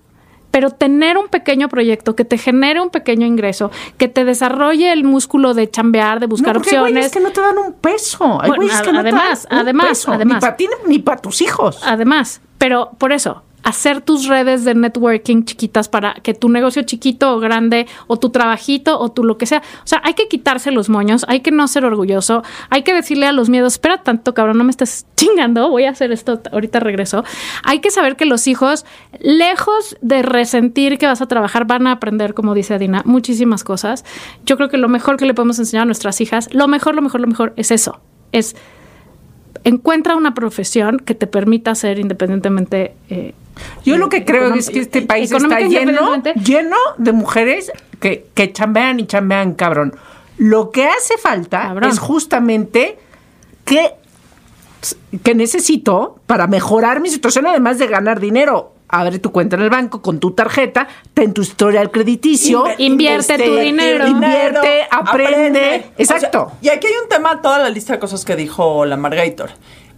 pero 0.50 0.70
tener 0.70 1.16
un 1.16 1.28
pequeño 1.28 1.68
proyecto 1.68 2.16
que 2.16 2.24
te 2.24 2.36
genere 2.36 2.80
un 2.80 2.90
pequeño 2.90 3.24
ingreso, 3.24 3.70
que 3.98 4.08
te 4.08 4.24
desarrolle 4.24 4.92
el 4.92 5.04
músculo 5.04 5.54
de 5.54 5.70
chambear, 5.70 6.18
de 6.18 6.26
buscar 6.26 6.54
no, 6.54 6.60
porque 6.60 6.70
hay 6.70 6.76
opciones. 6.82 6.92
güeyes 6.94 7.12
que 7.12 7.20
no 7.20 7.30
te 7.30 7.40
dan 7.40 7.56
un 7.58 7.72
peso. 7.74 8.24
Hay 8.42 8.48
Bueno, 8.48 8.56
güeyes 8.64 8.80
que 8.82 8.92
no 8.92 9.04
te 9.04 9.12
dan 9.12 9.16
además, 9.18 9.46
un 9.50 9.58
además, 9.58 9.88
peso, 9.90 10.12
además. 10.12 10.34
Ni 10.36 10.40
para 10.40 10.56
ti 10.56 10.68
ni 10.86 10.98
para 10.98 11.20
tus 11.20 11.40
hijos. 11.40 11.80
Además, 11.84 12.40
pero 12.58 12.90
por 12.98 13.12
eso, 13.12 13.44
hacer 13.62 14.00
tus 14.00 14.26
redes 14.26 14.64
de 14.64 14.74
networking 14.74 15.44
chiquitas 15.44 15.88
para 15.88 16.14
que 16.14 16.34
tu 16.34 16.48
negocio 16.48 16.82
chiquito 16.82 17.34
o 17.34 17.40
grande 17.40 17.86
o 18.06 18.18
tu 18.18 18.30
trabajito 18.30 18.98
o 18.98 19.10
tu 19.10 19.24
lo 19.24 19.38
que 19.38 19.46
sea, 19.46 19.62
o 19.84 19.86
sea, 19.86 20.00
hay 20.04 20.14
que 20.14 20.28
quitarse 20.28 20.70
los 20.70 20.88
moños, 20.88 21.24
hay 21.28 21.40
que 21.40 21.50
no 21.50 21.68
ser 21.68 21.84
orgulloso, 21.84 22.42
hay 22.70 22.82
que 22.82 22.94
decirle 22.94 23.26
a 23.26 23.32
los 23.32 23.48
miedos, 23.48 23.74
espera 23.74 24.02
tanto, 24.02 24.34
cabrón, 24.34 24.58
no 24.58 24.64
me 24.64 24.70
estés 24.70 25.06
chingando, 25.16 25.68
voy 25.68 25.84
a 25.84 25.90
hacer 25.90 26.12
esto, 26.12 26.40
ahorita 26.52 26.80
regreso. 26.80 27.24
Hay 27.62 27.80
que 27.80 27.90
saber 27.90 28.16
que 28.16 28.24
los 28.24 28.46
hijos, 28.46 28.86
lejos 29.18 29.96
de 30.00 30.22
resentir 30.22 30.98
que 30.98 31.06
vas 31.06 31.20
a 31.20 31.26
trabajar, 31.26 31.66
van 31.66 31.86
a 31.86 31.92
aprender, 31.92 32.34
como 32.34 32.54
dice 32.54 32.74
Adina, 32.74 33.02
muchísimas 33.04 33.64
cosas. 33.64 34.04
Yo 34.44 34.56
creo 34.56 34.68
que 34.68 34.78
lo 34.78 34.88
mejor 34.88 35.16
que 35.16 35.26
le 35.26 35.34
podemos 35.34 35.58
enseñar 35.58 35.82
a 35.82 35.86
nuestras 35.86 36.20
hijas, 36.20 36.52
lo 36.54 36.68
mejor, 36.68 36.94
lo 36.94 37.02
mejor, 37.02 37.20
lo 37.20 37.26
mejor 37.26 37.52
es 37.56 37.70
eso, 37.70 38.00
es 38.32 38.56
encuentra 39.64 40.16
una 40.16 40.34
profesión 40.34 40.98
que 40.98 41.14
te 41.14 41.26
permita 41.26 41.74
ser 41.74 41.98
independientemente. 41.98 42.94
eh, 43.08 43.34
Yo 43.84 43.96
lo 43.98 44.08
que 44.08 44.24
creo 44.24 44.54
es 44.54 44.70
que 44.70 44.80
este 44.80 45.02
país 45.02 45.30
económica 45.30 45.60
está 45.60 45.70
lleno, 45.84 46.22
lleno 46.44 46.76
de 46.98 47.12
mujeres 47.12 47.70
que, 48.00 48.26
que 48.34 48.52
chambean 48.52 49.00
y 49.00 49.06
chambean, 49.06 49.54
cabrón. 49.54 49.94
Lo 50.38 50.70
que 50.70 50.86
hace 50.86 51.18
falta 51.18 51.60
Cabrón. 51.62 51.90
es 51.90 51.98
justamente 51.98 52.96
que, 53.64 53.90
que 55.22 55.34
necesito 55.34 56.18
para 56.26 56.46
mejorar 56.46 57.00
mi 57.00 57.10
situación, 57.10 57.46
además 57.46 57.78
de 57.78 57.86
ganar 57.86 58.20
dinero. 58.20 58.72
Abre 58.92 59.20
tu 59.20 59.30
cuenta 59.30 59.54
en 59.54 59.62
el 59.62 59.70
banco 59.70 60.02
con 60.02 60.18
tu 60.18 60.32
tarjeta, 60.32 60.88
ten 61.14 61.32
tu 61.32 61.42
historial 61.42 61.92
crediticio. 61.92 62.64
Inve- 62.64 62.74
Invierte 62.78 63.38
tu 63.38 63.54
dinero. 63.56 64.06
Invierte, 64.08 64.82
aprende. 64.90 65.92
Exacto. 65.96 66.42
O 66.42 66.48
sea, 66.50 66.58
y 66.60 66.68
aquí 66.70 66.88
hay 66.88 66.94
un 67.02 67.08
tema, 67.08 67.40
toda 67.40 67.58
la 67.60 67.70
lista 67.70 67.92
de 67.92 67.98
cosas 68.00 68.24
que 68.24 68.34
dijo 68.34 68.84
la 68.86 68.96
Margator. 68.96 69.50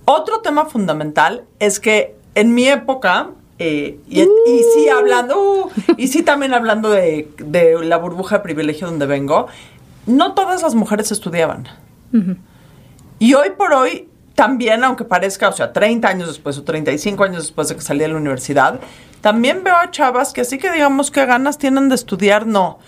Otro 0.04 0.40
tema 0.40 0.66
fundamental 0.66 1.44
es 1.58 1.80
que 1.80 2.16
en 2.34 2.52
mi 2.54 2.68
época, 2.68 3.30
eh, 3.58 3.98
y, 4.10 4.20
y 4.22 4.62
sí 4.74 4.88
hablando, 4.90 5.40
uh, 5.40 5.70
y 5.96 6.08
sí 6.08 6.22
también 6.22 6.52
hablando 6.52 6.90
de, 6.90 7.30
de 7.38 7.82
la 7.84 7.96
burbuja 7.96 8.38
de 8.38 8.42
privilegio 8.42 8.88
donde 8.88 9.06
vengo, 9.06 9.46
no 10.04 10.34
todas 10.34 10.62
las 10.62 10.74
mujeres 10.74 11.12
estudiaban. 11.12 11.66
Y 13.18 13.34
hoy 13.34 13.50
por 13.56 13.72
hoy, 13.72 14.08
también, 14.34 14.84
aunque 14.84 15.04
parezca, 15.04 15.48
o 15.48 15.52
sea, 15.52 15.72
30 15.72 16.08
años 16.08 16.28
después 16.28 16.58
o 16.58 16.62
35 16.62 17.24
años 17.24 17.42
después 17.44 17.68
de 17.68 17.76
que 17.76 17.82
salí 17.82 18.00
de 18.00 18.08
la 18.08 18.16
universidad, 18.16 18.80
también 19.20 19.62
veo 19.62 19.76
a 19.76 19.90
chavas 19.90 20.32
que 20.32 20.40
así 20.40 20.58
que 20.58 20.70
digamos 20.72 21.10
que 21.10 21.24
ganas 21.26 21.58
tienen 21.58 21.88
de 21.88 21.94
estudiar, 21.94 22.46
no. 22.46 22.78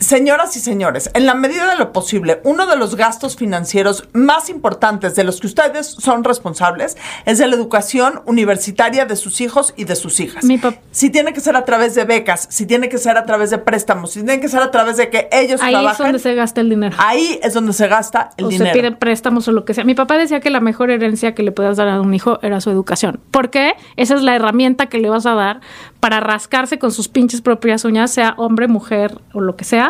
Señoras 0.00 0.56
y 0.56 0.60
señores, 0.60 1.10
en 1.12 1.26
la 1.26 1.34
medida 1.34 1.68
de 1.70 1.76
lo 1.76 1.92
posible, 1.92 2.40
uno 2.44 2.66
de 2.66 2.74
los 2.74 2.96
gastos 2.96 3.36
financieros 3.36 4.08
más 4.14 4.48
importantes 4.48 5.14
de 5.14 5.24
los 5.24 5.40
que 5.40 5.46
ustedes 5.46 5.86
son 5.86 6.24
responsables 6.24 6.96
es 7.26 7.36
de 7.36 7.46
la 7.46 7.54
educación 7.54 8.22
universitaria 8.24 9.04
de 9.04 9.14
sus 9.14 9.42
hijos 9.42 9.74
y 9.76 9.84
de 9.84 9.96
sus 9.96 10.18
hijas. 10.20 10.42
Mi 10.44 10.58
si 10.90 11.10
tiene 11.10 11.34
que 11.34 11.40
ser 11.40 11.54
a 11.54 11.66
través 11.66 11.94
de 11.94 12.04
becas, 12.04 12.48
si 12.50 12.64
tiene 12.64 12.88
que 12.88 12.96
ser 12.96 13.18
a 13.18 13.26
través 13.26 13.50
de 13.50 13.58
préstamos, 13.58 14.12
si 14.12 14.24
tiene 14.24 14.40
que 14.40 14.48
ser 14.48 14.62
a 14.62 14.70
través 14.70 14.96
de 14.96 15.10
que 15.10 15.28
ellos 15.32 15.60
Ahí 15.60 15.74
es 15.74 15.80
trabajen, 15.80 16.06
donde 16.06 16.18
se 16.18 16.34
gasta 16.34 16.60
el 16.62 16.70
dinero. 16.70 16.96
ahí 16.98 17.38
es 17.42 17.52
donde 17.52 17.74
se 17.74 17.86
gasta 17.86 18.30
el 18.38 18.46
o 18.46 18.48
dinero. 18.48 18.72
se 18.72 18.78
piden 18.78 18.96
préstamos 18.96 19.48
o 19.48 19.52
lo 19.52 19.66
que 19.66 19.74
sea. 19.74 19.84
Mi 19.84 19.94
papá 19.94 20.16
decía 20.16 20.40
que 20.40 20.48
la 20.48 20.60
mejor 20.60 20.90
herencia 20.90 21.34
que 21.34 21.42
le 21.42 21.52
puedas 21.52 21.76
dar 21.76 21.88
a 21.88 22.00
un 22.00 22.14
hijo 22.14 22.38
era 22.40 22.62
su 22.62 22.70
educación. 22.70 23.20
Porque 23.30 23.74
esa 23.96 24.14
es 24.14 24.22
la 24.22 24.34
herramienta 24.34 24.86
que 24.86 24.98
le 24.98 25.10
vas 25.10 25.26
a 25.26 25.34
dar 25.34 25.60
para 26.00 26.20
rascarse 26.20 26.78
con 26.78 26.90
sus 26.90 27.08
pinches 27.08 27.42
propias 27.42 27.84
uñas, 27.84 28.10
sea 28.10 28.34
hombre, 28.38 28.66
mujer 28.66 29.20
o 29.34 29.40
lo 29.40 29.56
que 29.56 29.64
sea, 29.64 29.89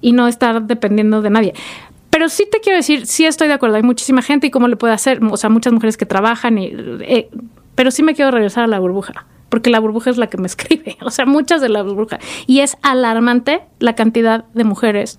y 0.00 0.12
no 0.12 0.28
estar 0.28 0.62
dependiendo 0.62 1.22
de 1.22 1.30
nadie. 1.30 1.54
Pero 2.10 2.28
sí 2.28 2.46
te 2.50 2.60
quiero 2.60 2.76
decir, 2.76 3.06
sí 3.06 3.26
estoy 3.26 3.48
de 3.48 3.54
acuerdo, 3.54 3.76
hay 3.76 3.82
muchísima 3.82 4.22
gente 4.22 4.46
y 4.46 4.50
cómo 4.50 4.68
le 4.68 4.76
puede 4.76 4.94
hacer, 4.94 5.20
o 5.24 5.36
sea, 5.36 5.50
muchas 5.50 5.72
mujeres 5.72 5.96
que 5.96 6.06
trabajan, 6.06 6.58
y, 6.58 6.72
eh, 7.00 7.28
pero 7.74 7.90
sí 7.90 8.02
me 8.02 8.14
quiero 8.14 8.30
regresar 8.30 8.64
a 8.64 8.66
la 8.68 8.78
burbuja, 8.78 9.26
porque 9.48 9.70
la 9.70 9.80
burbuja 9.80 10.10
es 10.10 10.16
la 10.16 10.28
que 10.28 10.36
me 10.36 10.46
escribe, 10.48 10.96
o 11.00 11.10
sea, 11.10 11.26
muchas 11.26 11.60
de 11.60 11.68
la 11.68 11.82
burbuja. 11.82 12.20
Y 12.46 12.60
es 12.60 12.76
alarmante 12.82 13.62
la 13.80 13.94
cantidad 13.94 14.44
de 14.54 14.64
mujeres 14.64 15.18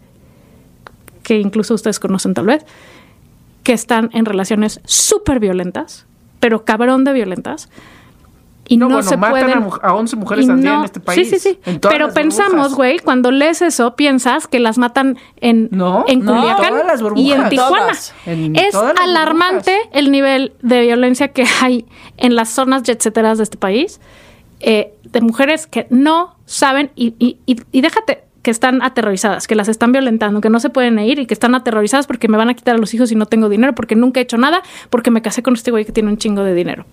que 1.23 1.39
incluso 1.39 1.73
ustedes 1.73 1.99
conocen 1.99 2.34
tal 2.34 2.45
vez, 2.45 2.65
que 3.63 3.73
están 3.73 4.09
en 4.13 4.26
relaciones 4.26 4.80
súper 4.86 5.39
violentas, 5.39 6.05
pero 6.39 6.63
cabrón 6.63 7.03
de 7.03 7.13
violentas. 7.13 7.69
Y 8.68 8.78
no, 8.78 8.88
No, 8.88 8.95
bueno, 8.95 9.07
se 9.09 9.16
matan 9.18 9.32
pueden. 9.61 9.63
a 9.84 9.88
a 9.89 9.93
11 9.93 10.16
mujeres 10.16 10.47
y 10.47 10.49
al 10.49 10.61
día 10.61 10.76
en 10.76 10.84
este 10.86 10.99
país, 10.99 11.30
Sí, 11.30 11.38
sí, 11.39 11.59
sí. 11.63 11.78
Pero 11.82 12.11
pensamos, 12.13 12.74
güey, 12.74 12.97
cuando 12.99 13.30
lees 13.32 13.61
eso, 13.61 13.95
piensas 13.95 14.47
que 14.47 14.59
las 14.59 14.78
matan 14.80 15.18
en, 15.39 15.70
No, 15.72 16.03
en 16.07 16.22
Culiacán 16.26 16.74
y 17.16 17.32
en 17.32 17.49
Tijuana. 17.49 17.78
Todas. 17.84 18.13
En 18.26 18.55
es 18.55 18.74
alarmante 18.76 19.72
burbujas. 19.72 19.89
el 19.99 20.11
nivel 20.11 20.53
de 20.61 20.82
violencia 20.82 21.28
que 21.30 21.45
hay 21.61 21.86
en 22.18 22.36
las 22.36 22.49
zonas 22.49 22.82
jetseteras 22.84 23.38
de 23.38 23.43
este 23.43 23.57
país, 23.57 24.01
eh, 24.59 24.93
de 25.03 25.22
mujeres 25.22 25.68
que 25.68 25.86
no 25.89 26.36
saben 26.45 26.91
y, 26.95 27.13
y- 27.20 27.38
y- 27.45 27.61
y 27.72 27.82
déjate 27.82 28.24
que 28.41 28.51
están 28.51 28.82
aterrorizadas, 28.84 29.47
que 29.47 29.55
las 29.55 29.68
están 29.68 29.91
violentando, 29.91 30.39
que 30.41 30.49
no 30.49 30.59
se 30.59 30.70
pueden 30.70 30.99
ir 30.99 31.18
y 31.20 31.26
que 31.26 31.34
están 31.34 31.55
aterrorizadas 31.55 32.05
porque 32.07 32.28
me 32.28 32.38
van 32.38 32.49
a 32.49 32.53
quitar 32.53 32.76
a 32.76 32.78
los 32.78 32.93
hijos 32.93 33.11
y 33.11 33.16
no 33.16 33.26
tengo 33.26 33.49
dinero, 33.49 33.74
porque 33.74 33.95
nunca 33.95 34.20
he 34.20 34.24
hecho 34.24 34.38
nada, 34.38 34.61
porque 34.91 35.09
me 35.11 35.22
casé 35.24 35.41
con 35.43 35.55
este 35.55 35.72
güey 35.72 35.84
que 35.86 35.91
tiene 35.91 36.09
un 36.09 36.18
chingo 36.18 36.43
de 36.43 36.53
dinero. 36.53 36.86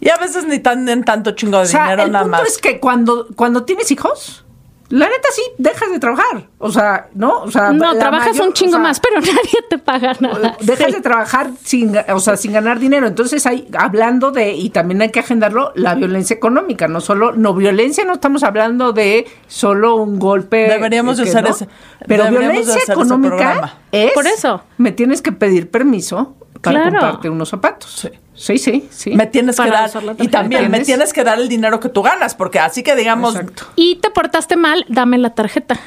Y 0.00 0.08
a 0.10 0.16
veces 0.18 0.46
ni 0.46 0.58
tan 0.58 0.88
en 0.88 1.04
tanto 1.04 1.30
chingo 1.32 1.58
de 1.58 1.64
O 1.64 1.66
sea, 1.66 1.84
dinero 1.84 2.02
el 2.04 2.12
nada 2.12 2.24
punto 2.24 2.38
más. 2.38 2.48
es 2.48 2.58
que 2.58 2.78
cuando, 2.80 3.26
cuando 3.34 3.64
tienes 3.64 3.90
hijos, 3.90 4.42
la 4.88 5.06
neta 5.06 5.28
sí 5.32 5.42
dejas 5.58 5.90
de 5.90 5.98
trabajar. 5.98 6.46
O 6.58 6.70
sea, 6.70 7.08
¿no? 7.14 7.40
O 7.42 7.50
sea, 7.50 7.72
No, 7.72 7.92
trabajas 7.96 8.28
mayor- 8.34 8.46
un 8.46 8.52
chingo 8.52 8.70
o 8.72 8.74
sea, 8.74 8.80
más, 8.82 9.00
pero 9.00 9.20
nadie 9.20 9.58
te 9.68 9.78
paga 9.78 10.12
nada. 10.20 10.56
Dejas 10.60 10.86
Sí. 10.88 10.92
de 10.92 11.00
trabajar 11.00 11.50
sin, 11.64 11.92
ga- 11.94 12.04
o 12.14 12.20
sea, 12.20 12.36
sin 12.36 12.52
ganar 12.52 12.78
dinero. 12.78 13.06
Entonces, 13.08 13.44
hay, 13.46 13.66
hablando 13.76 14.30
de, 14.30 14.52
y 14.52 14.70
también 14.70 15.02
hay 15.02 15.10
que 15.10 15.18
agendarlo, 15.20 15.72
la 15.74 15.94
violencia 15.96 16.34
económica. 16.36 16.86
No 16.86 17.00
solo, 17.00 17.32
no 17.32 17.52
violencia, 17.54 18.04
no 18.04 18.12
estamos 18.12 18.44
hablando 18.44 18.92
de 18.92 19.26
solo 19.48 19.96
un 19.96 20.18
golpe. 20.20 20.68
Deberíamos 20.68 21.16
de 21.16 21.24
que 21.24 21.30
hacer 21.30 21.42
no. 21.44 21.50
ese- 21.50 21.68
Pero 22.06 22.28
violencia 22.30 22.78
económica 22.86 23.78
es. 23.90 24.12
Por 24.12 24.26
eso. 24.28 24.62
Me 24.78 24.92
tienes 24.92 25.20
que 25.20 25.32
pedir 25.32 25.68
permiso 25.70 26.36
para 26.60 26.76
Claro. 26.82 26.90
comprarte 26.92 27.30
unos 27.30 27.48
zapatos. 27.48 27.90
Sí. 27.90 28.08
Sí, 28.34 28.58
sí, 28.58 28.86
sí. 28.90 29.14
Me 29.14 29.26
tienes 29.26 29.56
que 29.58 29.70
dar. 29.70 29.90
Y 30.18 30.28
también 30.28 30.64
me 30.64 30.68
¿Tienes? 30.70 30.86
tienes 30.86 31.12
que 31.14 31.24
dar 31.24 31.38
el 31.38 31.48
dinero 31.48 31.80
que 31.80 31.88
tú 31.88 32.02
ganas, 32.02 32.34
porque 32.34 32.58
así 32.58 32.82
que 32.82 32.94
digamos. 32.94 33.34
Exacto. 33.34 33.64
y 33.76 33.96
te 33.96 34.10
portaste 34.10 34.56
mal, 34.56 34.84
dame 34.88 35.16
la 35.16 35.30
tarjeta. 35.30 35.78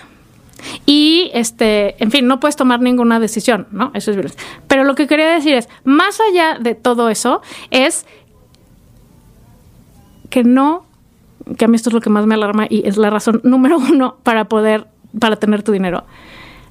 Y 0.87 1.29
este, 1.33 2.01
en 2.03 2.09
fin, 2.11 2.27
no 2.27 2.39
puedes 2.39 2.55
tomar 2.55 2.81
ninguna 2.81 3.19
decisión, 3.19 3.67
¿no? 3.71 3.91
Eso 3.93 4.09
es 4.11 4.17
violencia. 4.17 4.41
Pero 4.67 4.83
lo 4.83 4.95
que 4.95 5.07
quería 5.07 5.29
decir 5.29 5.53
es, 5.53 5.69
más 5.85 6.19
allá 6.19 6.57
de 6.59 6.73
todo 6.75 7.09
eso, 7.09 7.41
es 7.71 8.05
que 10.29 10.43
no, 10.43 10.85
que 11.57 11.65
a 11.65 11.67
mí 11.67 11.75
esto 11.75 11.89
es 11.89 11.93
lo 11.93 12.01
que 12.01 12.09
más 12.09 12.25
me 12.25 12.35
alarma 12.35 12.65
y 12.69 12.87
es 12.87 12.97
la 12.97 13.09
razón 13.09 13.41
número 13.43 13.77
uno 13.77 14.17
para 14.23 14.45
poder, 14.45 14.87
para 15.19 15.35
tener 15.37 15.63
tu 15.63 15.71
dinero. 15.71 16.03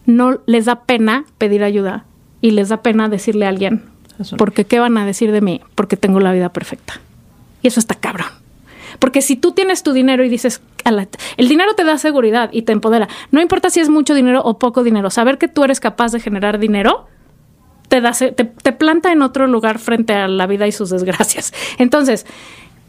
No 0.07 0.39
les 0.47 0.65
da 0.67 0.81
pena 0.85 1.25
pedir 1.39 1.63
ayuda 1.65 2.05
y 2.41 2.53
les 2.53 2.69
da 2.69 2.83
pena 2.83 3.09
decirle 3.09 3.47
a 3.47 3.49
alguien, 3.49 3.85
porque 4.37 4.65
¿qué 4.65 4.79
van 4.81 4.97
a 4.99 5.07
decir 5.07 5.33
de 5.33 5.41
mí? 5.41 5.61
Porque 5.75 5.97
tengo 5.97 6.21
la 6.21 6.33
vida 6.33 6.49
perfecta. 6.51 7.01
Y 7.63 7.69
eso 7.69 7.81
está 7.81 7.95
cabrón. 7.95 8.29
Porque 8.99 9.23
si 9.23 9.37
tú 9.37 9.53
tienes 9.53 9.83
tu 9.83 9.93
dinero 9.93 10.25
y 10.25 10.29
dices, 10.29 10.61
"A 10.85 10.91
la- 10.91 11.07
el 11.37 11.49
dinero 11.49 11.75
te 11.75 11.85
da 11.85 11.99
seguridad 11.99 12.51
y 12.53 12.63
te 12.63 12.73
empodera, 12.73 13.09
no 13.31 13.41
importa 13.41 13.71
si 13.71 13.81
es 13.81 13.89
mucho 13.91 14.15
dinero 14.15 14.41
o 14.45 14.59
poco 14.59 14.83
dinero, 14.83 15.11
saber 15.11 15.39
que 15.39 15.47
tú 15.49 15.63
eres 15.65 15.79
capaz 15.81 16.13
de 16.13 16.21
generar 16.21 16.59
dinero 16.59 17.07
te, 17.89 18.01
da, 18.03 18.13
te, 18.13 18.33
te 18.33 18.73
planta 18.73 19.13
en 19.13 19.23
otro 19.23 19.47
lugar 19.47 19.79
frente 19.79 20.13
a 20.13 20.29
la 20.29 20.47
vida 20.47 20.67
y 20.67 20.73
sus 20.73 20.91
desgracias. 20.91 21.55
Entonces, 21.79 22.27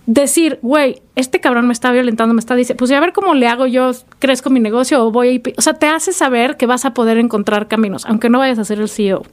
decir, 0.10 0.58
güey, 0.64 1.04
este 1.16 1.40
cabrón 1.40 1.68
me 1.68 1.74
está 1.74 1.92
violentando, 1.92 2.34
me 2.34 2.40
está 2.40 2.56
diciendo, 2.56 2.80
pues 2.80 2.90
ya 2.90 2.98
a 2.98 3.00
ver 3.00 3.14
cómo 3.14 3.36
le 3.36 3.48
hago 3.48 3.68
yo, 3.68 3.92
crezco 4.18 4.50
mi 4.50 4.60
negocio 4.60 5.06
o 5.06 5.12
voy 5.12 5.42
a... 5.46 5.50
O 5.58 5.62
sea, 5.62 5.74
te 5.74 5.86
hace 5.86 6.14
saber 6.14 6.58
que 6.58 6.66
vas 6.66 6.84
a 6.84 6.96
poder 6.96 7.20
encontrar 7.20 7.68
caminos, 7.68 8.06
aunque 8.08 8.30
no 8.30 8.40
vayas 8.40 8.58
a 8.58 8.66
ser 8.66 8.80
el 8.80 8.90
CEO 8.90 9.24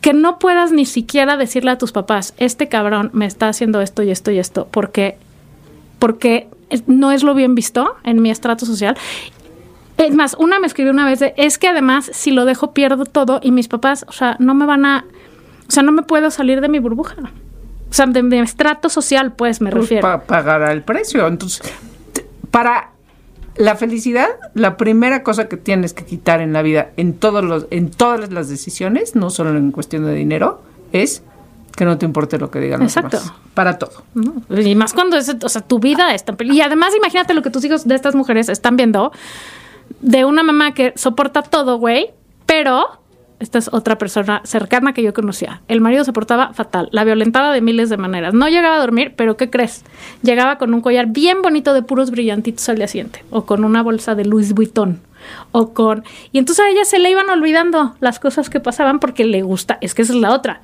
que 0.00 0.12
no 0.12 0.40
puedas 0.40 0.72
ni 0.72 0.84
siquiera 0.84 1.36
decirle 1.36 1.70
a 1.70 1.78
tus 1.78 1.92
papás, 1.92 2.34
este 2.36 2.68
cabrón 2.68 3.10
me 3.12 3.24
está 3.24 3.48
haciendo 3.48 3.80
esto 3.80 4.02
y 4.02 4.10
esto 4.10 4.32
y 4.32 4.38
esto, 4.40 4.66
porque, 4.72 5.16
porque 6.00 6.48
no 6.88 7.12
es 7.12 7.22
lo 7.22 7.34
bien 7.34 7.54
visto 7.54 7.94
en 8.02 8.20
mi 8.20 8.32
estrato 8.32 8.66
social. 8.66 8.96
Es 9.98 10.12
más, 10.12 10.34
una 10.40 10.58
me 10.58 10.66
escribió 10.66 10.90
una 10.90 11.06
vez 11.06 11.20
de, 11.20 11.34
es 11.36 11.56
que 11.56 11.68
además 11.68 12.10
si 12.12 12.32
lo 12.32 12.46
dejo 12.46 12.74
pierdo 12.74 13.04
todo 13.04 13.38
y 13.44 13.52
mis 13.52 13.68
papás, 13.68 14.04
o 14.08 14.12
sea, 14.12 14.34
no 14.40 14.54
me 14.54 14.66
van 14.66 14.84
a, 14.86 15.04
o 15.68 15.70
sea, 15.70 15.84
no 15.84 15.92
me 15.92 16.02
puedo 16.02 16.32
salir 16.32 16.60
de 16.60 16.68
mi 16.68 16.80
burbuja. 16.80 17.14
O 17.92 17.94
sea, 17.94 18.06
de 18.06 18.22
mi 18.22 18.38
estrato 18.38 18.88
social, 18.88 19.32
pues 19.34 19.60
me 19.60 19.70
pues, 19.70 19.82
refiero. 19.82 20.02
pa- 20.02 20.22
pagará 20.22 20.72
el 20.72 20.80
precio. 20.82 21.26
Entonces, 21.26 21.60
para 22.50 22.90
la 23.56 23.76
felicidad, 23.76 24.28
la 24.54 24.78
primera 24.78 25.22
cosa 25.22 25.46
que 25.46 25.58
tienes 25.58 25.92
que 25.92 26.06
quitar 26.06 26.40
en 26.40 26.54
la 26.54 26.62
vida, 26.62 26.88
en 26.96 27.12
todos 27.12 27.44
los, 27.44 27.66
en 27.70 27.90
todas 27.90 28.32
las 28.32 28.48
decisiones, 28.48 29.14
no 29.14 29.28
solo 29.28 29.50
en 29.50 29.72
cuestión 29.72 30.06
de 30.06 30.14
dinero, 30.14 30.62
es 30.92 31.22
Que 31.76 31.84
no 31.86 31.96
te 31.98 32.04
importe 32.06 32.38
lo 32.38 32.50
que 32.50 32.60
digan 32.60 32.80
los 32.80 32.96
Exacto. 32.96 33.18
demás. 33.18 33.32
Para 33.54 33.78
todo. 33.78 34.02
¿no? 34.14 34.34
Y 34.60 34.74
más 34.74 34.92
cuando 34.94 35.16
es, 35.18 35.34
o 35.42 35.48
sea, 35.48 35.60
tu 35.62 35.78
vida 35.78 36.14
está. 36.14 36.34
Y 36.44 36.60
además, 36.62 36.94
imagínate 36.96 37.32
lo 37.34 37.42
que 37.42 37.50
tus 37.50 37.64
hijos 37.64 37.86
de 37.88 37.94
estas 37.94 38.14
mujeres 38.14 38.48
están 38.50 38.76
viendo 38.76 39.10
de 40.00 40.24
una 40.26 40.42
mamá 40.42 40.72
que 40.74 40.92
soporta 40.96 41.42
todo, 41.42 41.78
güey, 41.78 42.10
pero 42.46 43.01
esta 43.42 43.58
es 43.58 43.68
otra 43.72 43.98
persona 43.98 44.40
cercana 44.44 44.94
que 44.94 45.02
yo 45.02 45.12
conocía. 45.12 45.62
El 45.68 45.80
marido 45.80 46.04
se 46.04 46.12
portaba 46.12 46.52
fatal, 46.54 46.88
la 46.92 47.02
violentaba 47.04 47.52
de 47.52 47.60
miles 47.60 47.90
de 47.90 47.96
maneras. 47.96 48.32
No 48.34 48.48
llegaba 48.48 48.76
a 48.76 48.80
dormir, 48.80 49.14
pero 49.16 49.36
¿qué 49.36 49.50
crees? 49.50 49.84
Llegaba 50.22 50.58
con 50.58 50.72
un 50.72 50.80
collar 50.80 51.06
bien 51.08 51.42
bonito 51.42 51.74
de 51.74 51.82
puros 51.82 52.10
brillantitos 52.12 52.68
al 52.68 52.76
día 52.76 52.86
siguiente, 52.88 53.24
o 53.30 53.44
con 53.44 53.64
una 53.64 53.82
bolsa 53.82 54.14
de 54.14 54.24
Louis 54.24 54.52
Vuitton, 54.54 55.00
o 55.50 55.74
con... 55.74 56.04
Y 56.30 56.38
entonces 56.38 56.64
a 56.64 56.68
ella 56.70 56.84
se 56.84 56.98
le 57.00 57.10
iban 57.10 57.28
olvidando 57.30 57.94
las 58.00 58.18
cosas 58.20 58.48
que 58.48 58.60
pasaban 58.60 59.00
porque 59.00 59.24
le 59.24 59.42
gusta, 59.42 59.78
es 59.80 59.94
que 59.94 60.02
esa 60.02 60.12
es 60.12 60.18
la 60.20 60.32
otra. 60.32 60.60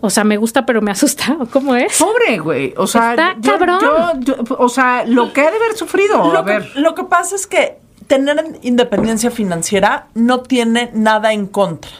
O 0.00 0.10
sea, 0.10 0.24
me 0.24 0.36
gusta, 0.36 0.66
pero 0.66 0.82
me 0.82 0.90
asusta. 0.90 1.36
¿O 1.40 1.46
¿Cómo 1.46 1.74
es? 1.74 1.98
Pobre, 1.98 2.38
güey. 2.38 2.74
O 2.76 2.86
sea, 2.86 3.10
Está 3.10 3.36
yo- 3.40 3.52
cabrón. 3.52 3.78
yo- 4.24 4.34
yo- 4.36 4.56
o 4.58 4.68
sea, 4.68 5.04
lo 5.06 5.32
que 5.32 5.40
ha 5.42 5.50
de 5.50 5.56
haber 5.56 5.74
sufrido. 5.76 6.22
a 6.36 6.44
que, 6.44 6.62
lo 6.80 6.94
que 6.94 7.04
pasa 7.04 7.36
es 7.36 7.46
que 7.46 7.78
tener 8.06 8.58
independencia 8.62 9.30
financiera 9.30 10.08
no 10.14 10.40
tiene 10.40 10.90
nada 10.94 11.32
en 11.32 11.46
contra. 11.46 11.90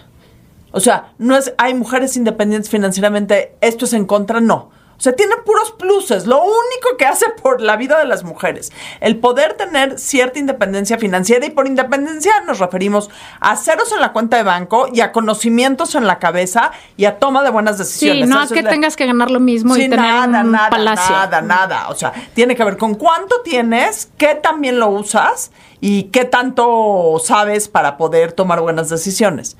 O 0.73 0.81
sea, 0.81 1.13
no 1.19 1.37
es, 1.37 1.55
hay 1.57 1.75
mujeres 1.75 2.17
independientes 2.17 2.71
financieramente, 2.71 3.55
esto 3.61 3.85
es 3.85 3.93
en 3.93 4.07
contra, 4.07 4.41
no. 4.41 4.71
O 4.97 5.01
sea, 5.05 5.15
tiene 5.15 5.37
puros 5.45 5.73
pluses. 5.73 6.27
Lo 6.27 6.39
único 6.43 6.97
que 6.99 7.05
hace 7.07 7.27
por 7.43 7.61
la 7.61 7.77
vida 7.77 7.99
de 7.99 8.05
las 8.07 8.23
mujeres, 8.25 8.73
el 9.01 9.19
poder 9.19 9.55
tener 9.55 9.99
cierta 9.99 10.39
independencia 10.39 10.99
financiera, 10.99 11.45
y 11.47 11.51
por 11.51 11.67
independencia 11.67 12.33
nos 12.47 12.59
referimos 12.59 13.11
a 13.41 13.57
ceros 13.57 13.93
en 13.93 14.01
la 14.01 14.13
cuenta 14.13 14.37
de 14.37 14.45
banco 14.45 14.87
y 14.93 15.01
a 15.01 15.13
conocimientos 15.13 15.95
en 15.95 16.07
la 16.07 16.19
cabeza 16.19 16.71
y 16.97 17.05
a 17.07 17.19
toma 17.19 17.43
de 17.43 17.51
buenas 17.51 17.77
decisiones. 17.79 18.25
Sí, 18.29 18.31
no 18.33 18.47
que 18.49 18.59
es 18.61 18.65
la- 18.65 18.71
tengas 18.71 18.97
que 18.97 19.07
ganar 19.07 19.31
lo 19.31 19.41
mismo 19.41 19.77
y 19.77 19.81
tener 19.81 19.99
nada, 20.01 20.41
un 20.43 20.53
nada, 20.53 20.71
palacio. 20.71 21.15
nada, 21.15 21.41
nada. 21.43 21.89
O 21.89 21.95
sea, 21.97 22.13
tiene 22.35 22.55
que 22.57 22.65
ver 22.65 22.77
con 22.77 22.95
cuánto 22.95 23.41
tienes, 23.43 24.11
qué 24.17 24.35
también 24.37 24.79
lo 24.79 24.89
usas 24.89 25.51
y 25.81 26.05
qué 26.05 26.25
tanto 26.25 27.17
sabes 27.23 27.69
para 27.69 27.97
poder 27.97 28.33
tomar 28.33 28.61
buenas 28.61 28.89
decisiones. 28.89 29.57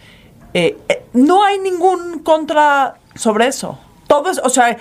Eh, 0.55 0.79
eh, 0.89 1.05
no 1.13 1.45
hay 1.45 1.59
ningún 1.59 2.21
contra 2.21 2.95
sobre 3.17 3.49
eso. 3.49 3.79
Todo 4.07 4.31
es, 4.31 4.39
o 4.45 4.49
sea, 4.49 4.77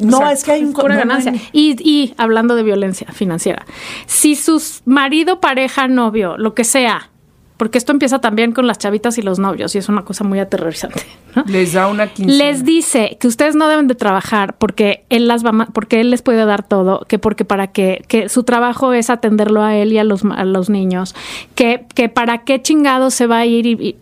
no 0.00 0.28
es 0.30 0.44
que 0.44 0.52
hay 0.52 0.62
un 0.62 0.68
Es 0.70 0.74
pura 0.74 0.96
no, 0.96 1.04
no 1.04 1.14
hay- 1.14 1.22
ganancia. 1.24 1.48
Y, 1.52 1.76
y 1.88 2.14
hablando 2.16 2.54
de 2.56 2.62
violencia 2.62 3.06
financiera, 3.12 3.64
si 4.06 4.34
su 4.36 4.62
marido, 4.84 5.40
pareja, 5.40 5.88
novio, 5.88 6.36
lo 6.38 6.54
que 6.54 6.64
sea, 6.64 7.10
porque 7.56 7.78
esto 7.78 7.92
empieza 7.92 8.18
también 8.20 8.50
con 8.52 8.66
las 8.66 8.78
chavitas 8.78 9.16
y 9.16 9.22
los 9.22 9.38
novios, 9.38 9.74
y 9.74 9.78
es 9.78 9.88
una 9.88 10.02
cosa 10.04 10.24
muy 10.24 10.40
aterrorizante, 10.40 11.02
¿no? 11.36 11.44
Les 11.46 11.72
da 11.74 11.86
una 11.86 12.08
quincena. 12.08 12.36
Les 12.44 12.64
dice 12.64 13.16
que 13.20 13.28
ustedes 13.28 13.54
no 13.54 13.68
deben 13.68 13.86
de 13.86 13.94
trabajar 13.94 14.56
porque 14.58 15.04
él 15.08 15.28
las 15.28 15.44
va 15.46 15.68
porque 15.72 16.00
él 16.00 16.10
les 16.10 16.20
puede 16.22 16.44
dar 16.44 16.66
todo, 16.66 17.04
que 17.08 17.18
porque 17.20 17.44
para 17.44 17.68
qué, 17.68 18.02
que 18.08 18.28
su 18.28 18.42
trabajo 18.42 18.92
es 18.92 19.08
atenderlo 19.08 19.62
a 19.62 19.76
él 19.76 19.92
y 19.92 19.98
a 19.98 20.04
los, 20.04 20.24
a 20.24 20.44
los 20.44 20.68
niños, 20.68 21.14
que, 21.54 21.86
que 21.94 22.08
para 22.08 22.38
qué 22.38 22.60
chingado 22.60 23.10
se 23.10 23.26
va 23.28 23.38
a 23.38 23.46
ir 23.46 23.66
y, 23.66 23.72
y- 23.72 23.96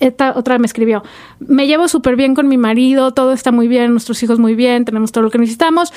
esta 0.00 0.32
otra 0.36 0.58
me 0.58 0.66
escribió, 0.66 1.02
me 1.40 1.66
llevo 1.66 1.88
súper 1.88 2.14
bien 2.16 2.34
con 2.36 2.46
mi 2.48 2.56
marido, 2.56 3.12
todo 3.12 3.32
está 3.32 3.50
muy 3.52 3.66
bien, 3.68 3.90
nuestros 3.92 4.22
hijos 4.22 4.38
muy 4.38 4.54
bien, 4.54 4.84
tenemos 4.84 5.10
todo 5.12 5.22
lo 5.24 5.30
que 5.30 5.38
necesitamos. 5.38 5.92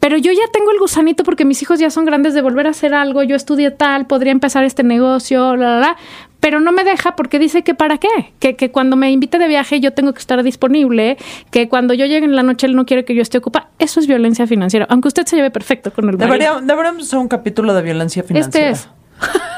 Pero 0.00 0.16
yo 0.16 0.30
ya 0.30 0.44
tengo 0.52 0.70
el 0.70 0.78
gusanito 0.78 1.24
porque 1.24 1.44
mis 1.44 1.60
hijos 1.60 1.80
ya 1.80 1.90
son 1.90 2.04
grandes 2.04 2.32
de 2.32 2.40
volver 2.40 2.68
a 2.68 2.70
hacer 2.70 2.94
algo, 2.94 3.24
yo 3.24 3.34
estudié 3.34 3.72
tal, 3.72 4.06
podría 4.06 4.30
empezar 4.30 4.62
este 4.62 4.84
negocio, 4.84 5.56
la, 5.56 5.70
la, 5.70 5.80
la, 5.80 5.96
pero 6.40 6.60
no 6.60 6.70
me 6.72 6.84
deja 6.84 7.16
porque 7.16 7.38
dice 7.38 7.62
que 7.62 7.74
para 7.74 7.98
qué, 7.98 8.08
que, 8.38 8.54
que 8.56 8.70
cuando 8.70 8.96
me 8.96 9.10
invite 9.10 9.38
de 9.38 9.48
viaje 9.48 9.80
yo 9.80 9.92
tengo 9.92 10.12
que 10.12 10.20
estar 10.20 10.42
disponible, 10.42 11.16
que 11.50 11.68
cuando 11.68 11.94
yo 11.94 12.06
llegue 12.06 12.24
en 12.26 12.36
la 12.36 12.42
noche 12.42 12.66
él 12.66 12.76
no 12.76 12.86
quiere 12.86 13.04
que 13.04 13.14
yo 13.14 13.22
esté 13.22 13.38
ocupada. 13.38 13.68
Eso 13.78 13.98
es 14.00 14.06
violencia 14.06 14.46
financiera, 14.46 14.86
aunque 14.88 15.08
usted 15.08 15.26
se 15.26 15.36
lleve 15.36 15.50
perfecto 15.50 15.92
con 15.92 16.08
el 16.08 16.16
marido. 16.16 16.26
Debería- 16.32 16.60
deberíamos 16.60 17.06
hacer 17.06 17.18
un 17.18 17.28
capítulo 17.28 17.74
de 17.74 17.82
violencia 17.82 18.22
financiera. 18.22 18.70
Este 18.70 18.82
es. 18.82 18.88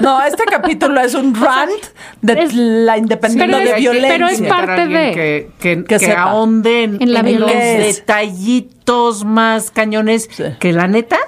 No, 0.01 0.23
este 0.25 0.45
capítulo 0.45 0.99
es 1.03 1.15
un 1.15 1.35
rant 1.39 1.71
de 2.23 2.33
es- 2.33 2.55
la 2.55 2.97
independencia 2.97 3.47
Pero 3.47 3.59
de 3.59 3.71
es- 3.73 3.77
violencia. 3.81 4.11
pero 4.13 4.29
es 4.29 4.41
parte 4.43 4.87
de- 4.87 5.13
Que, 5.13 5.51
que, 5.61 5.77
Que 5.85 5.85
que 5.85 5.99
sepa. 5.99 6.23
ahonde 6.23 6.85
en, 6.85 7.13
la 7.13 7.23
los 7.23 7.51
detallitos 7.51 9.25
más 9.25 9.71
cañones 9.71 10.29
Sí. 10.33 10.45
que 10.59 10.73
la 10.73 10.87
neta 10.89 11.19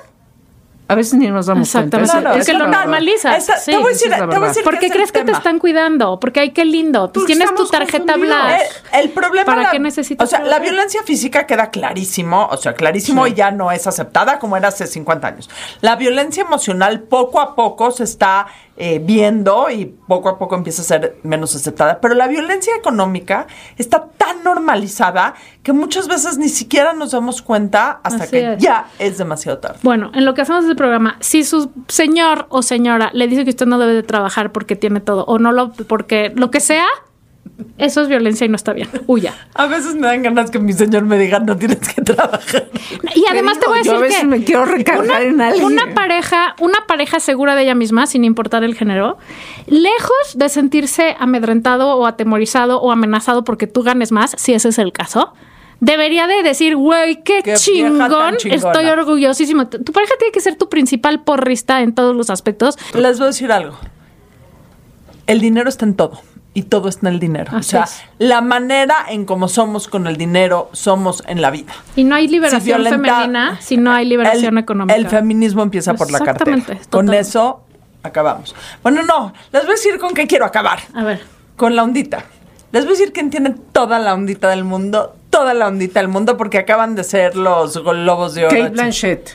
a 0.88 0.94
veces 0.94 1.14
ni 1.14 1.28
nos 1.30 1.46
damos 1.46 1.70
cuenta. 1.72 2.00
Esa- 2.00 2.34
es 2.36 2.46
que 2.46 2.52
lo. 2.54 2.66
Esta- 2.66 3.56
sí. 3.58 3.70
te 3.70 3.76
voy 3.78 3.86
a 3.86 3.88
decir, 3.90 4.10
te 4.10 4.26
voy 4.26 4.44
a 4.44 4.48
decir 4.48 4.64
¿Por 4.64 4.78
qué 4.78 4.86
es 4.86 4.92
crees 4.92 5.12
que 5.12 5.24
te 5.24 5.32
están 5.32 5.58
cuidando? 5.58 6.20
Porque 6.20 6.40
ay, 6.40 6.50
qué 6.50 6.64
lindo. 6.64 7.12
Pues 7.12 7.22
Porque 7.24 7.34
tienes 7.36 7.54
tu 7.54 7.66
tarjeta 7.66 8.12
confundidos. 8.14 8.36
Black. 8.44 8.60
El, 8.92 9.00
el 9.00 9.10
problema. 9.10 9.44
¿Para 9.46 9.62
la- 9.62 9.70
qué 9.70 9.78
necesitas 9.78 10.26
O 10.26 10.28
sea, 10.30 10.40
la 10.44 10.58
violencia 10.58 11.02
física 11.04 11.46
queda 11.46 11.70
clarísimo, 11.70 12.46
o 12.50 12.56
sea, 12.56 12.74
clarísimo 12.74 13.26
y 13.26 13.34
ya 13.34 13.50
no 13.50 13.70
es 13.72 13.86
aceptada 13.86 14.38
como 14.38 14.56
era 14.56 14.68
hace 14.68 14.86
50 14.86 15.28
años. 15.28 15.48
La 15.80 15.96
violencia 15.96 16.42
emocional 16.42 17.00
poco 17.00 17.40
a 17.40 17.54
poco 17.54 17.90
se 17.90 18.04
está 18.04 18.46
eh, 18.76 19.00
viendo 19.04 19.68
y 19.70 19.84
poco 19.84 20.30
a 20.30 20.38
poco 20.38 20.54
empieza 20.56 20.82
a 20.82 20.84
ser 20.84 21.16
menos 21.22 21.54
aceptada. 21.54 22.00
Pero 22.00 22.14
la 22.14 22.26
violencia 22.26 22.74
económica 22.76 23.46
está 23.76 24.06
tan 24.16 24.42
normalizada 24.42 25.34
que 25.62 25.72
muchas 25.72 26.08
veces 26.08 26.38
ni 26.38 26.48
siquiera 26.48 26.92
nos 26.94 27.12
damos 27.12 27.42
cuenta 27.42 28.00
hasta 28.02 28.24
Así 28.24 28.30
que 28.30 28.52
es. 28.54 28.58
ya 28.58 28.86
es 28.98 29.18
demasiado 29.18 29.58
tarde. 29.58 29.78
Bueno, 29.82 30.10
en 30.14 30.24
lo 30.24 30.34
que 30.34 30.42
hacemos 30.42 30.66
del 30.72 30.76
programa, 30.76 31.16
si 31.20 31.44
su 31.44 31.70
señor 31.88 32.46
o 32.48 32.62
señora 32.62 33.10
le 33.12 33.28
dice 33.28 33.44
que 33.44 33.50
usted 33.50 33.66
no 33.66 33.78
debe 33.78 33.94
de 33.94 34.02
trabajar 34.02 34.52
porque 34.52 34.76
tiene 34.76 35.00
todo, 35.00 35.24
o 35.24 35.38
no 35.38 35.52
lo, 35.52 35.72
porque 35.72 36.32
lo 36.34 36.50
que 36.50 36.60
sea, 36.60 36.86
eso 37.78 38.02
es 38.02 38.08
violencia 38.08 38.44
y 38.44 38.48
no 38.48 38.56
está 38.56 38.72
bien. 38.72 38.88
Huya. 39.06 39.34
A 39.54 39.66
veces 39.66 39.94
me 39.94 40.06
dan 40.06 40.22
ganas 40.22 40.50
que 40.50 40.58
mi 40.58 40.72
señor 40.72 41.04
me 41.04 41.18
diga 41.18 41.38
no 41.40 41.56
tienes 41.56 41.78
que 41.78 42.02
trabajar. 42.02 42.68
Y 43.14 43.24
además 43.30 43.58
te 43.58 43.66
digo, 43.66 43.72
voy 43.72 43.80
a 43.80 43.82
yo 43.82 43.92
decir 43.92 43.94
a 43.94 43.98
veces 44.00 44.20
que 44.20 44.26
me 44.26 44.44
quiero 44.44 44.64
recargar 44.64 45.22
en 45.22 45.40
alguien. 45.40 45.64
una 45.64 45.94
pareja, 45.94 46.54
una 46.60 46.86
pareja 46.86 47.20
segura 47.20 47.54
de 47.54 47.62
ella 47.62 47.74
misma, 47.74 48.06
sin 48.06 48.24
importar 48.24 48.64
el 48.64 48.74
género, 48.74 49.18
lejos 49.66 50.36
de 50.36 50.48
sentirse 50.48 51.16
amedrentado 51.18 51.96
o 51.96 52.06
atemorizado 52.06 52.80
o 52.80 52.90
amenazado 52.90 53.44
porque 53.44 53.66
tú 53.66 53.82
ganes 53.82 54.12
más, 54.12 54.34
si 54.38 54.54
ese 54.54 54.68
es 54.68 54.78
el 54.78 54.92
caso. 54.92 55.32
Debería 55.84 56.28
de 56.28 56.44
decir, 56.44 56.76
güey, 56.76 57.24
qué, 57.24 57.42
Qué 57.42 57.54
chingón, 57.54 57.98
tan 58.08 58.36
chingona". 58.36 58.70
estoy 58.70 58.86
orgullosísimo. 58.86 59.66
Tu 59.66 59.92
pareja 59.92 60.14
tiene 60.16 60.30
que 60.30 60.40
ser 60.40 60.54
tu 60.54 60.68
principal 60.68 61.24
porrista 61.24 61.80
en 61.80 61.92
todos 61.92 62.14
los 62.14 62.30
aspectos. 62.30 62.78
Les 62.94 63.18
voy 63.18 63.24
a 63.24 63.26
decir 63.30 63.50
algo. 63.50 63.76
El 65.26 65.40
dinero 65.40 65.68
está 65.68 65.84
en 65.84 65.94
todo. 65.94 66.20
Y 66.54 66.62
todo 66.64 66.88
está 66.88 67.08
en 67.08 67.14
el 67.14 67.18
dinero. 67.18 67.50
o 67.56 67.62
sea, 67.64 67.84
es. 67.84 68.00
la 68.18 68.42
manera 68.42 68.94
en 69.08 69.24
cómo 69.24 69.48
somos 69.48 69.88
con 69.88 70.06
el 70.06 70.16
dinero 70.16 70.68
somos 70.72 71.24
en 71.26 71.40
la 71.42 71.50
vida. 71.50 71.72
Y 71.96 72.04
no 72.04 72.14
hay 72.14 72.28
liberación 72.28 72.60
Si 72.60 72.66
violenta- 72.68 73.14
femenina 73.16 73.58
si 73.60 73.76
no 73.76 73.90
hay 73.90 74.04
liberación 74.04 74.58
el, 74.58 74.62
económica. 74.62 74.94
El 74.94 75.08
feminismo 75.08 75.62
empieza 75.64 75.94
por 75.94 76.12
la 76.12 76.20
cartera. 76.20 76.56
Exactamente, 76.58 76.90
Con 76.90 77.12
eso 77.12 77.64
acabamos. 78.04 78.54
Bueno, 78.84 79.02
no, 79.02 79.32
les 79.50 79.62
voy 79.62 79.72
a 79.72 79.74
decir 79.74 79.98
con 79.98 80.14
qué 80.14 80.28
quiero 80.28 80.44
acabar. 80.44 80.78
A 80.94 81.02
ver. 81.02 81.22
Con 81.56 81.74
la 81.74 81.82
ondita. 81.82 82.24
Les 82.70 82.84
voy 82.84 82.94
a 82.94 82.98
decir 82.98 83.12
quién 83.12 83.30
tiene 83.30 83.56
toda 83.72 83.98
la 83.98 84.14
ondita 84.14 84.48
del 84.50 84.64
mundo, 84.64 85.16
toda 85.32 85.54
la 85.54 85.66
ondita 85.66 85.98
del 85.98 86.08
mundo, 86.08 86.36
porque 86.36 86.58
acaban 86.58 86.94
de 86.94 87.02
ser 87.04 87.34
los 87.36 87.82
globos 87.82 88.34
de 88.34 88.44
oro. 88.46 88.54
Kate 88.56 88.68
Blanchett. 88.68 89.30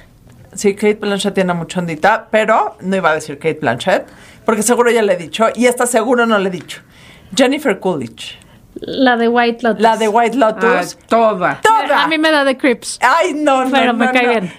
Sí, 0.54 0.76
Kate 0.76 0.94
Blanchett 0.96 1.34
tiene 1.34 1.54
mucha 1.56 1.80
ondita, 1.80 2.28
pero 2.32 2.78
no 2.82 2.96
iba 2.96 3.10
a 3.10 3.16
decir 3.16 3.38
Kate 3.40 3.58
Blanchett, 3.60 4.06
porque 4.46 4.62
seguro 4.62 4.92
ya 4.92 5.02
le 5.02 5.14
he 5.14 5.18
dicho, 5.18 5.48
y 5.56 5.66
esta 5.66 5.86
seguro 5.88 6.26
no 6.28 6.38
le 6.38 6.50
he 6.50 6.52
dicho. 6.52 6.82
Jennifer 7.36 7.80
Coolidge, 7.80 8.38
La 8.76 9.18
de 9.18 9.28
White 9.28 9.64
Lotus. 9.64 9.82
la 9.82 9.98
de 9.98 10.08
White 10.08 10.38
Ah, 10.42 10.52
Lotus. 10.52 10.98
toda. 11.08 11.60
toda. 11.62 12.04
A 12.04 12.08
mí 12.08 12.18
me 12.20 12.32
da 12.32 12.44
de 12.46 12.56
Crips. 12.58 13.00
Ay, 13.02 13.34
no, 13.34 13.66
no, 13.66 13.72
Pero 13.72 13.88
no, 13.94 13.94
me 14.06 14.12
cae 14.12 14.24
no. 14.24 14.30
bien. 14.30 14.54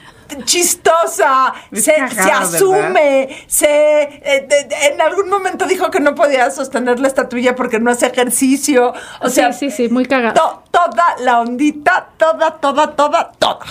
Chistosa, 0.45 1.55
se, 1.73 1.95
cagada, 1.95 2.45
se 2.47 2.65
¿verdad? 2.65 2.87
asume, 2.89 3.45
se 3.47 3.67
eh, 4.03 4.47
de- 4.49 4.87
en 4.93 5.01
algún 5.01 5.29
momento 5.29 5.67
dijo 5.67 5.91
que 5.91 6.01
no 6.01 6.15
podía 6.15 6.51
sostener 6.51 7.01
la 7.01 7.09
estatuilla 7.09 7.55
porque 7.55 7.81
no 7.81 7.91
hace 7.91 8.07
ejercicio. 8.07 8.93
O 9.21 9.29
sea, 9.31 9.53
sí, 9.53 9.71
sí, 9.71 9.89
sí, 9.89 9.89
muy 9.93 10.05
cagada. 10.07 10.35
to- 10.35 10.63
toda 10.71 11.17
la 11.21 11.41
ondita, 11.41 12.09
toda, 12.17 12.53
toda, 12.53 12.95
toda, 12.95 13.33
toda. 13.39 13.67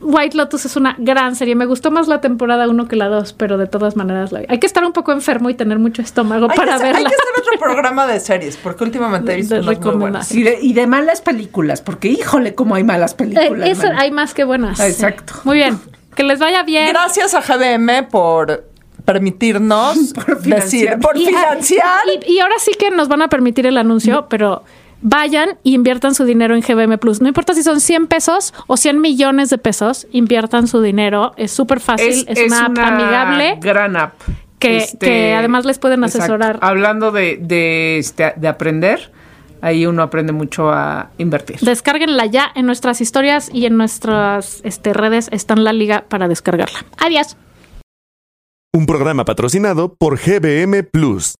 White 0.00 0.36
Lotus 0.36 0.64
es 0.66 0.76
una 0.76 0.94
gran 0.98 1.36
serie. 1.36 1.54
Me 1.54 1.66
gustó 1.66 1.90
más 1.90 2.08
la 2.08 2.20
temporada 2.20 2.68
1 2.68 2.88
que 2.88 2.96
la 2.96 3.08
2, 3.08 3.32
pero 3.34 3.58
de 3.58 3.66
todas 3.66 3.96
maneras 3.96 4.32
la 4.32 4.40
vi. 4.40 4.46
Hay 4.48 4.58
que 4.58 4.66
estar 4.66 4.84
un 4.84 4.92
poco 4.92 5.12
enfermo 5.12 5.50
y 5.50 5.54
tener 5.54 5.78
mucho 5.78 6.02
estómago 6.02 6.48
Hay, 6.50 6.56
para 6.56 6.72
que 6.72 6.74
hacer, 6.74 6.86
hay 6.86 6.92
verla. 7.04 7.08
que 7.10 7.14
hacer 7.16 7.42
otro 7.42 7.60
programa 7.60 8.06
de 8.06 8.20
series, 8.20 8.56
porque 8.56 8.84
últimamente 8.84 9.32
he 9.32 9.36
visto 9.36 9.54
De 9.54 9.60
unas 9.62 9.80
muy 9.80 9.94
buenas. 9.96 10.32
Y 10.34 10.42
de, 10.42 10.58
y 10.60 10.72
de 10.72 10.86
malas 10.86 11.20
películas, 11.20 11.80
porque 11.82 12.08
híjole, 12.08 12.54
cómo 12.54 12.74
hay 12.74 12.84
malas 12.84 13.12
Eh, 13.12 13.16
películas. 13.16 13.68
eso- 13.68 13.88
hay 13.96 14.10
más 14.10 14.34
que 14.34 14.44
buenas. 14.44 14.80
Ah, 14.80 14.88
exacto. 14.88 15.34
Muy 15.44 15.56
bien. 15.56 15.78
Que 16.14 16.22
les 16.22 16.38
vaya 16.38 16.62
bien. 16.62 16.88
Gracias 16.88 17.34
a 17.34 17.40
GBM 17.42 18.04
por 18.10 18.64
permitirnos 19.04 19.96
Por 20.14 20.26
decir, 20.40 20.42
financiar. 20.42 21.00
por 21.00 21.16
Y- 21.16 21.26
financiar. 21.26 22.00
Y, 22.26 22.32
y 22.34 22.40
ahora 22.40 22.54
sí 22.58 22.72
que 22.78 22.90
nos 22.90 23.08
van 23.08 23.22
a 23.22 23.28
permitir 23.28 23.66
el 23.66 23.76
anuncio, 23.78 24.26
pero 24.28 24.64
vayan 25.08 25.50
y 25.62 25.74
inviertan 25.74 26.14
su 26.16 26.24
dinero 26.24 26.56
en 26.56 26.62
GBM 26.62 26.98
Plus. 26.98 27.20
No 27.20 27.28
importa 27.28 27.54
si 27.54 27.62
son 27.62 27.80
100 27.80 28.08
pesos 28.08 28.52
o 28.66 28.76
100 28.76 29.00
millones 29.00 29.50
de 29.50 29.58
pesos, 29.58 30.08
inviertan 30.10 30.66
su 30.66 30.80
dinero. 30.82 31.32
Es 31.36 31.52
súper 31.52 31.78
fácil, 31.78 32.24
es, 32.28 32.46
una 32.52 32.66
app 32.66 32.78
amigable. 32.78 33.58
gran 33.60 33.96
app. 33.96 34.14
Este, 34.58 34.98
que- 34.98 35.06
que 35.06 35.34
además 35.34 35.64
les 35.64 35.78
pueden 35.78 36.02
exacto. 36.02 36.24
asesorar. 36.24 36.58
Hablando 36.60 37.12
de, 37.12 37.38
de, 37.40 37.98
este, 37.98 38.32
de 38.36 38.48
aprender, 38.48 39.12
ahí 39.60 39.86
uno 39.86 40.02
aprende 40.02 40.32
mucho 40.32 40.70
a 40.72 41.10
invertir. 41.18 41.60
Descárguenla 41.60 42.26
ya 42.26 42.50
en 42.56 42.66
nuestras 42.66 43.00
historias 43.00 43.48
y 43.52 43.66
en 43.66 43.76
nuestras 43.76 44.60
este, 44.64 44.92
redes 44.92 45.28
está 45.30 45.54
en 45.54 45.62
la 45.62 45.72
liga 45.72 46.04
para 46.08 46.26
descargarla. 46.26 46.84
Adiós. 46.98 47.36
Un 48.74 48.86
programa 48.86 49.24
patrocinado 49.24 49.94
por 49.94 50.18
GBM 50.18 50.82
Plus. 50.82 51.36